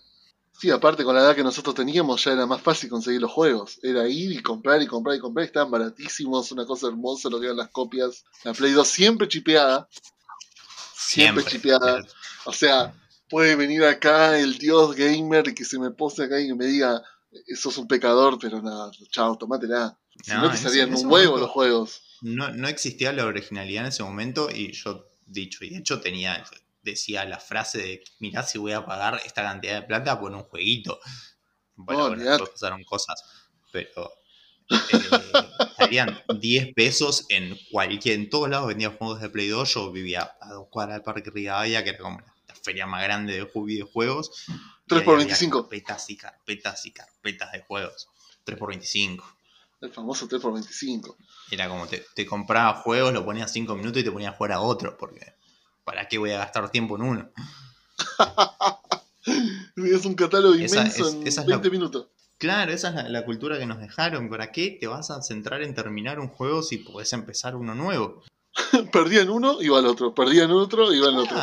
Sí, 0.60 0.70
aparte 0.70 1.04
con 1.04 1.16
la 1.16 1.22
edad 1.22 1.36
que 1.36 1.44
nosotros 1.44 1.74
teníamos 1.74 2.24
ya 2.24 2.34
era 2.34 2.46
más 2.46 2.62
fácil 2.62 2.92
conseguir 2.92 3.22
los 3.22 3.32
juegos. 3.32 3.80
Era 3.82 4.08
ir 4.08 4.34
y 4.34 4.44
comprar 4.44 4.84
y 4.84 4.86
comprar 4.86 5.16
y 5.16 5.20
comprar. 5.20 5.48
Estaban 5.48 5.72
baratísimos, 5.72 6.52
una 6.52 6.68
cosa 6.68 6.90
hermosa 6.90 7.28
lo 7.32 7.40
que 7.40 7.48
eran 7.48 7.58
las 7.58 7.70
copias. 7.70 8.24
La 8.44 8.54
Play 8.54 8.74
2 8.74 8.88
siempre 8.88 9.28
chipeada. 9.28 9.90
Siempre, 10.96 11.44
chipeada. 11.44 12.06
O 12.46 12.54
sea, 12.54 12.94
puede 13.30 13.56
venir 13.56 13.84
acá 13.84 14.38
el 14.40 14.58
dios 14.58 14.96
gamer 14.96 15.54
que 15.54 15.66
se 15.66 15.80
me 15.80 15.92
pose 15.92 16.24
acá 16.24 16.40
y 16.40 16.48
que 16.48 16.56
me 16.56 16.66
diga, 16.66 17.02
eso 17.48 17.70
es 17.70 17.78
un 17.78 17.88
pecador, 17.88 18.38
pero 18.40 18.62
nada, 18.62 18.92
chao, 19.10 19.38
tomátela. 19.38 19.98
Si 20.24 20.32
no, 20.32 20.44
No, 20.44 20.52
te 20.52 20.58
salían 20.58 20.90
un 20.94 21.06
huevo 21.08 21.32
momento- 21.32 21.38
los 21.40 21.50
juegos. 21.52 22.02
no, 22.22 22.52
no 22.52 22.68
existía 22.68 23.12
la 23.12 23.26
originalidad 23.26 23.84
en 23.84 23.90
ese 23.90 24.04
momento 24.04 24.50
y 24.50 24.72
yo, 24.72 25.08
dicho 25.26 25.66
y 25.66 25.76
hecho, 25.76 26.00
tenía, 26.02 26.44
decía 26.82 27.26
la 27.26 27.40
frase 27.40 27.78
de, 27.80 28.04
mirá 28.20 28.44
si 28.44 28.58
voy 28.58 28.72
a 28.72 28.86
pagar 28.86 29.20
esta 29.26 29.42
cantidad 29.44 29.82
de 29.82 29.88
plata 29.88 30.20
por 30.20 30.32
un 30.32 30.44
jueguito. 30.44 31.00
Bueno, 31.76 32.10
No, 32.10 32.16
bueno, 32.24 32.46
pasaron 32.46 32.84
cosas, 32.86 33.22
pero 33.72 34.10
eh, 34.70 35.10
salían 35.78 36.18
10 36.40 36.74
pesos 36.74 37.26
en 37.30 37.58
cualquier, 37.72 38.16
en 38.16 38.30
todos 38.30 38.50
lados 38.50 38.68
vendían 38.68 38.96
juegos 38.98 39.20
de 39.22 39.30
Play 39.30 39.50
2, 39.50 39.74
yo 39.74 39.92
vivía 39.92 40.32
a 40.40 40.54
dos 40.54 40.68
cuadras 40.70 40.96
del 40.96 41.04
Parque 41.04 41.30
Rivadavia, 41.32 41.84
que 41.84 41.90
era 41.90 42.00
como 42.00 42.20
la 42.22 42.35
feria 42.66 42.86
más 42.88 43.04
grande 43.04 43.34
de 43.34 43.44
ju- 43.52 43.66
videojuegos. 43.66 44.32
y 44.48 44.52
3 44.88 45.00
ahí 45.02 45.06
por 45.06 45.14
había 45.16 45.26
25. 45.28 45.62
Carpetas 45.64 46.10
y 46.10 46.18
carpetas 46.18 46.86
y 46.86 46.92
carpetas 46.92 47.52
de 47.54 47.62
juegos. 47.62 48.08
3 48.44 48.58
por 48.60 48.70
25. 48.70 49.26
El 49.82 49.92
famoso 49.94 50.28
3x25. 50.28 51.16
Era 51.52 51.68
como 51.70 51.88
te, 51.88 52.06
te 52.16 52.26
compraba 52.26 52.82
juegos, 52.82 53.14
lo 53.14 53.24
ponías 53.24 53.52
5 53.52 53.76
minutos 53.76 54.02
y 54.02 54.04
te 54.06 54.12
ponías 54.12 54.34
a 54.34 54.38
jugar 54.38 54.54
a 54.54 54.62
otro, 54.62 54.98
porque 54.98 55.34
¿para 55.84 56.08
qué 56.08 56.18
voy 56.18 56.32
a 56.32 56.40
gastar 56.40 56.70
tiempo 56.72 56.96
en 56.96 57.02
uno? 57.04 57.30
Es 59.76 60.06
un 60.06 60.14
catálogo 60.16 60.54
Esa 60.56 60.82
inmenso 60.82 61.08
es- 61.08 61.14
en 61.16 61.28
esa 61.28 61.42
es 61.42 61.48
la- 61.48 61.56
20 61.58 61.70
minutos. 61.72 62.08
Claro, 62.38 62.72
esa 62.74 62.90
es 62.90 62.96
la, 62.96 63.10
la 63.10 63.26
cultura 63.26 63.58
que 63.58 63.66
nos 63.66 63.80
dejaron. 63.80 64.30
¿Para 64.30 64.52
qué 64.52 64.78
te 64.80 64.88
vas 64.88 65.10
a 65.10 65.22
centrar 65.22 65.62
en 65.62 65.74
terminar 65.74 66.20
un 66.20 66.28
juego 66.28 66.62
si 66.64 66.78
podés 66.80 67.12
empezar 67.14 67.56
uno 67.56 67.74
nuevo? 67.76 68.24
Perdían 68.92 69.30
uno, 69.30 69.62
iba 69.62 69.80
al 69.80 69.86
otro. 69.88 70.14
Perdían 70.14 70.52
otro, 70.52 70.94
iba 70.94 71.08
al 71.08 71.18
otro. 71.18 71.38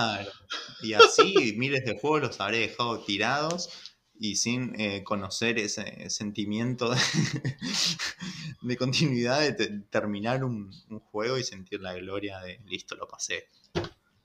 Y 0.82 0.94
así 0.94 1.54
miles 1.56 1.84
de 1.84 1.98
juegos 1.98 2.22
los 2.22 2.40
habré 2.40 2.58
dejado 2.58 3.00
tirados 3.04 3.70
y 4.18 4.36
sin 4.36 4.78
eh, 4.80 5.02
conocer 5.04 5.58
ese 5.58 6.08
sentimiento 6.10 6.90
de, 6.90 7.00
de 8.62 8.76
continuidad 8.76 9.40
de 9.40 9.52
te- 9.52 9.78
terminar 9.90 10.44
un, 10.44 10.70
un 10.90 11.00
juego 11.00 11.38
y 11.38 11.44
sentir 11.44 11.80
la 11.80 11.94
gloria 11.94 12.40
de 12.40 12.60
listo, 12.66 12.94
lo 12.96 13.08
pasé. 13.08 13.48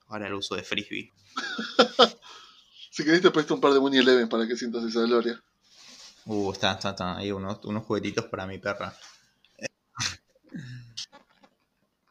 Ahora 0.08 0.28
el 0.28 0.34
uso 0.34 0.56
de 0.56 0.63
frisbee. 0.63 1.12
Si 2.89 3.04
querés 3.06 3.22
te 3.22 3.30
presto 3.30 3.54
un 3.54 3.62
par 3.62 3.74
de 3.74 3.78
Winnie 3.78 4.00
Eleven 4.00 4.28
para 4.28 4.48
que 4.48 4.58
sientas 4.58 4.84
esa 4.84 5.02
gloria. 5.02 5.39
Uh, 6.26 6.52
está, 6.52 6.72
está, 6.72 6.89
está. 6.91 7.15
Ahí 7.17 7.32
unos, 7.32 7.63
unos 7.65 7.84
juguetitos 7.84 8.26
para 8.26 8.48
mi 8.48 8.58
perra. 8.58 8.98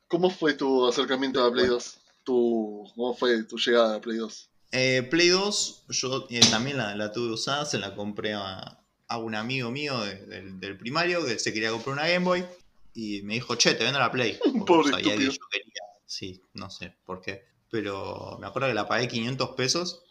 ¿Cómo 0.06 0.30
fue 0.30 0.54
tu 0.54 0.86
acercamiento 0.86 1.44
a 1.44 1.50
Play 1.50 1.66
2? 1.66 1.98
Tu, 2.26 2.90
¿Cómo 2.96 3.14
fue 3.14 3.44
tu 3.44 3.56
llegada 3.56 3.94
a 3.96 4.00
Play 4.00 4.18
2? 4.18 4.50
Eh, 4.72 5.06
Play 5.08 5.28
2, 5.28 5.84
yo 5.90 6.26
eh, 6.28 6.40
también 6.50 6.76
la, 6.76 6.96
la 6.96 7.12
tuve 7.12 7.32
usada, 7.32 7.64
se 7.64 7.78
la 7.78 7.94
compré 7.94 8.34
a, 8.34 8.82
a 9.06 9.18
un 9.18 9.36
amigo 9.36 9.70
mío 9.70 10.00
de- 10.00 10.26
del, 10.26 10.58
del 10.58 10.76
primario 10.76 11.24
que 11.24 11.38
se 11.38 11.52
quería 11.54 11.70
comprar 11.70 11.92
una 11.94 12.08
Game 12.08 12.24
Boy 12.24 12.44
y 12.92 13.22
me 13.22 13.34
dijo, 13.34 13.54
che, 13.54 13.74
te 13.74 13.84
vendo 13.84 14.00
la 14.00 14.10
Play. 14.10 14.38
Pobre 14.66 14.90
sabía 14.90 15.16
que 15.16 15.24
yo 15.24 15.38
quería. 15.50 15.82
Sí, 16.04 16.42
no 16.54 16.68
sé 16.68 16.92
por 17.06 17.20
qué. 17.20 17.44
Pero 17.70 18.36
me 18.40 18.48
acuerdo 18.48 18.68
que 18.68 18.74
la 18.74 18.88
pagué 18.88 19.06
500 19.06 19.50
pesos, 19.50 20.02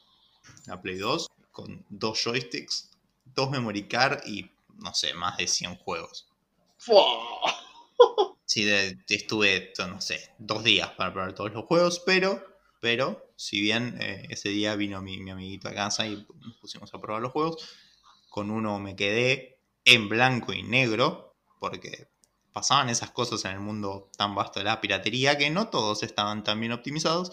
la 0.67 0.81
Play 0.81 0.97
2, 0.97 1.27
con 1.51 1.85
dos 1.89 2.23
joysticks, 2.23 2.91
dos 3.25 3.49
memory 3.51 3.89
card 3.89 4.25
y, 4.25 4.49
no 4.77 4.93
sé, 4.93 5.13
más 5.13 5.35
de 5.37 5.47
100 5.47 5.75
juegos. 5.75 6.27
Sí, 8.45 8.63
de- 8.63 8.97
estuve, 9.09 9.73
no 9.79 10.01
sé, 10.01 10.19
dos 10.37 10.63
días 10.63 10.91
para 10.91 11.11
probar 11.13 11.33
todos 11.33 11.51
los 11.53 11.65
juegos, 11.65 12.01
pero, 12.05 12.43
pero, 12.79 13.31
si 13.35 13.59
bien 13.61 13.97
eh, 14.01 14.27
ese 14.29 14.49
día 14.49 14.75
vino 14.75 15.01
mi, 15.01 15.17
mi 15.19 15.31
amiguito 15.31 15.67
a 15.67 15.73
casa 15.73 16.07
y 16.07 16.25
nos 16.39 16.55
pusimos 16.57 16.93
a 16.93 17.01
probar 17.01 17.21
los 17.23 17.31
juegos, 17.31 17.57
con 18.29 18.51
uno 18.51 18.79
me 18.79 18.95
quedé 18.95 19.59
en 19.85 20.09
blanco 20.09 20.53
y 20.53 20.63
negro, 20.63 21.35
porque 21.59 22.07
pasaban 22.53 22.89
esas 22.89 23.11
cosas 23.11 23.43
en 23.45 23.51
el 23.51 23.59
mundo 23.59 24.09
tan 24.17 24.35
vasto 24.35 24.59
de 24.59 24.65
la 24.65 24.81
piratería 24.81 25.37
que 25.37 25.49
no 25.49 25.69
todos 25.69 26.03
estaban 26.03 26.43
tan 26.43 26.59
bien 26.59 26.71
optimizados. 26.71 27.31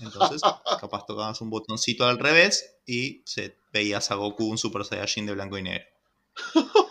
Entonces, 0.00 0.42
capaz 0.80 1.06
tocabas 1.06 1.40
un 1.40 1.50
botoncito 1.50 2.06
al 2.06 2.18
revés 2.18 2.78
y 2.86 3.22
se 3.26 3.58
veías 3.72 4.10
a 4.10 4.16
Goku 4.16 4.46
un 4.46 4.58
Super 4.58 4.84
Saiyajin 4.84 5.26
de 5.26 5.34
blanco 5.34 5.58
y 5.58 5.62
negro. 5.62 5.86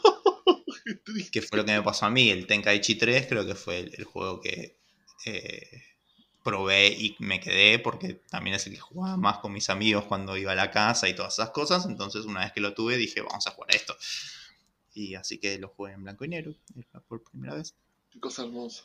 Triste. 1.03 1.31
que 1.31 1.41
fue 1.41 1.57
lo 1.57 1.65
que 1.65 1.73
me 1.73 1.81
pasó 1.83 2.05
a 2.05 2.09
mí. 2.09 2.29
El 2.29 2.47
Tenkaichi 2.47 2.95
3 2.95 3.27
creo 3.27 3.45
que 3.45 3.55
fue 3.55 3.79
el, 3.79 3.93
el 3.97 4.03
juego 4.05 4.39
que 4.41 4.77
eh, 5.25 5.83
probé 6.43 6.87
y 6.87 7.15
me 7.19 7.39
quedé 7.39 7.79
porque 7.79 8.13
también 8.29 8.55
es 8.55 8.65
el 8.67 8.73
que 8.73 8.79
jugaba 8.79 9.17
más 9.17 9.39
con 9.39 9.51
mis 9.51 9.69
amigos 9.69 10.05
cuando 10.05 10.37
iba 10.37 10.53
a 10.53 10.55
la 10.55 10.71
casa 10.71 11.09
y 11.09 11.15
todas 11.15 11.33
esas 11.33 11.49
cosas. 11.49 11.85
Entonces 11.85 12.25
una 12.25 12.41
vez 12.41 12.53
que 12.53 12.61
lo 12.61 12.73
tuve 12.73 12.95
dije, 12.97 13.21
vamos 13.21 13.45
a 13.47 13.51
jugar 13.51 13.71
a 13.73 13.75
esto. 13.75 13.95
Y 14.93 15.15
así 15.15 15.37
que 15.39 15.57
lo 15.59 15.67
jugué 15.69 15.93
en 15.93 16.03
blanco 16.03 16.25
y 16.25 16.29
negro 16.29 16.55
por 17.07 17.23
primera 17.23 17.55
vez. 17.55 17.75
Qué 18.09 18.19
cosa 18.19 18.43
hermosa. 18.43 18.83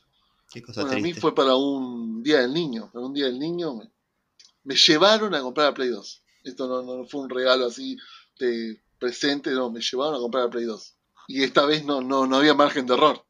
Qué 0.52 0.60
cosa 0.60 0.82
Bueno, 0.82 0.96
a 0.96 0.96
mí 0.96 1.02
triste. 1.04 1.20
fue 1.20 1.34
para 1.34 1.54
un 1.54 2.22
Día 2.22 2.40
del 2.40 2.52
Niño. 2.52 2.90
Para 2.92 3.06
un 3.06 3.14
Día 3.14 3.26
del 3.26 3.38
Niño 3.38 3.76
me, 3.76 3.88
me 4.64 4.74
llevaron 4.74 5.34
a 5.34 5.40
comprar 5.40 5.68
a 5.68 5.74
Play 5.74 5.88
2. 5.88 6.22
Esto 6.44 6.66
no, 6.66 6.82
no 6.82 7.06
fue 7.06 7.20
un 7.22 7.30
regalo 7.30 7.66
así 7.66 7.96
de 8.38 8.80
presente, 8.98 9.50
no, 9.52 9.70
me 9.70 9.80
llevaron 9.80 10.16
a 10.16 10.18
comprar 10.18 10.44
a 10.44 10.50
Play 10.50 10.64
2. 10.64 10.94
Y 11.28 11.42
esta 11.42 11.64
vez 11.66 11.84
no, 11.84 12.00
no, 12.00 12.26
no 12.26 12.36
había 12.36 12.54
margen 12.54 12.86
de 12.86 12.94
error. 12.94 13.24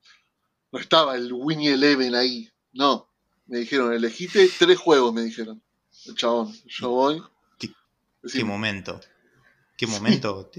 No 0.70 0.78
estaba 0.78 1.16
el 1.16 1.32
Winnie 1.32 1.72
Eleven 1.74 2.14
ahí. 2.14 2.48
No. 2.72 3.08
Me 3.46 3.58
dijeron, 3.58 3.92
elegiste 3.92 4.48
tres 4.58 4.78
juegos, 4.78 5.12
me 5.12 5.22
dijeron. 5.22 5.62
El 6.06 6.14
chabón, 6.14 6.54
yo 6.66 6.88
voy. 6.90 7.22
¿Qué- 7.58 7.70
Decime, 8.22 8.42
¿Qué 8.44 8.48
momento? 8.48 9.00
¿Qué 9.76 9.86
momento? 9.86 10.50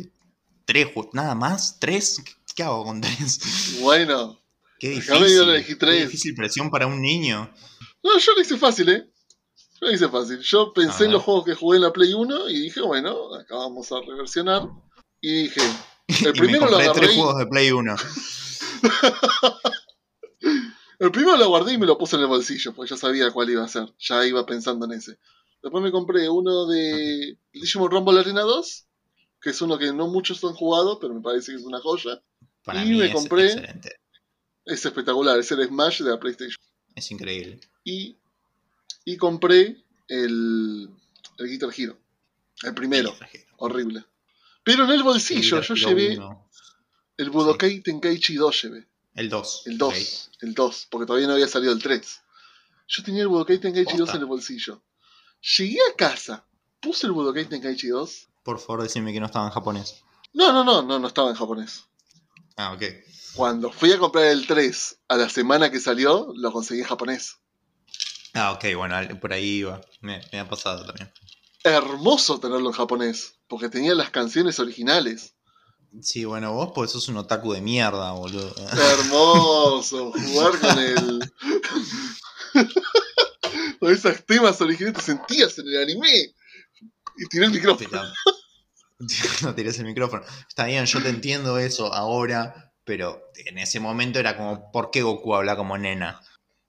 ¿Tres 0.66 0.86
juegos? 0.94 1.14
¿Nada 1.14 1.34
más? 1.36 1.80
¿Tres? 1.80 2.22
¿Qué, 2.56 2.64
hago 2.64 2.84
con 2.84 3.02
tres? 3.02 3.78
bueno, 3.82 4.40
Qué 4.80 4.90
difícil. 4.90 5.14
yo 5.16 5.46
le 5.46 5.54
elegí 5.56 5.70
Qué 5.70 5.76
tres. 5.76 6.02
difícil 6.06 6.36
presión 6.36 6.70
para 6.70 6.88
un 6.88 7.02
niño. 7.02 7.52
No, 8.04 8.18
yo 8.20 8.34
lo 8.36 8.42
hice 8.42 8.58
fácil, 8.58 8.90
¿eh? 8.90 9.10
Yo 9.82 9.88
lo 9.88 9.92
hice 9.92 10.08
fácil. 10.10 10.40
Yo 10.40 10.72
pensé 10.74 11.06
en 11.06 11.12
los 11.14 11.24
juegos 11.24 11.46
que 11.46 11.56
jugué 11.56 11.78
en 11.78 11.84
la 11.84 11.92
Play 11.94 12.14
1 12.14 12.50
y 12.50 12.60
dije, 12.62 12.82
bueno, 12.82 13.34
acá 13.34 13.56
vamos 13.56 13.92
a 13.92 14.02
reversionar. 14.06 14.68
Y 15.22 15.44
dije, 15.44 15.62
el 16.08 16.16
y 16.22 16.24
me 16.24 16.34
primero 16.34 16.66
lo 16.66 16.72
compré 16.72 16.86
agarré. 16.86 17.02
tres 17.08 17.16
juegos 17.18 17.38
de 17.38 17.46
Play 17.48 17.72
1. 17.72 17.96
El 21.00 21.12
primero 21.12 21.36
lo 21.38 21.50
guardé 21.50 21.74
y 21.74 21.78
me 21.78 21.86
lo 21.86 21.98
puse 21.98 22.16
en 22.16 22.22
el 22.22 22.28
bolsillo, 22.28 22.74
porque 22.74 22.92
ya 22.92 22.98
sabía 22.98 23.32
cuál 23.32 23.50
iba 23.50 23.64
a 23.64 23.68
ser. 23.68 23.94
Ya 24.00 24.26
iba 24.26 24.46
pensando 24.46 24.86
en 24.86 24.94
ese. 24.94 25.18
Después 25.62 25.84
me 25.84 25.92
compré 25.92 26.30
uno 26.30 26.66
de 26.68 27.38
Digimon 27.52 27.92
Rumble 27.92 28.20
Arena 28.20 28.42
2, 28.42 28.86
que 29.42 29.50
es 29.50 29.62
uno 29.62 29.78
que 29.78 29.92
no 29.92 30.08
muchos 30.08 30.42
han 30.44 30.54
jugado, 30.54 31.00
pero 31.00 31.14
me 31.14 31.22
parece 31.22 31.52
que 31.52 31.58
es 31.58 31.64
una 31.64 31.80
joya. 31.82 32.22
Para 32.64 32.86
Y 32.86 32.90
mí 32.90 32.98
me 33.00 33.08
es 33.08 33.14
compré- 33.14 33.46
excelente. 33.48 33.96
Es 34.66 34.86
espectacular, 34.86 35.38
es 35.40 35.52
el 35.52 35.66
Smash 35.68 36.02
de 36.04 36.12
la 36.12 36.20
PlayStation. 36.20 36.58
Es 36.96 37.12
increíble. 37.12 37.60
Y, 37.84 38.16
y 39.04 39.18
compré 39.18 39.84
el, 40.08 40.90
el 41.38 41.48
Guitar 41.50 41.70
Hero. 41.76 41.98
El 42.62 42.74
primero. 42.74 43.14
Horrible. 43.58 44.06
Pero 44.64 44.86
en 44.86 44.92
el 44.92 45.04
bolsillo 45.04 45.60
Guitar 45.60 45.76
yo 45.76 45.88
llevé, 45.88 46.18
1. 46.18 46.50
El 47.18 47.30
Budokai 47.30 47.82
Tenkaichi 47.82 48.36
2 48.36 48.62
llevé. 48.64 48.88
El 49.16 49.30
2. 49.30 49.64
El 49.68 49.78
2. 49.78 50.32
El 50.42 50.54
2, 50.54 50.88
porque 50.90 51.06
todavía 51.06 51.28
no 51.28 51.34
había 51.34 51.48
salido 51.48 51.74
el 51.74 51.82
3. 51.82 52.22
Yo 52.88 53.04
tenía 53.04 53.22
el 53.22 53.28
Budokai 53.28 53.60
Tenkaichi 53.60 53.98
2 53.98 54.00
Posta. 54.00 54.16
en 54.16 54.22
el 54.22 54.26
bolsillo. 54.28 54.82
Llegué 55.58 55.80
a 55.92 55.96
casa, 55.96 56.46
puse 56.80 57.08
el 57.08 57.14
Budokai 57.14 57.46
Tenkaichi 57.46 57.88
2. 57.88 58.28
Por 58.44 58.60
favor, 58.60 58.84
decime 58.84 59.14
que 59.14 59.20
no 59.20 59.28
estaba 59.28 59.46
en 59.46 59.52
japonés. 59.52 60.04
No, 60.34 60.52
no, 60.52 60.64
no, 60.64 60.82
no, 60.82 61.00
no 61.00 61.08
estaba 61.08 61.30
en 61.30 61.36
japonés. 61.36 61.86
Ah, 62.56 62.74
ok. 62.74 62.84
Cuando 63.36 63.72
fui 63.72 63.92
a 63.92 63.98
comprar 63.98 64.26
el 64.26 64.46
3 64.48 64.98
a 65.08 65.18
la 65.18 65.30
semana 65.30 65.72
que 65.72 65.80
salió, 65.80 66.34
lo 66.36 66.52
conseguí 66.52 66.82
en 66.82 66.88
japonés. 66.88 67.38
Ah, 68.34 68.52
ok, 68.52 68.66
bueno, 68.76 68.96
por 69.20 69.34
ahí 69.34 69.58
iba. 69.60 69.82
Me, 70.02 70.22
me 70.32 70.40
ha 70.40 70.48
pasado 70.50 70.86
también. 70.86 71.12
Hermoso 71.64 72.40
tenerlo 72.40 72.70
en 72.70 72.76
japonés, 72.76 73.40
porque 73.48 73.70
tenía 73.70 73.96
las 73.96 74.10
canciones 74.10 74.60
originales. 74.60 75.36
Sí, 76.02 76.26
bueno, 76.26 76.54
vos 76.54 76.72
pues 76.74 76.92
sos 76.92 77.08
un 77.08 77.18
otaku 77.18 77.54
de 77.54 77.62
mierda, 77.62 78.12
boludo. 78.14 78.54
Hermoso, 78.72 80.12
jugar 80.28 80.60
con 80.60 80.80
el. 80.80 81.32
con 83.80 83.94
esos 83.94 84.26
temas 84.26 84.60
originales, 84.60 84.98
te 84.98 85.04
sentías 85.04 85.58
en 85.60 85.68
el 85.68 85.84
anime. 85.84 86.34
Y 87.16 87.26
tiré 87.30 87.46
el 87.46 87.52
micrófono. 87.52 88.02
No 89.42 89.54
tires 89.54 89.78
el 89.80 89.86
micrófono. 89.86 90.24
Está 90.48 90.66
bien, 90.66 90.86
yo 90.86 91.04
te 91.04 91.10
entiendo 91.10 91.58
eso 91.58 91.94
ahora, 91.94 92.74
pero 92.86 93.22
en 93.36 93.58
ese 93.58 93.82
momento 93.82 94.18
era 94.18 94.38
como, 94.38 94.72
¿por 94.72 94.92
qué 94.92 95.02
Goku 95.02 95.36
habla 95.36 95.58
como 95.58 95.78
nena? 95.78 96.22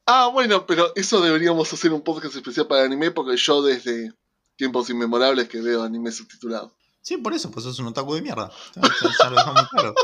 Ah, 0.07 0.29
bueno, 0.33 0.67
pero 0.67 0.93
eso 0.97 1.21
deberíamos 1.21 1.73
hacer 1.73 1.93
un 1.93 2.03
podcast 2.03 2.35
especial 2.35 2.67
para 2.67 2.83
anime, 2.83 3.13
porque 3.13 3.37
yo 3.37 3.63
desde 3.63 4.13
tiempos 4.57 4.89
inmemorables 4.91 5.49
que 5.49 5.61
veo 5.61 5.83
anime 5.83 6.11
subtitulado. 6.13 6.75
Sí, 7.03 7.17
por 7.19 7.35
eso, 7.35 7.51
pues 7.51 7.65
sos 7.65 7.79
un 7.79 7.89
otaku 7.89 8.15
de 8.15 8.23
mierda. 8.23 8.51
Ya, 8.77 8.83
ya- 8.83 9.11
ya 9.23 9.31
lo 9.31 9.37
dejamos 9.37 9.69
claro. 9.71 9.95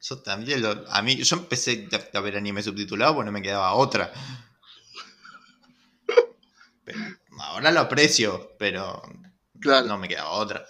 Yo 0.00 0.18
también 0.22 0.62
lo- 0.62 0.84
a 0.90 1.02
mí, 1.02 1.16
yo 1.16 1.36
empecé 1.36 1.88
a, 2.14 2.18
a 2.18 2.20
ver 2.20 2.36
anime 2.36 2.62
subtitulado 2.62 3.14
porque 3.14 3.26
no 3.26 3.32
me 3.32 3.42
quedaba 3.42 3.74
otra. 3.74 4.10
Pero 6.84 6.98
ahora 7.40 7.70
lo 7.70 7.80
aprecio, 7.80 8.52
pero 8.58 9.02
Claro. 9.60 9.86
no 9.86 9.98
me 9.98 10.08
quedaba 10.08 10.30
otra. 10.30 10.64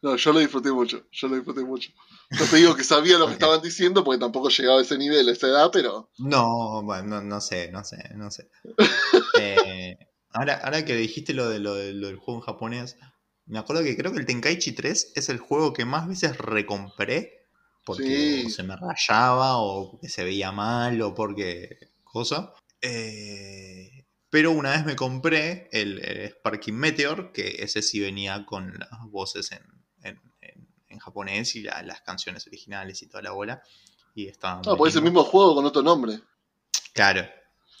No, 0.00 0.14
yo 0.16 0.32
lo 0.32 0.38
disfruté 0.38 0.70
mucho, 0.70 1.06
yo 1.10 1.28
lo 1.28 1.36
disfruté 1.36 1.62
mucho. 1.62 1.90
No 2.30 2.44
te 2.46 2.56
digo 2.56 2.76
que 2.76 2.84
sabía 2.84 3.18
lo 3.18 3.26
que 3.26 3.32
estaban 3.32 3.60
diciendo, 3.62 4.04
porque 4.04 4.20
tampoco 4.20 4.48
llegaba 4.48 4.78
a 4.78 4.82
ese 4.82 4.96
nivel, 4.96 5.28
a 5.28 5.32
esa 5.32 5.48
edad, 5.48 5.70
pero... 5.72 6.10
No, 6.18 6.82
bueno, 6.84 7.08
no, 7.16 7.22
no 7.22 7.40
sé, 7.40 7.70
no 7.72 7.82
sé, 7.84 7.96
no 8.14 8.30
sé. 8.30 8.48
Eh, 9.40 9.96
ahora, 10.32 10.60
ahora 10.64 10.84
que 10.84 10.94
dijiste 10.96 11.32
lo, 11.34 11.48
de, 11.48 11.58
lo, 11.60 11.74
de- 11.74 11.92
lo 11.92 12.08
del 12.08 12.16
juego 12.16 12.40
en 12.40 12.46
japonés, 12.46 12.96
me 13.46 13.58
acuerdo 13.58 13.82
que 13.82 13.96
creo 13.96 14.12
que 14.12 14.18
el 14.18 14.26
Tenkaichi 14.26 14.72
3 14.72 15.12
es 15.14 15.28
el 15.28 15.38
juego 15.38 15.72
que 15.72 15.84
más 15.84 16.06
veces 16.08 16.36
recompré 16.38 17.46
porque 17.84 18.42
Sí. 18.44 18.50
se 18.50 18.62
me 18.64 18.76
rayaba 18.76 19.58
o 19.58 19.92
porque 19.92 20.08
se 20.08 20.24
veía 20.24 20.52
mal 20.52 21.00
o 21.02 21.14
porque 21.14 21.78
cosa. 22.04 22.52
Eh, 22.82 24.06
pero 24.30 24.50
una 24.50 24.72
vez 24.72 24.84
me 24.84 24.96
compré 24.96 25.68
el, 25.72 26.00
el 26.04 26.30
Sparking 26.30 26.76
Meteor, 26.76 27.32
que 27.32 27.56
ese 27.62 27.80
sí 27.82 28.00
venía 28.00 28.44
con 28.44 28.74
las 28.78 28.90
voces 29.10 29.52
en, 29.52 29.62
en- 30.02 30.20
en- 30.40 30.68
en 30.88 30.98
japonés 30.98 31.54
y 31.56 31.62
la- 31.62 31.82
las 31.82 32.00
canciones 32.02 32.46
originales 32.46 33.02
y 33.02 33.06
toda 33.06 33.22
la 33.22 33.30
bola. 33.32 33.62
Y 34.14 34.26
estaba 34.28 34.60
No, 34.64 34.76
pues 34.76 34.92
es 34.92 34.96
el 34.96 35.02
mismo 35.02 35.22
juego 35.24 35.54
con 35.54 35.64
otro 35.66 35.82
nombre. 35.82 36.20
Claro, 36.92 37.28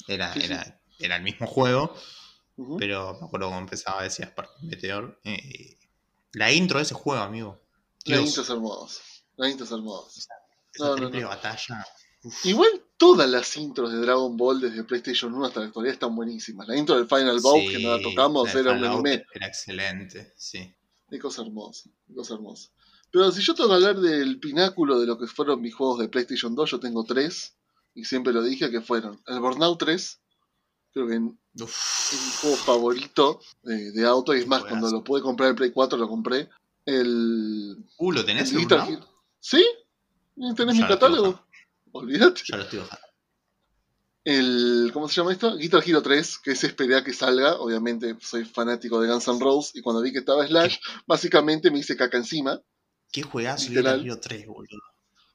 era, 0.06 0.32
Sí, 0.34 0.40
sí. 0.40 0.46
era, 0.46 0.80
era 0.98 1.16
el 1.16 1.22
mismo 1.22 1.46
juego, 1.46 1.94
pero 2.78 3.18
me 3.20 3.26
acuerdo 3.26 3.46
cómo 3.48 3.58
empezaba, 3.58 4.02
decía 4.02 4.26
Spark 4.26 4.50
Meteor. 4.62 5.20
eh, 5.24 5.76
la 6.32 6.52
intro 6.52 6.78
de 6.78 6.84
ese 6.84 6.94
juego, 6.94 7.22
amigo. 7.22 7.60
La 8.04 8.16
Dios, 8.18 8.28
intro 8.28 8.42
es 8.42 8.50
hermosa. 8.50 9.02
La 9.36 9.48
intro 9.48 9.64
es 9.64 9.72
hermosa. 9.72 10.20
esa 10.20 10.34
no, 10.84 10.90
no, 10.90 10.96
triple 10.96 11.22
no. 11.22 11.28
batalla. 11.28 11.86
uf, 12.22 12.46
Igual 12.46 12.84
todas 12.96 13.28
las 13.28 13.56
intros 13.56 13.90
de 13.92 13.98
Dragon 13.98 14.36
Ball 14.36 14.60
desde 14.60 14.84
PlayStation 14.84 15.32
1 15.34 15.46
hasta 15.46 15.60
la 15.60 15.66
actualidad 15.66 15.94
están 15.94 16.14
buenísimas. 16.14 16.68
La 16.68 16.76
intro 16.76 16.96
del 16.96 17.08
Final 17.08 17.40
Bout, 17.40 17.68
que 17.70 17.78
no 17.80 17.96
la 17.96 18.02
tocamos, 18.02 18.52
la 18.54 18.60
era 18.60 18.72
un 18.72 18.84
anime. 18.84 19.24
Era 19.34 19.46
excelente, 19.46 20.34
sí. 20.36 20.72
Qué 21.08 21.18
cosa 21.18 21.42
hermosa, 21.42 21.90
qué 22.06 22.14
cosa 22.14 22.34
hermosa. 22.34 22.70
Pero 23.10 23.30
si 23.32 23.42
yo 23.42 23.54
tengo 23.54 23.70
que 23.70 23.74
hablar 23.76 23.98
del 24.00 24.38
pináculo 24.38 25.00
de 25.00 25.06
lo 25.06 25.18
que 25.18 25.26
fueron 25.26 25.62
mis 25.62 25.74
juegos 25.74 25.98
de 25.98 26.08
PlayStation 26.08 26.54
2, 26.54 26.70
yo 26.70 26.80
tengo 26.80 27.04
tres, 27.04 27.56
y 27.94 28.04
siempre 28.04 28.32
lo 28.32 28.42
dije, 28.42 28.70
que 28.70 28.82
fueron 28.82 29.18
el 29.26 29.40
Burnout 29.40 29.78
3, 29.78 30.20
creo 30.92 31.08
que 31.08 31.18
Uf, 31.62 32.12
es 32.12 32.24
mi 32.24 32.32
juego 32.40 32.56
favorito 32.56 33.40
de, 33.62 33.92
de 33.92 34.06
auto, 34.06 34.34
y 34.34 34.40
es 34.40 34.46
más, 34.46 34.64
cuando 34.64 34.90
lo 34.90 35.02
pude 35.02 35.22
comprar 35.22 35.50
en 35.50 35.56
Play 35.56 35.72
4 35.72 35.98
lo 35.98 36.08
compré. 36.08 36.50
El... 36.84 37.76
uh, 37.98 38.12
¿lo 38.12 38.24
tenés 38.24 38.52
el. 38.52 38.66
¿Sí? 39.40 39.64
¿Tenés 40.56 40.76
Ya 40.76 40.82
mi 40.82 40.88
catálogo? 40.88 41.44
Olvídate. 41.92 42.42
Ya 42.48 42.56
lo 42.56 42.62
estoy 42.62 42.80
bajando. 42.80 43.07
El, 44.28 44.90
¿Cómo 44.92 45.08
se 45.08 45.14
llama 45.14 45.32
esto? 45.32 45.56
Guitar 45.56 45.82
Hero 45.86 46.02
3, 46.02 46.40
que 46.40 46.50
es 46.50 46.62
esperar 46.62 47.02
que 47.02 47.14
salga. 47.14 47.54
Obviamente 47.60 48.14
soy 48.20 48.44
fanático 48.44 49.00
de 49.00 49.08
Guns 49.08 49.26
N' 49.26 49.40
Roses 49.40 49.74
y 49.74 49.80
cuando 49.80 50.02
vi 50.02 50.12
que 50.12 50.18
estaba 50.18 50.46
Slash, 50.46 50.76
básicamente 51.06 51.70
me 51.70 51.78
hice 51.78 51.96
caca 51.96 52.18
encima. 52.18 52.60
Qué 53.10 53.22
juegazo. 53.22 53.70
Guitar 53.70 53.98
Hero 53.98 54.20
3, 54.20 54.46
boludo. 54.46 54.82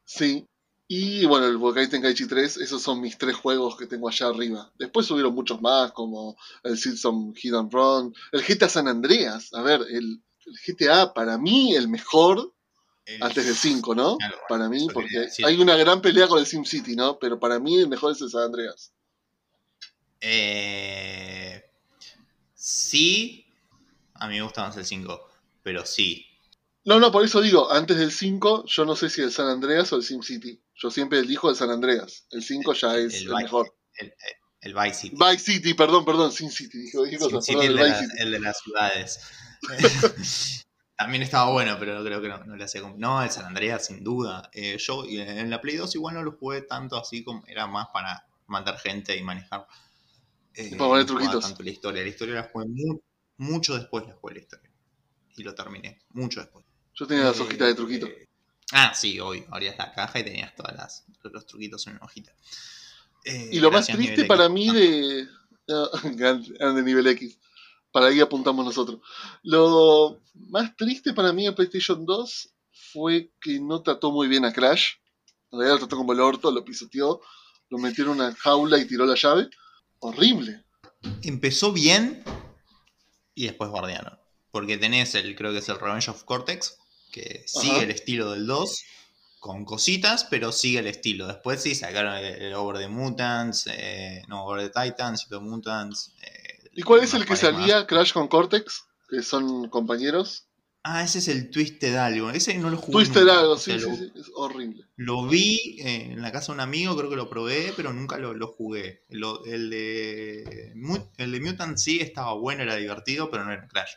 Sí. 0.05 0.47
Y 0.87 1.25
bueno, 1.25 1.47
el 1.47 1.57
Budokai 1.57 1.89
Tenkaichi 1.89 2.27
3, 2.27 2.57
esos 2.57 2.83
son 2.83 3.01
mis 3.01 3.17
tres 3.17 3.35
juegos 3.35 3.75
que 3.77 3.87
tengo 3.87 4.09
allá 4.09 4.27
arriba. 4.27 4.71
Después 4.77 5.07
subieron 5.07 5.33
muchos 5.33 5.59
más, 5.59 5.91
como 5.91 6.37
el 6.61 6.77
Silson 6.77 7.33
Hidden 7.33 7.71
Run, 7.71 8.13
el 8.31 8.43
GTA 8.43 8.69
San 8.69 8.87
Andreas. 8.87 9.55
A 9.55 9.63
ver, 9.63 9.81
el, 9.89 10.21
el 10.45 10.53
GTA 10.67 11.15
para 11.15 11.39
mí 11.39 11.75
el 11.75 11.87
mejor 11.87 12.52
El- 13.05 13.21
antes 13.23 13.45
del 13.45 13.55
5, 13.55 13.93
¿no? 13.95 14.17
Claro, 14.17 14.35
bueno, 14.35 14.45
Para 14.47 14.69
mí, 14.69 14.87
porque 14.93 15.27
hay 15.45 15.59
una 15.61 15.75
gran 15.75 16.01
pelea 16.01 16.27
con 16.27 16.39
el 16.39 16.45
SimCity, 16.45 16.95
¿no? 16.95 17.19
Pero 17.19 17.39
para 17.39 17.59
mí 17.59 17.77
el 17.79 17.87
mejor 17.89 18.13
es 18.13 18.21
el 18.21 18.29
San 18.29 18.43
Andreas. 18.43 18.93
Eh, 20.21 21.63
sí, 22.53 23.45
a 24.15 24.27
mí 24.27 24.35
me 24.35 24.41
gustaba 24.43 24.69
más 24.69 24.77
el 24.77 24.85
5, 24.85 25.29
pero 25.63 25.85
sí. 25.85 26.25
No, 26.85 26.99
no, 26.99 27.11
por 27.11 27.23
eso 27.25 27.41
digo, 27.41 27.71
antes 27.71 27.97
del 27.97 28.11
5, 28.11 28.65
yo 28.67 28.85
no 28.85 28.95
sé 28.95 29.09
si 29.09 29.21
el 29.21 29.31
San 29.31 29.47
Andreas 29.47 29.91
o 29.93 29.97
el 29.97 30.03
SimCity. 30.03 30.61
Yo 30.75 30.89
siempre 30.91 31.19
elijo 31.19 31.49
el 31.49 31.55
San 31.55 31.69
Andreas. 31.71 32.25
El 32.31 32.43
5 32.43 32.73
ya 32.73 32.95
es 32.97 33.15
el 33.15 33.21
el, 33.23 33.29
Vice. 33.29 33.43
mejor. 33.43 33.75
El, 33.95 34.13
el 34.61 34.73
Vice 34.73 34.93
City. 34.93 35.15
Vice 35.19 35.39
City, 35.53 35.73
perdón, 35.73 36.03
perdón, 36.05 36.31
Sin 36.31 36.49
City. 36.51 36.77
Dije, 36.79 36.97
dije 37.05 37.19
Sin 37.19 37.29
cosas, 37.29 37.45
City, 37.45 37.57
perdón, 37.57 37.71
el, 37.71 37.77
de 37.83 37.89
la- 37.89 37.99
City. 37.99 38.11
el 38.19 38.31
de 38.31 38.39
las 38.39 38.59
ciudades. 38.59 39.19
También 40.97 41.23
estaba 41.23 41.51
bueno, 41.51 41.75
pero 41.79 42.03
creo 42.03 42.21
que 42.21 42.29
no, 42.29 42.43
no 42.45 42.55
le 42.55 42.63
hacía 42.65 42.81
No, 42.97 43.21
el 43.23 43.29
San 43.29 43.45
Andreas, 43.45 43.87
sin 43.87 44.03
duda. 44.03 44.49
Eh, 44.53 44.77
yo 44.77 45.05
eh, 45.05 45.39
en 45.39 45.49
la 45.49 45.59
Play 45.59 45.75
2 45.77 45.93
igual 45.95 46.15
no 46.15 46.23
lo 46.23 46.33
jugué 46.33 46.61
tanto 46.61 46.97
así 46.97 47.23
como. 47.23 47.43
Era 47.47 47.67
más 47.67 47.87
para 47.91 48.25
matar 48.47 48.77
gente 48.79 49.15
y 49.17 49.23
manejar. 49.23 49.67
Eh, 50.55 50.69
para 50.77 50.89
poner 50.89 51.05
no 51.05 51.13
truquitos. 51.13 51.43
tanto 51.43 51.63
la 51.63 51.69
historia. 51.71 52.03
La 52.03 52.09
historia 52.09 52.35
la 52.35 52.43
jugué 52.43 52.65
mu- 52.67 52.99
mucho 53.37 53.75
después, 53.77 54.05
la 54.07 54.13
jugué 54.15 54.35
la 54.35 54.39
historia. 54.41 54.71
Y 55.35 55.43
lo 55.43 55.55
terminé, 55.55 55.99
mucho 56.11 56.41
después. 56.41 56.65
Yo 56.95 57.07
tenía 57.07 57.25
las 57.25 57.39
Eh, 57.39 57.43
hojitas 57.43 57.67
de 57.67 57.75
truquito. 57.75 58.07
Ah, 58.71 58.93
sí, 58.95 59.19
hoy 59.19 59.45
abrías 59.51 59.77
la 59.77 59.91
caja 59.93 60.19
y 60.19 60.23
tenías 60.23 60.55
todas 60.55 60.75
las, 60.75 61.05
los 61.23 61.45
truquitos 61.45 61.85
en 61.87 61.93
una 61.93 62.05
hojita. 62.05 62.31
Eh, 63.25 63.49
Y 63.53 63.59
lo 63.59 63.71
más 63.71 63.87
triste 63.87 64.25
para 64.25 64.49
mí 64.49 64.69
de. 64.71 65.27
Grande 66.17 66.53
grande 66.59 66.83
nivel 66.83 67.07
X. 67.07 67.39
Para 67.93 68.07
ahí 68.07 68.19
apuntamos 68.19 68.65
nosotros. 68.65 68.99
Lo 69.43 70.19
más 70.49 70.75
triste 70.75 71.13
para 71.13 71.31
mí 71.31 71.45
de 71.45 71.53
PlayStation 71.53 72.05
2 72.05 72.49
fue 72.91 73.31
que 73.39 73.59
no 73.59 73.83
trató 73.83 74.11
muy 74.11 74.27
bien 74.27 74.45
a 74.45 74.51
Crash. 74.51 74.93
En 75.51 75.59
realidad 75.59 75.75
lo 75.75 75.79
trató 75.81 75.97
como 75.97 76.11
el 76.11 76.19
orto, 76.19 76.51
lo 76.51 76.65
pisoteó, 76.65 77.21
lo 77.69 77.77
metió 77.77 78.03
en 78.05 78.09
una 78.09 78.33
jaula 78.33 78.79
y 78.79 78.87
tiró 78.87 79.05
la 79.05 79.13
llave. 79.13 79.47
Horrible. 79.99 80.65
Empezó 81.21 81.71
bien 81.71 82.23
y 83.35 83.45
después 83.45 83.69
guardiaron. 83.69 84.17
Porque 84.49 84.77
tenés 84.77 85.13
el, 85.13 85.35
creo 85.35 85.51
que 85.51 85.59
es 85.59 85.69
el 85.69 85.79
Revenge 85.79 86.09
of 86.09 86.23
Cortex, 86.23 86.77
que 87.11 87.43
sigue 87.45 87.73
Ajá. 87.73 87.83
el 87.83 87.91
estilo 87.91 88.31
del 88.31 88.47
2, 88.47 88.83
con 89.39 89.65
cositas, 89.65 90.23
pero 90.23 90.51
sigue 90.51 90.79
el 90.79 90.87
estilo. 90.87 91.27
Después 91.27 91.61
sí 91.61 91.75
sacaron 91.75 92.15
el, 92.15 92.41
el 92.41 92.53
Over 92.55 92.79
the 92.79 92.87
Mutants, 92.87 93.67
eh, 93.67 94.23
no, 94.27 94.45
Over 94.47 94.71
the 94.71 94.81
Titans, 94.81 95.27
the 95.29 95.37
Mutants. 95.39 96.11
eh, 96.23 96.42
¿Y 96.73 96.81
cuál 96.83 97.03
es 97.03 97.13
el 97.13 97.23
que 97.25 97.31
más. 97.31 97.39
salía 97.39 97.85
Crash 97.87 98.13
con 98.13 98.27
Cortex? 98.27 98.83
Que 99.09 99.21
son 99.21 99.69
compañeros. 99.69 100.47
Ah, 100.85 101.03
ese 101.03 101.19
es 101.19 101.27
el 101.29 101.49
Twisted 101.49 101.95
algo. 101.95 102.29
Ese 102.31 102.57
no 102.57 102.69
lo 102.69 102.77
jugué. 102.77 102.91
Twister 103.05 103.23
nunca. 103.23 103.39
algo, 103.39 103.53
O 103.53 103.57
sí, 103.57 103.71
sea, 103.71 103.79
sí, 103.79 103.85
lo- 103.89 103.95
sí, 103.95 104.11
es 104.15 104.31
horrible. 104.35 104.85
Lo 104.97 105.27
vi 105.27 105.77
eh, 105.79 106.11
en 106.11 106.21
la 106.21 106.31
casa 106.31 106.47
de 106.47 106.55
un 106.55 106.59
amigo, 106.59 106.97
creo 106.97 107.09
que 107.09 107.15
lo 107.15 107.29
probé, 107.29 107.73
pero 107.75 107.93
nunca 107.93 108.17
lo, 108.17 108.33
lo 108.33 108.47
jugué. 108.47 109.03
Lo- 109.09 109.45
el, 109.45 109.69
de, 109.69 110.73
el 111.17 111.31
de 111.31 111.39
Mutant 111.39 111.77
sí 111.77 111.99
estaba 112.01 112.33
bueno, 112.33 112.63
era 112.63 112.75
divertido, 112.75 113.29
pero 113.31 113.45
no 113.45 113.53
era 113.53 113.67
Crash. 113.67 113.91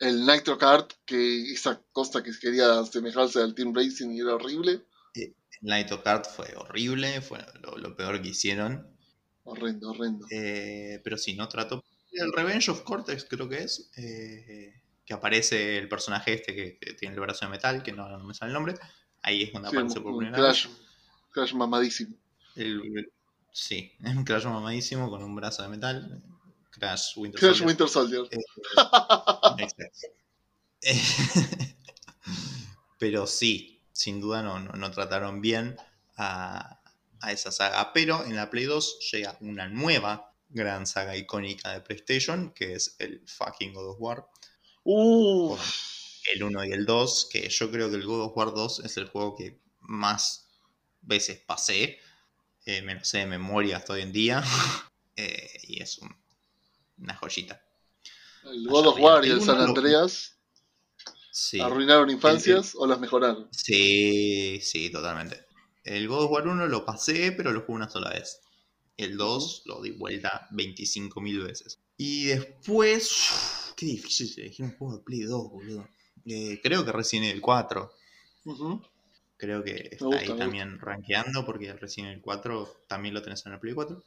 El 0.00 0.26
Nitro 0.26 0.58
Kart, 0.58 0.92
que 1.04 1.52
esa 1.52 1.80
cosa 1.92 2.22
que 2.22 2.30
quería 2.40 2.78
asemejarse 2.80 3.40
al 3.40 3.54
Team 3.54 3.74
Racing 3.74 4.10
y 4.10 4.20
era 4.20 4.34
horrible. 4.34 4.82
Night 5.62 5.90
of 5.92 6.02
Kart 6.02 6.26
fue 6.26 6.52
horrible, 6.56 7.20
fue 7.22 7.38
lo, 7.62 7.78
lo 7.78 7.96
peor 7.96 8.20
que 8.20 8.28
hicieron. 8.30 8.93
Horrendo, 9.44 9.90
horrendo. 9.90 10.26
Eh, 10.30 11.00
pero 11.04 11.16
sí, 11.18 11.34
no 11.34 11.48
trató. 11.48 11.84
El 12.12 12.32
Revenge 12.32 12.70
of 12.70 12.82
Cortex 12.82 13.24
creo 13.28 13.48
que 13.48 13.62
es. 13.62 13.90
eh, 13.96 14.80
que 15.04 15.12
aparece 15.12 15.76
el 15.76 15.88
personaje 15.88 16.32
este 16.32 16.54
que, 16.54 16.78
que 16.78 16.94
tiene 16.94 17.14
el 17.14 17.20
brazo 17.20 17.44
de 17.44 17.50
metal, 17.50 17.82
que 17.82 17.92
no, 17.92 18.08
no 18.08 18.24
me 18.24 18.32
sale 18.32 18.50
el 18.50 18.54
nombre. 18.54 18.74
Ahí 19.22 19.42
es 19.42 19.52
donde 19.52 19.68
Sí, 19.70 19.76
aparece 19.76 20.00
por 20.00 20.16
primera 20.16 20.36
Crash, 20.38 20.66
vez. 20.68 20.76
Crash 21.30 21.52
mamadísimo. 21.54 22.16
El- 22.56 22.80
el- 22.96 23.12
sí, 23.52 23.92
es 24.02 24.14
un 24.16 24.24
Crash 24.24 24.44
mamadísimo 24.46 25.10
con 25.10 25.22
un 25.22 25.34
brazo 25.36 25.62
de 25.62 25.68
metal. 25.68 26.22
Crash 26.70 27.16
Winter 27.16 27.38
Crash 27.38 27.58
Soldier. 27.58 27.66
Winter 27.68 27.88
Soldier. 27.88 28.22
Eh, 30.82 31.00
Pero 32.98 33.26
sí, 33.26 33.80
sin 33.92 34.20
duda 34.20 34.42
no, 34.42 34.58
no, 34.60 34.72
no 34.72 34.90
trataron 34.90 35.40
bien 35.40 35.76
a, 36.16 36.80
a 37.26 37.32
esa 37.32 37.50
saga. 37.52 37.92
Pero 37.92 38.24
en 38.24 38.36
la 38.36 38.50
Play 38.50 38.64
2 38.64 38.98
llega 39.12 39.36
una 39.40 39.68
nueva 39.68 40.32
gran 40.48 40.86
saga 40.86 41.16
icónica 41.16 41.72
de 41.72 41.80
PlayStation, 41.80 42.52
que 42.52 42.74
es 42.74 42.96
el 42.98 43.22
fucking 43.28 43.72
God 43.72 43.90
of 43.90 43.96
War. 44.00 44.28
Uh, 44.84 45.56
El 46.34 46.42
1 46.42 46.64
y 46.64 46.72
el 46.72 46.86
2, 46.86 47.28
que 47.30 47.48
yo 47.48 47.70
creo 47.70 47.90
que 47.90 47.96
el 47.96 48.04
God 48.06 48.22
of 48.26 48.36
War 48.36 48.54
2 48.54 48.80
es 48.84 48.96
el 48.96 49.08
juego 49.08 49.34
que 49.36 49.60
más 49.80 50.46
veces 51.02 51.38
pasé. 51.40 51.98
Eh, 52.66 52.80
me 52.82 52.94
lo 52.94 53.04
sé 53.04 53.18
de 53.18 53.26
memoria 53.26 53.76
hasta 53.78 53.92
hoy 53.94 54.02
en 54.02 54.12
día. 54.12 54.42
Eh, 55.16 55.48
y 55.68 55.80
es 55.80 55.98
un- 55.98 56.12
una 56.98 57.14
joyita. 57.14 57.62
el 58.44 58.66
God 58.66 58.86
of 58.88 58.98
War 58.98 59.24
y 59.24 59.30
el 59.30 59.40
San 59.40 59.60
Andreas 59.60 60.36
Sí. 61.30 61.60
arruinaron 61.60 62.10
infancias 62.10 62.74
o 62.74 62.84
las 62.84 62.98
mejoraron. 62.98 63.48
Sí, 63.52 64.60
sí, 64.60 64.90
totalmente. 64.90 65.43
El 65.84 66.08
God 66.08 66.24
of 66.24 66.30
War 66.30 66.48
1 66.48 66.66
lo 66.66 66.84
pasé, 66.84 67.32
pero 67.32 67.52
lo 67.52 67.60
jugué 67.60 67.74
una 67.74 67.90
sola 67.90 68.10
vez. 68.10 68.40
El 68.96 69.16
2 69.16 69.62
lo 69.66 69.82
di 69.82 69.90
vuelta 69.90 70.48
25.000 70.52 71.44
veces. 71.44 71.80
Y 71.96 72.26
después. 72.26 73.10
uf, 73.10 73.72
qué 73.76 73.86
difícil 73.86 74.32
elegir 74.38 74.64
un 74.64 74.76
juego 74.76 74.96
de 74.96 75.02
Play 75.02 75.22
2, 75.22 75.50
boludo. 75.50 75.88
Eh, 76.26 76.60
creo 76.62 76.84
que 76.84 76.92
Resident 76.92 77.26
Evil 77.30 77.42
4. 77.42 77.92
Ujú. 78.44 78.82
Creo 79.36 79.62
que 79.62 79.88
está 79.92 80.04
gusta, 80.06 80.20
ahí 80.20 80.38
también 80.38 80.78
rankeando, 80.78 81.44
porque 81.44 81.68
el 81.68 81.78
Resident 81.78 82.12
Evil 82.12 82.22
4 82.22 82.84
también 82.88 83.14
lo 83.14 83.22
tenés 83.22 83.44
en 83.46 83.52
el 83.52 83.60
Play 83.60 83.74
4. 83.74 84.02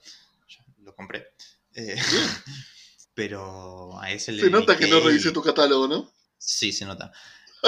Ya 0.49 0.65
lo 0.81 0.95
compré. 0.95 1.27
Eh, 1.75 1.95
pero 3.13 3.99
a 3.99 4.11
ese 4.11 4.31
le 4.31 4.43
Se 4.43 4.49
nota 4.49 4.77
que 4.77 4.87
no 4.87 4.99
revisé 4.99 5.31
tu 5.31 5.41
catálogo, 5.41 5.87
¿no? 5.87 6.11
Sí, 6.37 6.71
se 6.71 6.85
nota. 6.85 7.11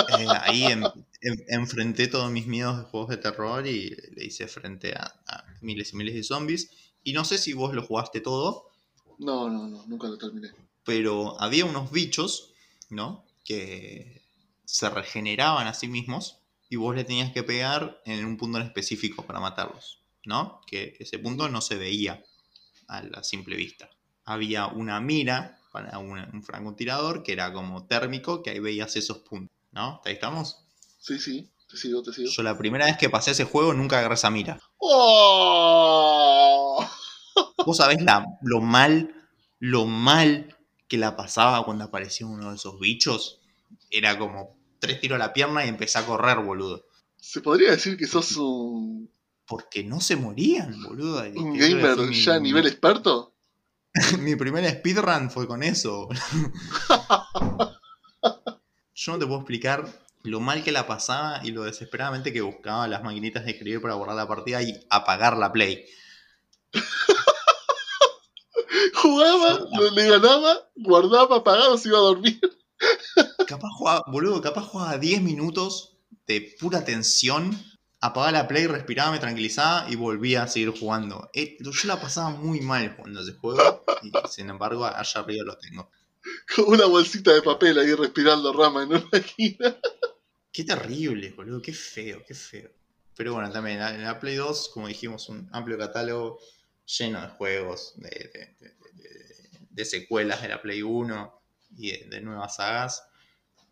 Eh, 0.08 0.26
ahí 0.42 0.64
en- 0.66 0.84
en- 1.22 1.46
enfrenté 1.50 2.08
todos 2.08 2.32
mis 2.32 2.48
miedos 2.48 2.78
de 2.78 2.84
juegos 2.86 3.10
de 3.10 3.18
terror 3.18 3.66
y 3.68 3.90
le 4.16 4.26
hice 4.26 4.48
frente 4.48 4.94
a, 4.96 5.22
a 5.28 5.46
miles 5.62 5.94
y 5.94 5.98
miles 5.98 6.16
de 6.16 6.24
zombies. 6.24 6.72
Y 7.04 7.14
no 7.14 7.26
sé 7.26 7.38
si 7.38 7.54
vos 7.54 7.74
lo 7.74 7.84
jugaste 7.84 8.22
todo, 8.22 8.70
No, 9.18 9.50
no, 9.50 9.68
no, 9.68 9.86
nunca 9.88 10.08
lo 10.08 10.18
terminé. 10.18 10.50
pero 10.84 11.40
había 11.42 11.66
unos 11.66 11.92
bichos, 11.92 12.54
¿no? 12.90 13.26
Que 13.44 14.22
se 14.66 14.90
regeneraban 14.90 15.68
a 15.68 15.74
sí 15.74 15.88
mismos 15.88 16.40
y 16.70 16.76
vos 16.78 16.96
le 16.96 17.04
tenías 17.04 17.32
que 17.34 17.44
pegar 17.44 18.02
en 18.06 18.26
un 18.26 18.38
punto 18.38 18.60
en 18.60 18.66
específico 18.68 19.26
para 19.26 19.40
matarlos, 19.40 20.02
¿no? 20.26 20.62
Que 20.68 20.96
ese 21.00 21.20
punto 21.20 21.50
no 21.50 21.62
se 21.62 21.76
veía 21.78 22.24
a 22.88 23.02
la 23.04 23.24
simple 23.24 23.56
vista. 23.56 23.90
Había 24.26 24.68
una 24.68 25.00
mira 25.02 25.60
para 25.72 25.98
un, 26.00 26.20
un 26.20 26.44
francotirador 26.44 27.24
que 27.24 27.34
era 27.34 27.52
como 27.54 27.86
térmico, 27.88 28.42
que 28.44 28.52
ahí 28.52 28.60
veías 28.60 28.96
esos 28.96 29.20
puntos, 29.20 29.56
¿no? 29.72 30.02
¿Ahí 30.06 30.14
estamos? 30.14 30.66
Sí, 31.00 31.20
sí, 31.20 31.52
te 31.70 31.78
sigo, 31.78 32.04
te 32.04 32.14
sigo. 32.14 32.30
Yo 32.30 32.44
la 32.44 32.58
primera 32.58 32.86
vez 32.86 32.98
que 32.98 33.10
pasé 33.10 33.32
ese 33.32 33.46
juego 33.46 33.74
nunca 33.74 34.00
agarré 34.00 34.16
esa 34.16 34.30
mira. 34.30 34.60
¡Oh! 34.78 36.86
Vos 37.66 37.78
sabés 37.78 38.02
la- 38.02 38.26
lo 38.42 38.62
mal, 38.62 39.14
lo 39.60 39.86
mal 39.86 40.56
que 40.88 40.98
la 40.98 41.16
pasaba 41.16 41.64
cuando 41.66 41.86
aparecía 41.86 42.28
uno 42.28 42.50
de 42.50 42.56
esos 42.56 42.80
bichos. 42.80 43.40
Era 43.92 44.18
como 44.18 44.58
tres 44.80 45.00
tiros 45.02 45.18
a 45.18 45.20
la 45.20 45.34
pierna 45.34 45.66
y 45.66 45.70
empecé 45.70 46.00
a 46.00 46.06
correr, 46.06 46.40
boludo. 46.40 46.86
Se 47.18 47.42
podría 47.42 47.72
decir 47.72 47.98
que 47.98 48.08
sos 48.08 48.38
un, 48.38 49.12
Porque 49.46 49.84
no 49.84 50.00
se 50.02 50.16
morían, 50.16 50.82
boludo. 50.84 51.22
Un 51.36 51.58
gamer 51.58 52.12
ya 52.12 52.36
a 52.36 52.40
nivel 52.40 52.68
experto. 52.68 53.34
Mi 54.20 54.36
primer 54.36 54.68
speedrun 54.70 55.30
fue 55.30 55.48
con 55.48 55.64
eso. 55.64 56.08
Yo 59.00 59.14
no 59.14 59.20
te 59.20 59.26
puedo 59.26 59.40
explicar 59.40 59.88
lo 60.24 60.42
mal 60.42 60.62
que 60.62 60.74
la 60.74 60.86
pasaba 60.86 61.40
y 61.46 61.52
lo 61.52 61.64
desesperadamente 61.64 62.34
que 62.34 62.42
buscaba 62.42 62.86
las 62.86 63.02
maquinitas 63.02 63.46
de 63.46 63.52
escribir 63.52 63.82
para 63.82 63.96
borrar 63.96 64.18
la 64.18 64.28
partida 64.28 64.62
y 64.62 64.76
apagar 64.90 65.38
la 65.38 65.54
play. 65.54 65.86
Jugaba, 68.96 69.62
le 69.96 70.10
ganaba, 70.10 70.70
guardaba, 70.76 71.38
apagaba, 71.38 71.78
se 71.78 71.88
iba 71.88 71.98
a 71.98 72.02
dormir. 72.02 72.42
Capaz 73.48 73.70
jugaba, 73.78 74.04
boludo, 74.08 74.42
capaz 74.42 74.64
jugaba 74.64 74.98
10 74.98 75.22
minutos 75.22 75.96
de 76.28 76.58
pura 76.60 76.84
tensión, 76.84 77.58
apagaba 78.02 78.34
la 78.34 78.50
play, 78.50 78.68
respiraba, 78.68 79.14
me 79.14 79.20
tranquilizaba 79.20 79.90
y 79.90 79.96
volvía 79.96 80.44
a 80.44 80.50
seguir 80.50 80.78
jugando. 80.78 81.30
Eh, 81.34 81.56
yo 81.62 81.72
la 81.86 82.02
pasaba 82.02 82.32
muy 82.32 82.60
mal 82.60 82.94
jugando 82.98 83.22
ese 83.22 83.38
juego 83.38 83.86
y 84.04 84.12
sin 84.28 84.50
embargo 84.50 84.86
allá 84.86 85.22
arriba 85.22 85.46
lo 85.46 85.58
tengo. 85.58 85.90
Con 86.56 86.66
una 86.74 86.86
bolsita 86.86 87.34
de 87.34 87.42
papel 87.42 87.78
ahí 87.80 87.94
respirando 87.94 88.54
rama 88.54 88.84
en 88.84 88.90
una 88.90 89.10
esquina. 89.12 89.76
Qué 90.52 90.64
terrible, 90.64 91.32
boludo, 91.32 91.62
qué 91.62 91.74
feo, 91.74 92.24
qué 92.28 92.34
feo. 92.34 92.70
Pero 93.16 93.34
bueno, 93.34 93.52
también 93.52 93.82
en 93.82 94.04
la, 94.04 94.20
Play 94.20 94.36
2, 94.36 94.70
como 94.74 94.88
dijimos, 94.88 95.30
un 95.30 95.48
amplio 95.52 95.78
catálogo 95.78 96.40
lleno 96.86 97.22
de 97.22 97.28
juegos, 97.30 97.94
de, 97.98 98.10
de- 98.10 98.56
de- 98.60 98.76
de- 98.94 99.60
de 99.70 99.86
secuelas 99.86 100.42
de 100.42 100.48
la 100.50 100.62
Play 100.62 100.82
1 100.82 101.42
y 101.78 101.92
de, 102.08 102.22
nuevas 102.22 102.56
sagas. 102.56 103.04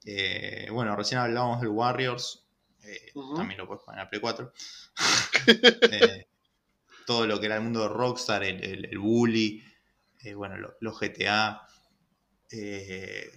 Eh, 0.05 0.67
bueno, 0.71 0.95
recién 0.95 1.19
hablábamos 1.19 1.61
del 1.61 1.69
Warriors, 1.69 2.45
eh, 2.83 3.11
también 3.35 3.57
lo 3.57 3.67
puedes 3.67 3.81
jugar 3.83 3.97
en 3.99 4.03
la 4.05 4.09
Play 4.09 4.21
4. 4.21 4.53
Eh, 5.91 6.27
todo 7.05 7.25
lo 7.25 7.39
que 7.39 7.45
era 7.45 7.55
el 7.55 7.61
mundo 7.63 7.81
de 7.81 7.87
Rockstar, 7.89 8.43
el, 8.43 8.63
el- 8.63 8.85
el 8.85 8.99
Bully, 8.99 9.63
bueno, 10.35 10.57
lo- 10.57 10.75
los 10.81 10.99
GTA. 10.99 11.61
Eh, 12.51 13.29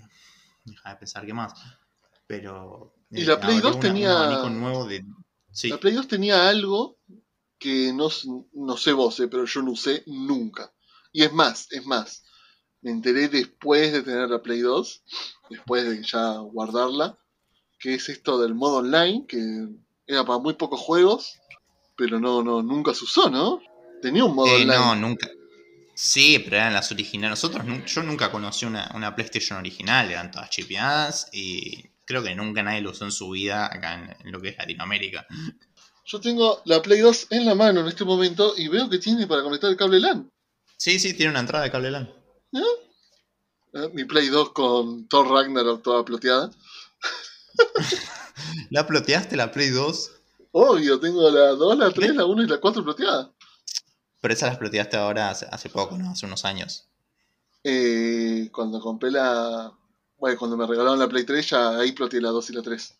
deja 0.64 0.90
de 0.90 0.96
pensar 0.96 1.26
qué 1.26 1.34
más. 1.34 1.52
Pero. 2.26 2.94
Y 3.10 3.22
eh, 3.22 3.24
la 3.26 3.40
Play 3.40 3.56
habría 3.56 3.70
2 3.70 3.76
una- 3.76 3.80
tenía- 3.80 4.10
Un 4.16 4.22
abanico 4.22 4.50
nuevo 4.50 4.84
de. 4.86 5.04
Sí. 5.52 5.68
La 5.68 5.78
Play 5.78 5.94
2 5.94 6.06
tenía 6.08 6.48
algo 6.48 6.98
que 7.58 7.92
no, 7.92 8.08
no 8.54 8.76
sé 8.76 8.92
vos, 8.92 9.18
eh, 9.20 9.28
pero 9.28 9.44
yo 9.44 9.62
no 9.62 9.72
usé 9.72 10.02
nunca. 10.06 10.72
Y 11.12 11.24
es 11.24 11.32
más, 11.32 11.66
es 11.72 11.84
más. 11.86 12.24
Me 12.82 12.90
enteré 12.90 13.28
después 13.28 13.92
de 13.92 14.02
tener 14.02 14.30
la 14.30 14.40
Play 14.40 14.60
2, 14.60 15.02
después 15.50 15.84
de 15.86 16.02
ya 16.02 16.38
guardarla, 16.38 17.18
que 17.78 17.94
es 17.94 18.08
esto 18.08 18.38
del 18.40 18.54
modo 18.54 18.76
online, 18.78 19.26
que 19.26 19.68
era 20.06 20.24
para 20.24 20.38
muy 20.38 20.54
pocos 20.54 20.80
juegos, 20.80 21.38
pero 21.96 22.18
no, 22.20 22.42
no, 22.42 22.62
nunca 22.62 22.94
se 22.94 23.04
usó, 23.04 23.28
¿no? 23.28 23.60
Tenía 24.00 24.24
un 24.24 24.34
modo 24.34 24.46
Eh, 24.48 24.62
online. 24.62 24.76
no, 24.78 24.94
nunca. 24.94 25.28
Sí, 26.02 26.38
pero 26.38 26.56
eran 26.56 26.72
las 26.72 26.90
originales. 26.90 27.42
Nosotros, 27.42 27.62
yo 27.84 28.02
nunca 28.02 28.32
conocí 28.32 28.64
una, 28.64 28.90
una 28.94 29.14
PlayStation 29.14 29.58
original, 29.58 30.10
eran 30.10 30.30
todas 30.30 30.48
chipeadas 30.48 31.28
y 31.30 31.90
creo 32.06 32.22
que 32.22 32.34
nunca 32.34 32.62
nadie 32.62 32.80
lo 32.80 32.92
usó 32.92 33.04
en 33.04 33.12
su 33.12 33.28
vida 33.28 33.66
acá 33.66 33.94
en, 33.96 34.16
en 34.26 34.32
lo 34.32 34.40
que 34.40 34.48
es 34.48 34.56
Latinoamérica. 34.56 35.26
Yo 36.06 36.18
tengo 36.18 36.62
la 36.64 36.80
Play 36.80 37.00
2 37.00 37.26
en 37.28 37.44
la 37.44 37.54
mano 37.54 37.80
en 37.80 37.88
este 37.88 38.06
momento 38.06 38.54
y 38.56 38.68
veo 38.68 38.88
que 38.88 38.96
tiene 38.96 39.26
para 39.26 39.42
conectar 39.42 39.70
el 39.70 39.76
cable 39.76 40.00
LAN. 40.00 40.30
Sí, 40.78 40.98
sí, 40.98 41.12
tiene 41.12 41.32
una 41.32 41.40
entrada 41.40 41.64
de 41.64 41.70
cable 41.70 41.90
LAN. 41.90 42.10
Eh, 42.54 43.90
Mi 43.92 44.06
Play 44.06 44.28
2 44.28 44.52
con 44.52 45.06
Thor 45.06 45.28
Ragnarok 45.28 45.82
toda 45.82 46.02
ploteada. 46.02 46.50
¿La 48.70 48.86
ploteaste 48.86 49.36
la 49.36 49.52
Play 49.52 49.68
2? 49.68 50.12
Obvio, 50.52 50.98
tengo 50.98 51.28
la 51.30 51.48
2, 51.50 51.76
la 51.76 51.90
3, 51.90 52.16
la 52.16 52.24
1 52.24 52.42
y 52.42 52.46
la 52.46 52.58
4 52.58 52.82
ploteada. 52.82 53.30
Pero 54.20 54.34
esas 54.34 54.50
las 54.50 54.58
ploteaste 54.58 54.96
ahora 54.96 55.30
hace, 55.30 55.46
hace 55.50 55.68
poco, 55.70 55.96
¿no? 55.96 56.10
Hace 56.10 56.26
unos 56.26 56.44
años. 56.44 56.88
Eh, 57.64 58.48
cuando 58.52 58.80
compré 58.80 59.10
la. 59.10 59.72
Bueno, 60.18 60.38
cuando 60.38 60.56
me 60.56 60.66
regalaron 60.66 60.98
la 60.98 61.08
Play 61.08 61.24
3, 61.24 61.48
ya 61.50 61.78
ahí 61.78 61.92
ploteé 61.92 62.20
la 62.20 62.28
2 62.30 62.50
y 62.50 62.52
la 62.52 62.62
3. 62.62 62.94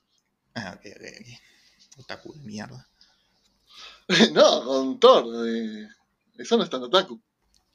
Ah, 0.55 0.75
ok, 0.77 0.87
ok, 0.97 1.03
ok. 1.21 2.01
Otaku 2.01 2.33
de 2.35 2.41
mierda. 2.41 2.89
no, 4.33 4.65
con 4.65 4.99
Thor. 5.01 5.47
eh, 5.47 5.87
eso 6.39 6.57
no 6.57 6.65
es 6.65 6.71
tan 6.71 6.83
otaku. 6.83 7.21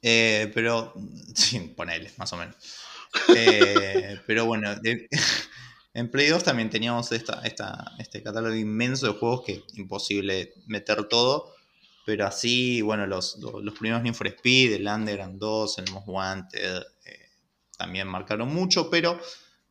Eh, 0.02 0.50
pero, 0.54 0.92
sí, 1.34 1.58
ponele, 1.76 2.12
más 2.18 2.32
o 2.32 2.36
menos. 2.36 2.56
Eh, 3.34 4.20
pero 4.26 4.44
bueno, 4.46 4.74
de- 4.76 5.08
en 5.94 6.10
Play 6.10 6.28
2 6.28 6.42
también 6.44 6.68
teníamos 6.70 7.10
esta, 7.12 7.40
esta, 7.46 7.92
este 7.98 8.22
catálogo 8.22 8.54
inmenso 8.54 9.06
de 9.06 9.18
juegos 9.18 9.42
que 9.46 9.64
imposible 9.74 10.52
meter 10.66 11.08
todo. 11.08 11.54
Pero 12.06 12.24
así, 12.26 12.80
bueno, 12.80 13.06
los, 13.06 13.36
los, 13.40 13.62
los 13.62 13.74
primeros 13.74 14.02
Need 14.02 14.14
for 14.14 14.28
Speed, 14.28 14.72
el 14.74 14.86
Underground 14.86 15.38
2, 15.38 15.78
el 15.78 15.90
Most 15.90 16.06
Wanted, 16.08 16.82
eh, 17.04 17.30
también 17.76 18.06
marcaron 18.08 18.48
mucho. 18.54 18.88
Pero 18.88 19.20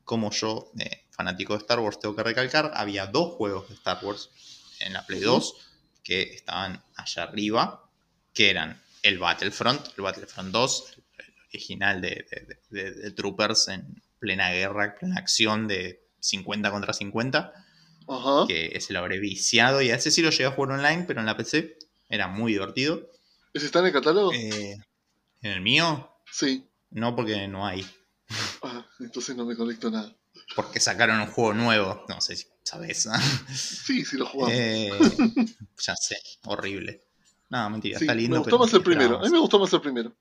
como 0.04 0.30
yo, 0.32 0.72
eh, 0.78 1.06
fanático 1.12 1.54
de 1.54 1.60
Star 1.60 1.80
Wars, 1.80 1.98
tengo 2.00 2.16
que 2.16 2.24
recalcar, 2.24 2.72
había 2.76 3.08
dos 3.08 3.34
juegos 3.36 3.68
de 3.70 3.76
Star 3.76 4.00
Wars 4.04 4.30
en 4.82 4.94
la 4.94 5.06
Play 5.08 5.22
2 5.22 5.56
que 6.04 6.22
estaban 6.24 6.84
allá 6.98 7.24
arriba, 7.24 7.90
que 8.34 8.50
eran 8.52 8.80
el 9.02 9.18
Battlefront, 9.18 9.88
el 9.98 10.04
Battlefront 10.04 10.52
2, 10.52 10.94
el 11.18 11.34
original 11.50 12.02
de, 12.02 12.28
de- 12.30 12.60
de- 12.70 12.92
de 12.92 13.12
Troopers 13.12 13.70
en, 13.70 14.04
plena 14.20 14.52
guerra, 14.52 14.96
plena 15.00 15.16
acción 15.18 15.68
de 15.68 16.04
50 16.20 16.70
contra 16.70 16.92
50. 16.94 17.54
Ajá. 18.08 18.46
Que 18.48 18.72
ese 18.76 18.92
lo 18.94 19.00
habré 19.00 19.20
viciado 19.20 19.82
y 19.82 19.90
a 19.92 19.96
ese 19.96 20.12
sí 20.12 20.22
lo 20.22 20.30
llegué 20.32 20.46
a 20.46 20.52
jugar 20.52 20.72
online, 20.80 21.06
pero 21.08 21.22
en 21.22 21.26
la 21.28 21.38
PC 21.38 21.78
era 22.10 22.28
muy 22.28 22.54
divertido. 22.54 23.10
¿Ese 23.54 23.66
está 23.68 23.80
en 23.80 23.86
el 23.88 23.94
catálogo? 23.94 24.32
Eh, 24.34 24.76
en 25.42 25.52
el 25.52 25.62
mío, 25.62 26.12
Sí. 26.32 26.66
no 26.92 27.16
porque 27.16 27.48
no 27.48 27.66
hay. 27.66 27.86
Ah, 28.64 28.86
entonces 29.00 29.36
no 29.36 29.46
me 29.46 29.56
conecto 29.56 29.90
nada. 29.92 30.14
Porque 30.56 30.80
sacaron 30.80 31.20
un 31.22 31.28
juego 31.28 31.54
nuevo. 31.54 32.04
No 32.10 32.20
sé 32.22 32.36
si 32.36 32.46
sabes. 32.64 33.08
Sí, 33.56 34.04
sí 34.04 34.18
lo 34.18 34.26
jugamos. 34.26 34.54
Eh, 34.58 34.92
ya 35.82 35.96
sé, 35.96 36.18
horrible. 36.46 37.04
No, 37.50 37.70
mentira, 37.70 38.00
Sí, 38.00 38.06
está 38.06 38.16
lindo. 38.16 38.36
me 38.38 38.40
gustó 38.40 38.58
más 38.60 38.74
el 38.74 38.82
primero. 38.84 39.20
A 39.20 39.22
mí 39.24 39.30
me 39.30 39.40
gustó 39.40 39.60
más 39.60 39.72
el 39.74 39.82
primero. 39.82 40.16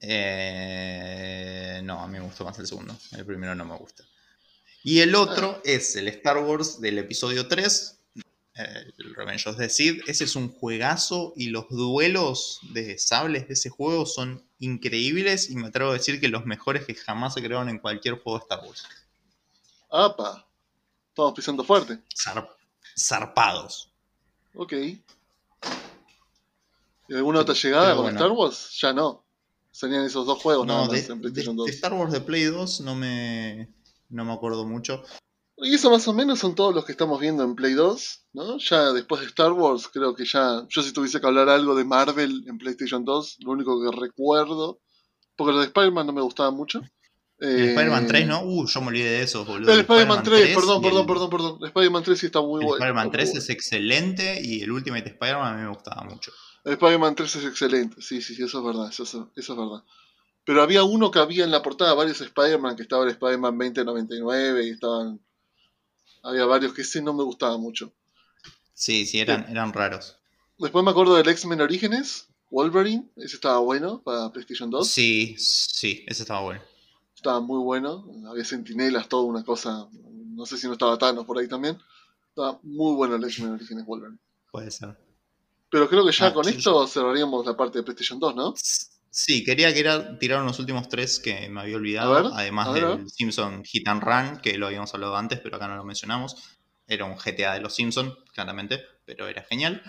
Eh, 0.00 1.80
no, 1.84 2.00
a 2.02 2.06
mí 2.06 2.18
me 2.18 2.24
gustó 2.24 2.44
más 2.44 2.58
el 2.58 2.66
segundo. 2.66 2.96
El 3.12 3.24
primero 3.24 3.54
no 3.54 3.64
me 3.64 3.76
gusta. 3.76 4.04
Y 4.82 5.00
el 5.00 5.14
otro 5.14 5.60
es 5.64 5.94
el 5.96 6.08
Star 6.08 6.38
Wars 6.38 6.80
del 6.80 6.98
episodio 6.98 7.46
3, 7.48 7.98
eh, 7.98 7.99
el 8.54 9.14
Revenge 9.14 9.46
of 9.48 9.56
the 9.56 9.68
Sith. 9.68 10.02
Ese 10.08 10.24
es 10.24 10.36
un 10.36 10.50
juegazo 10.52 11.32
y 11.36 11.48
los 11.50 11.68
duelos 11.68 12.60
de 12.72 12.98
sables 12.98 13.46
de 13.48 13.54
ese 13.54 13.70
juego 13.70 14.04
son 14.06 14.42
increíbles 14.58 15.50
y 15.50 15.56
me 15.56 15.68
atrevo 15.68 15.90
a 15.90 15.94
decir 15.94 16.20
que 16.20 16.28
los 16.28 16.44
mejores 16.46 16.84
que 16.84 16.94
jamás 16.94 17.34
se 17.34 17.42
crearon 17.42 17.68
en 17.68 17.78
cualquier 17.78 18.14
juego 18.20 18.38
de 18.38 18.42
Star 18.44 18.60
Wars. 18.66 18.84
¡Apa! 19.90 20.46
Estamos 21.08 21.32
pisando 21.34 21.64
fuerte. 21.64 21.98
Zar- 22.14 22.48
zarpados. 22.98 23.90
Ok. 24.54 24.72
¿Y 27.08 27.14
alguna 27.14 27.40
otra 27.40 27.54
llegada 27.54 27.84
Pero 27.86 27.96
con 27.96 28.04
bueno. 28.04 28.18
Star 28.18 28.30
Wars? 28.32 28.78
Ya 28.80 28.92
no. 28.92 29.24
Serían 29.72 30.04
esos 30.04 30.26
dos 30.26 30.40
juegos 30.42 30.66
nada 30.66 30.80
No, 30.86 30.92
más 30.92 31.06
de, 31.06 31.12
en 31.12 31.18
de- 31.18 31.22
PlayStation 31.22 31.56
de 31.56 31.60
2. 31.62 31.70
Star 31.70 31.92
Wars 31.94 32.12
de 32.12 32.20
Play 32.20 32.44
2 32.44 32.80
no 32.82 32.94
me, 32.94 33.68
no 34.08 34.24
me 34.24 34.32
acuerdo 34.32 34.64
mucho. 34.66 35.02
Y 35.62 35.74
eso 35.74 35.90
más 35.90 36.06
o 36.08 36.12
menos 36.12 36.38
son 36.38 36.54
todos 36.54 36.74
los 36.74 36.84
que 36.84 36.92
estamos 36.92 37.20
viendo 37.20 37.42
en 37.44 37.54
Play 37.54 37.74
2, 37.74 38.26
¿no? 38.32 38.58
Ya 38.58 38.92
después 38.92 39.20
de 39.20 39.26
Star 39.28 39.52
Wars, 39.52 39.88
creo 39.92 40.14
que 40.14 40.24
ya. 40.24 40.64
Yo 40.68 40.82
si 40.82 40.92
tuviese 40.92 41.20
que 41.20 41.26
hablar 41.26 41.48
algo 41.48 41.74
de 41.74 41.84
Marvel 41.84 42.44
en 42.48 42.56
PlayStation 42.58 43.04
2, 43.04 43.36
lo 43.40 43.52
único 43.52 43.80
que 43.82 43.96
recuerdo. 43.96 44.80
Porque 45.36 45.52
lo 45.52 45.60
de 45.60 45.66
Spider-Man 45.66 46.06
no 46.06 46.12
me 46.12 46.20
gustaba 46.22 46.50
mucho. 46.50 46.80
El 47.38 47.60
Eh, 47.60 47.68
Spider-Man 47.70 48.06
3, 48.06 48.26
¿no? 48.26 48.42
Uh, 48.42 48.66
yo 48.66 48.80
me 48.82 48.88
olvidé 48.88 49.10
de 49.10 49.22
eso, 49.22 49.44
boludo. 49.44 49.72
El 49.72 49.80
Spider-Man 49.80 50.22
3, 50.22 50.54
perdón, 50.54 50.82
perdón, 50.82 51.00
el- 51.00 51.06
perdón, 51.06 51.30
perdón. 51.30 51.58
El 51.60 51.66
Spider-Man 51.68 52.02
3 52.02 52.18
sí 52.18 52.26
está 52.26 52.40
muy 52.42 52.60
El 52.60 52.66
bueno. 52.66 52.74
Spider-Man 52.74 53.06
está 53.06 53.16
3 53.18 53.30
muy 53.30 53.38
es 53.38 53.50
excelente 53.50 54.40
y 54.42 54.62
el 54.62 54.70
Ultimate 54.72 55.08
Spider-Man 55.08 55.54
a 55.54 55.56
mí 55.56 55.62
me 55.62 55.68
gustaba 55.70 56.02
mucho. 56.04 56.30
El 56.64 56.72
Spider-Man 56.72 57.14
3 57.14 57.36
es 57.36 57.44
excelente, 57.46 57.96
sí, 58.02 58.20
sí, 58.20 58.34
sí, 58.34 58.42
eso 58.42 58.58
es 58.58 58.64
verdad, 58.66 58.88
eso, 58.90 59.04
eso- 59.04 59.32
eso 59.34 59.52
es 59.54 59.58
verdad. 59.58 59.82
Pero 60.44 60.62
había 60.62 60.84
uno 60.84 61.10
que 61.10 61.18
había 61.20 61.44
en 61.44 61.50
la 61.50 61.62
portada, 61.62 61.94
varios 61.94 62.20
Spider-Man, 62.20 62.76
que 62.76 62.82
estaba 62.82 63.04
el 63.04 63.10
Spider-Man 63.10 63.56
2099 63.56 64.66
y 64.66 64.70
estaban... 64.70 65.20
Había 66.22 66.44
varios 66.46 66.72
que 66.74 66.82
ese 66.82 67.02
no 67.02 67.12
me 67.14 67.24
gustaba 67.24 67.56
mucho. 67.58 67.92
Sí, 68.74 69.06
sí, 69.06 69.20
eran, 69.20 69.46
eran 69.50 69.72
raros. 69.72 70.16
Después 70.58 70.84
me 70.84 70.90
acuerdo 70.90 71.14
del 71.16 71.28
X-Men 71.28 71.60
Orígenes, 71.60 72.28
Wolverine, 72.50 73.10
ese 73.16 73.36
estaba 73.36 73.58
bueno 73.58 74.02
para 74.02 74.30
PlayStation 74.30 74.70
2. 74.70 74.86
Sí, 74.88 75.34
sí, 75.38 76.04
ese 76.06 76.22
estaba 76.22 76.40
bueno. 76.42 76.60
Estaba 77.14 77.40
muy 77.40 77.62
bueno, 77.62 78.06
había 78.28 78.44
sentinelas, 78.44 79.08
toda 79.08 79.24
una 79.24 79.44
cosa, 79.44 79.88
no 79.92 80.46
sé 80.46 80.56
si 80.56 80.66
no 80.66 80.72
estaba 80.74 80.96
Thanos 80.98 81.26
por 81.26 81.38
ahí 81.38 81.48
también. 81.48 81.78
Estaba 82.28 82.58
muy 82.62 82.94
bueno 82.94 83.16
el 83.16 83.24
X-Men 83.24 83.52
Orígenes 83.52 83.84
Wolverine. 83.84 84.18
Puede 84.50 84.70
ser. 84.70 84.96
Pero 85.70 85.88
creo 85.88 86.04
que 86.04 86.12
ya 86.12 86.26
Ah, 86.26 86.32
con 86.34 86.44
sí, 86.44 86.56
esto 86.56 86.86
cerraríamos 86.86 87.44
la 87.46 87.56
parte 87.56 87.78
de 87.78 87.84
PlayStation 87.84 88.18
2, 88.18 88.34
¿no? 88.34 88.54
Sí, 88.56 88.86
quería, 89.44 89.74
quería 89.74 90.18
tirar 90.18 90.42
los 90.44 90.58
últimos 90.58 90.88
tres 90.88 91.18
que 91.18 91.48
me 91.48 91.60
había 91.60 91.76
olvidado. 91.76 92.14
Ver, 92.14 92.32
además 92.34 92.74
del. 92.74 93.08
Simpson 93.08 93.64
Hit 93.64 93.88
and 93.88 94.02
Run, 94.02 94.40
que 94.40 94.56
lo 94.56 94.66
habíamos 94.66 94.94
hablado 94.94 95.16
antes, 95.16 95.40
pero 95.40 95.56
acá 95.56 95.68
no 95.68 95.76
lo 95.76 95.84
mencionamos. 95.84 96.36
Era 96.86 97.04
un 97.04 97.16
GTA 97.16 97.54
de 97.54 97.60
los 97.60 97.74
Simpsons, 97.74 98.14
claramente, 98.32 98.82
pero 99.04 99.28
era 99.28 99.42
genial. 99.42 99.82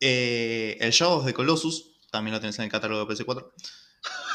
Eh, 0.00 0.76
el 0.80 0.90
Shadow 0.90 1.18
of 1.18 1.26
the 1.26 1.32
Colossus, 1.32 2.00
también 2.10 2.34
lo 2.34 2.40
tenés 2.40 2.58
en 2.58 2.66
el 2.66 2.70
catálogo 2.70 3.04
de 3.04 3.14
PS4. 3.14 3.52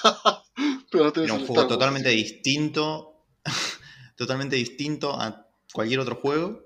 Pero 0.89 1.03
no 1.03 1.13
tenés 1.13 1.29
Era 1.29 1.39
un 1.39 1.45
juego 1.45 1.67
totalmente 1.67 2.09
sí. 2.09 2.15
distinto. 2.15 3.25
totalmente 4.15 4.55
distinto 4.55 5.19
a 5.19 5.47
cualquier 5.73 5.99
otro 5.99 6.15
juego. 6.15 6.63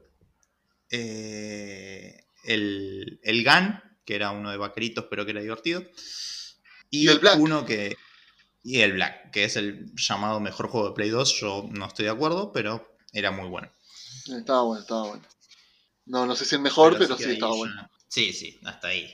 Eh, 0.89 2.23
el, 2.43 3.19
el 3.23 3.43
Gun, 3.43 3.81
que 4.05 4.15
era 4.15 4.31
uno 4.31 4.51
de 4.51 4.57
vaqueritos, 4.57 5.05
pero 5.09 5.25
que 5.25 5.31
era 5.31 5.41
divertido. 5.41 5.83
Y, 6.91 7.05
Y 7.05 7.07
el 7.07 7.19
Black. 7.19 7.39
uno 7.39 7.65
que. 7.65 7.95
Y 8.63 8.81
el 8.81 8.93
Black, 8.93 9.31
que 9.31 9.45
es 9.45 9.55
el 9.55 9.91
llamado 9.95 10.39
mejor 10.39 10.67
juego 10.67 10.89
de 10.89 10.95
Play 10.95 11.09
2. 11.09 11.39
Yo 11.39 11.67
no 11.71 11.87
estoy 11.87 12.05
de 12.05 12.11
acuerdo, 12.11 12.51
pero 12.53 12.95
era 13.11 13.31
muy 13.31 13.47
bueno. 13.49 13.71
Estaba 14.27 14.63
bueno, 14.63 14.81
estaba 14.81 15.07
bueno. 15.07 15.23
No, 16.05 16.25
no 16.25 16.35
sé 16.35 16.45
si 16.45 16.55
el 16.55 16.61
mejor, 16.61 16.97
pero, 16.97 17.17
sí 17.17 17.23
estaba 17.31 17.53
ya- 17.53 17.57
bueno. 17.57 17.89
Sí, 18.07 18.33
sí, 18.33 18.59
hasta 18.65 18.89
ahí. 18.89 19.11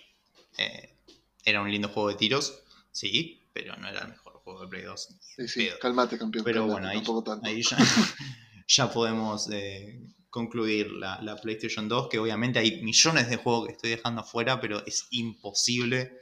Eh, 0.58 0.98
era 1.46 1.62
un 1.62 1.72
lindo 1.72 1.88
juego 1.90 2.10
de 2.10 2.16
tiros, 2.16 2.64
sí, 2.92 3.48
pero 3.54 3.76
no 3.78 3.88
era 3.88 4.02
el 4.02 4.10
mejor 4.10 4.34
juego 4.44 4.62
de 4.62 4.68
Play 4.68 4.84
2. 4.84 5.08
ni 5.12 5.48
Sí, 5.48 5.48
sí, 5.48 5.66
pedo. 5.68 5.80
calmate, 5.80 6.18
campeón. 6.18 6.44
Pero 6.44 6.62
calmate, 6.62 6.72
bueno, 6.74 6.88
ahí, 6.90 6.98
tampoco 6.98 7.24
tanto. 7.24 7.48
ahí 7.48 7.62
ya, 7.62 7.78
ya 8.68 8.92
podemos 8.92 9.50
eh, 9.52 10.02
concluir 10.30 10.92
la, 10.92 11.22
la 11.22 11.36
PlayStation 11.38 11.88
2, 11.88 12.10
que 12.10 12.20
obviamente 12.20 12.60
hay 12.60 12.82
millones 12.84 13.30
de 13.30 13.38
juegos 13.38 13.68
que 13.68 13.74
estoy 13.74 13.90
dejando 13.92 14.22
afuera, 14.22 14.60
pero 14.60 14.86
es 14.86 15.08
imposible 15.12 16.18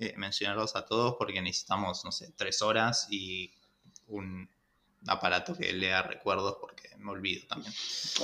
eh, 0.00 0.14
mencionarlos 0.16 0.74
a 0.74 0.84
todos 0.84 1.14
porque 1.18 1.40
necesitamos, 1.40 2.04
no 2.04 2.10
sé, 2.10 2.32
tres 2.36 2.62
horas 2.62 3.06
y 3.10 3.52
un 4.08 4.50
aparato 5.06 5.56
que 5.56 5.72
lea 5.72 6.02
recuerdos 6.02 6.56
porque 6.60 6.90
me 6.98 7.10
olvido 7.10 7.46
también. 7.46 7.72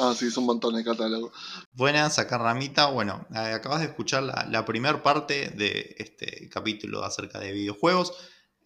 Ah, 0.01 0.14
sí, 0.16 0.27
es 0.27 0.37
un 0.37 0.47
montón 0.47 0.74
de 0.74 0.85
catálogo. 0.85 1.33
Buenas, 1.72 2.18
acá 2.18 2.39
Ramita. 2.39 2.87
Bueno, 2.87 3.27
eh, 3.35 3.39
acabas 3.39 3.81
de 3.81 3.87
escuchar 3.87 4.22
la, 4.22 4.47
la 4.51 4.64
primera 4.64 5.03
parte 5.03 5.51
de 5.51 5.95
este 5.99 6.49
capítulo 6.49 7.05
acerca 7.05 7.39
de 7.39 7.53
videojuegos. 7.53 8.12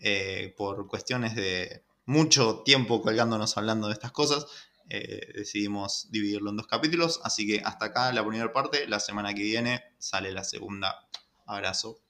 Eh, 0.02 0.54
por 0.56 0.86
cuestiones 0.88 1.34
de 1.34 1.84
mucho 2.06 2.62
tiempo 2.64 3.02
colgándonos 3.02 3.58
hablando 3.58 3.88
de 3.88 3.92
estas 3.92 4.12
cosas, 4.12 4.46
eh, 4.88 5.30
decidimos 5.34 6.10
dividirlo 6.10 6.50
en 6.50 6.56
dos 6.56 6.66
capítulos. 6.66 7.20
Así 7.22 7.46
que 7.46 7.60
hasta 7.64 7.86
acá 7.86 8.12
la 8.12 8.26
primera 8.26 8.52
parte. 8.52 8.88
La 8.88 8.98
semana 8.98 9.34
que 9.34 9.42
viene 9.42 9.82
sale 9.98 10.32
la 10.32 10.44
segunda. 10.44 11.08
Abrazo. 11.46 12.00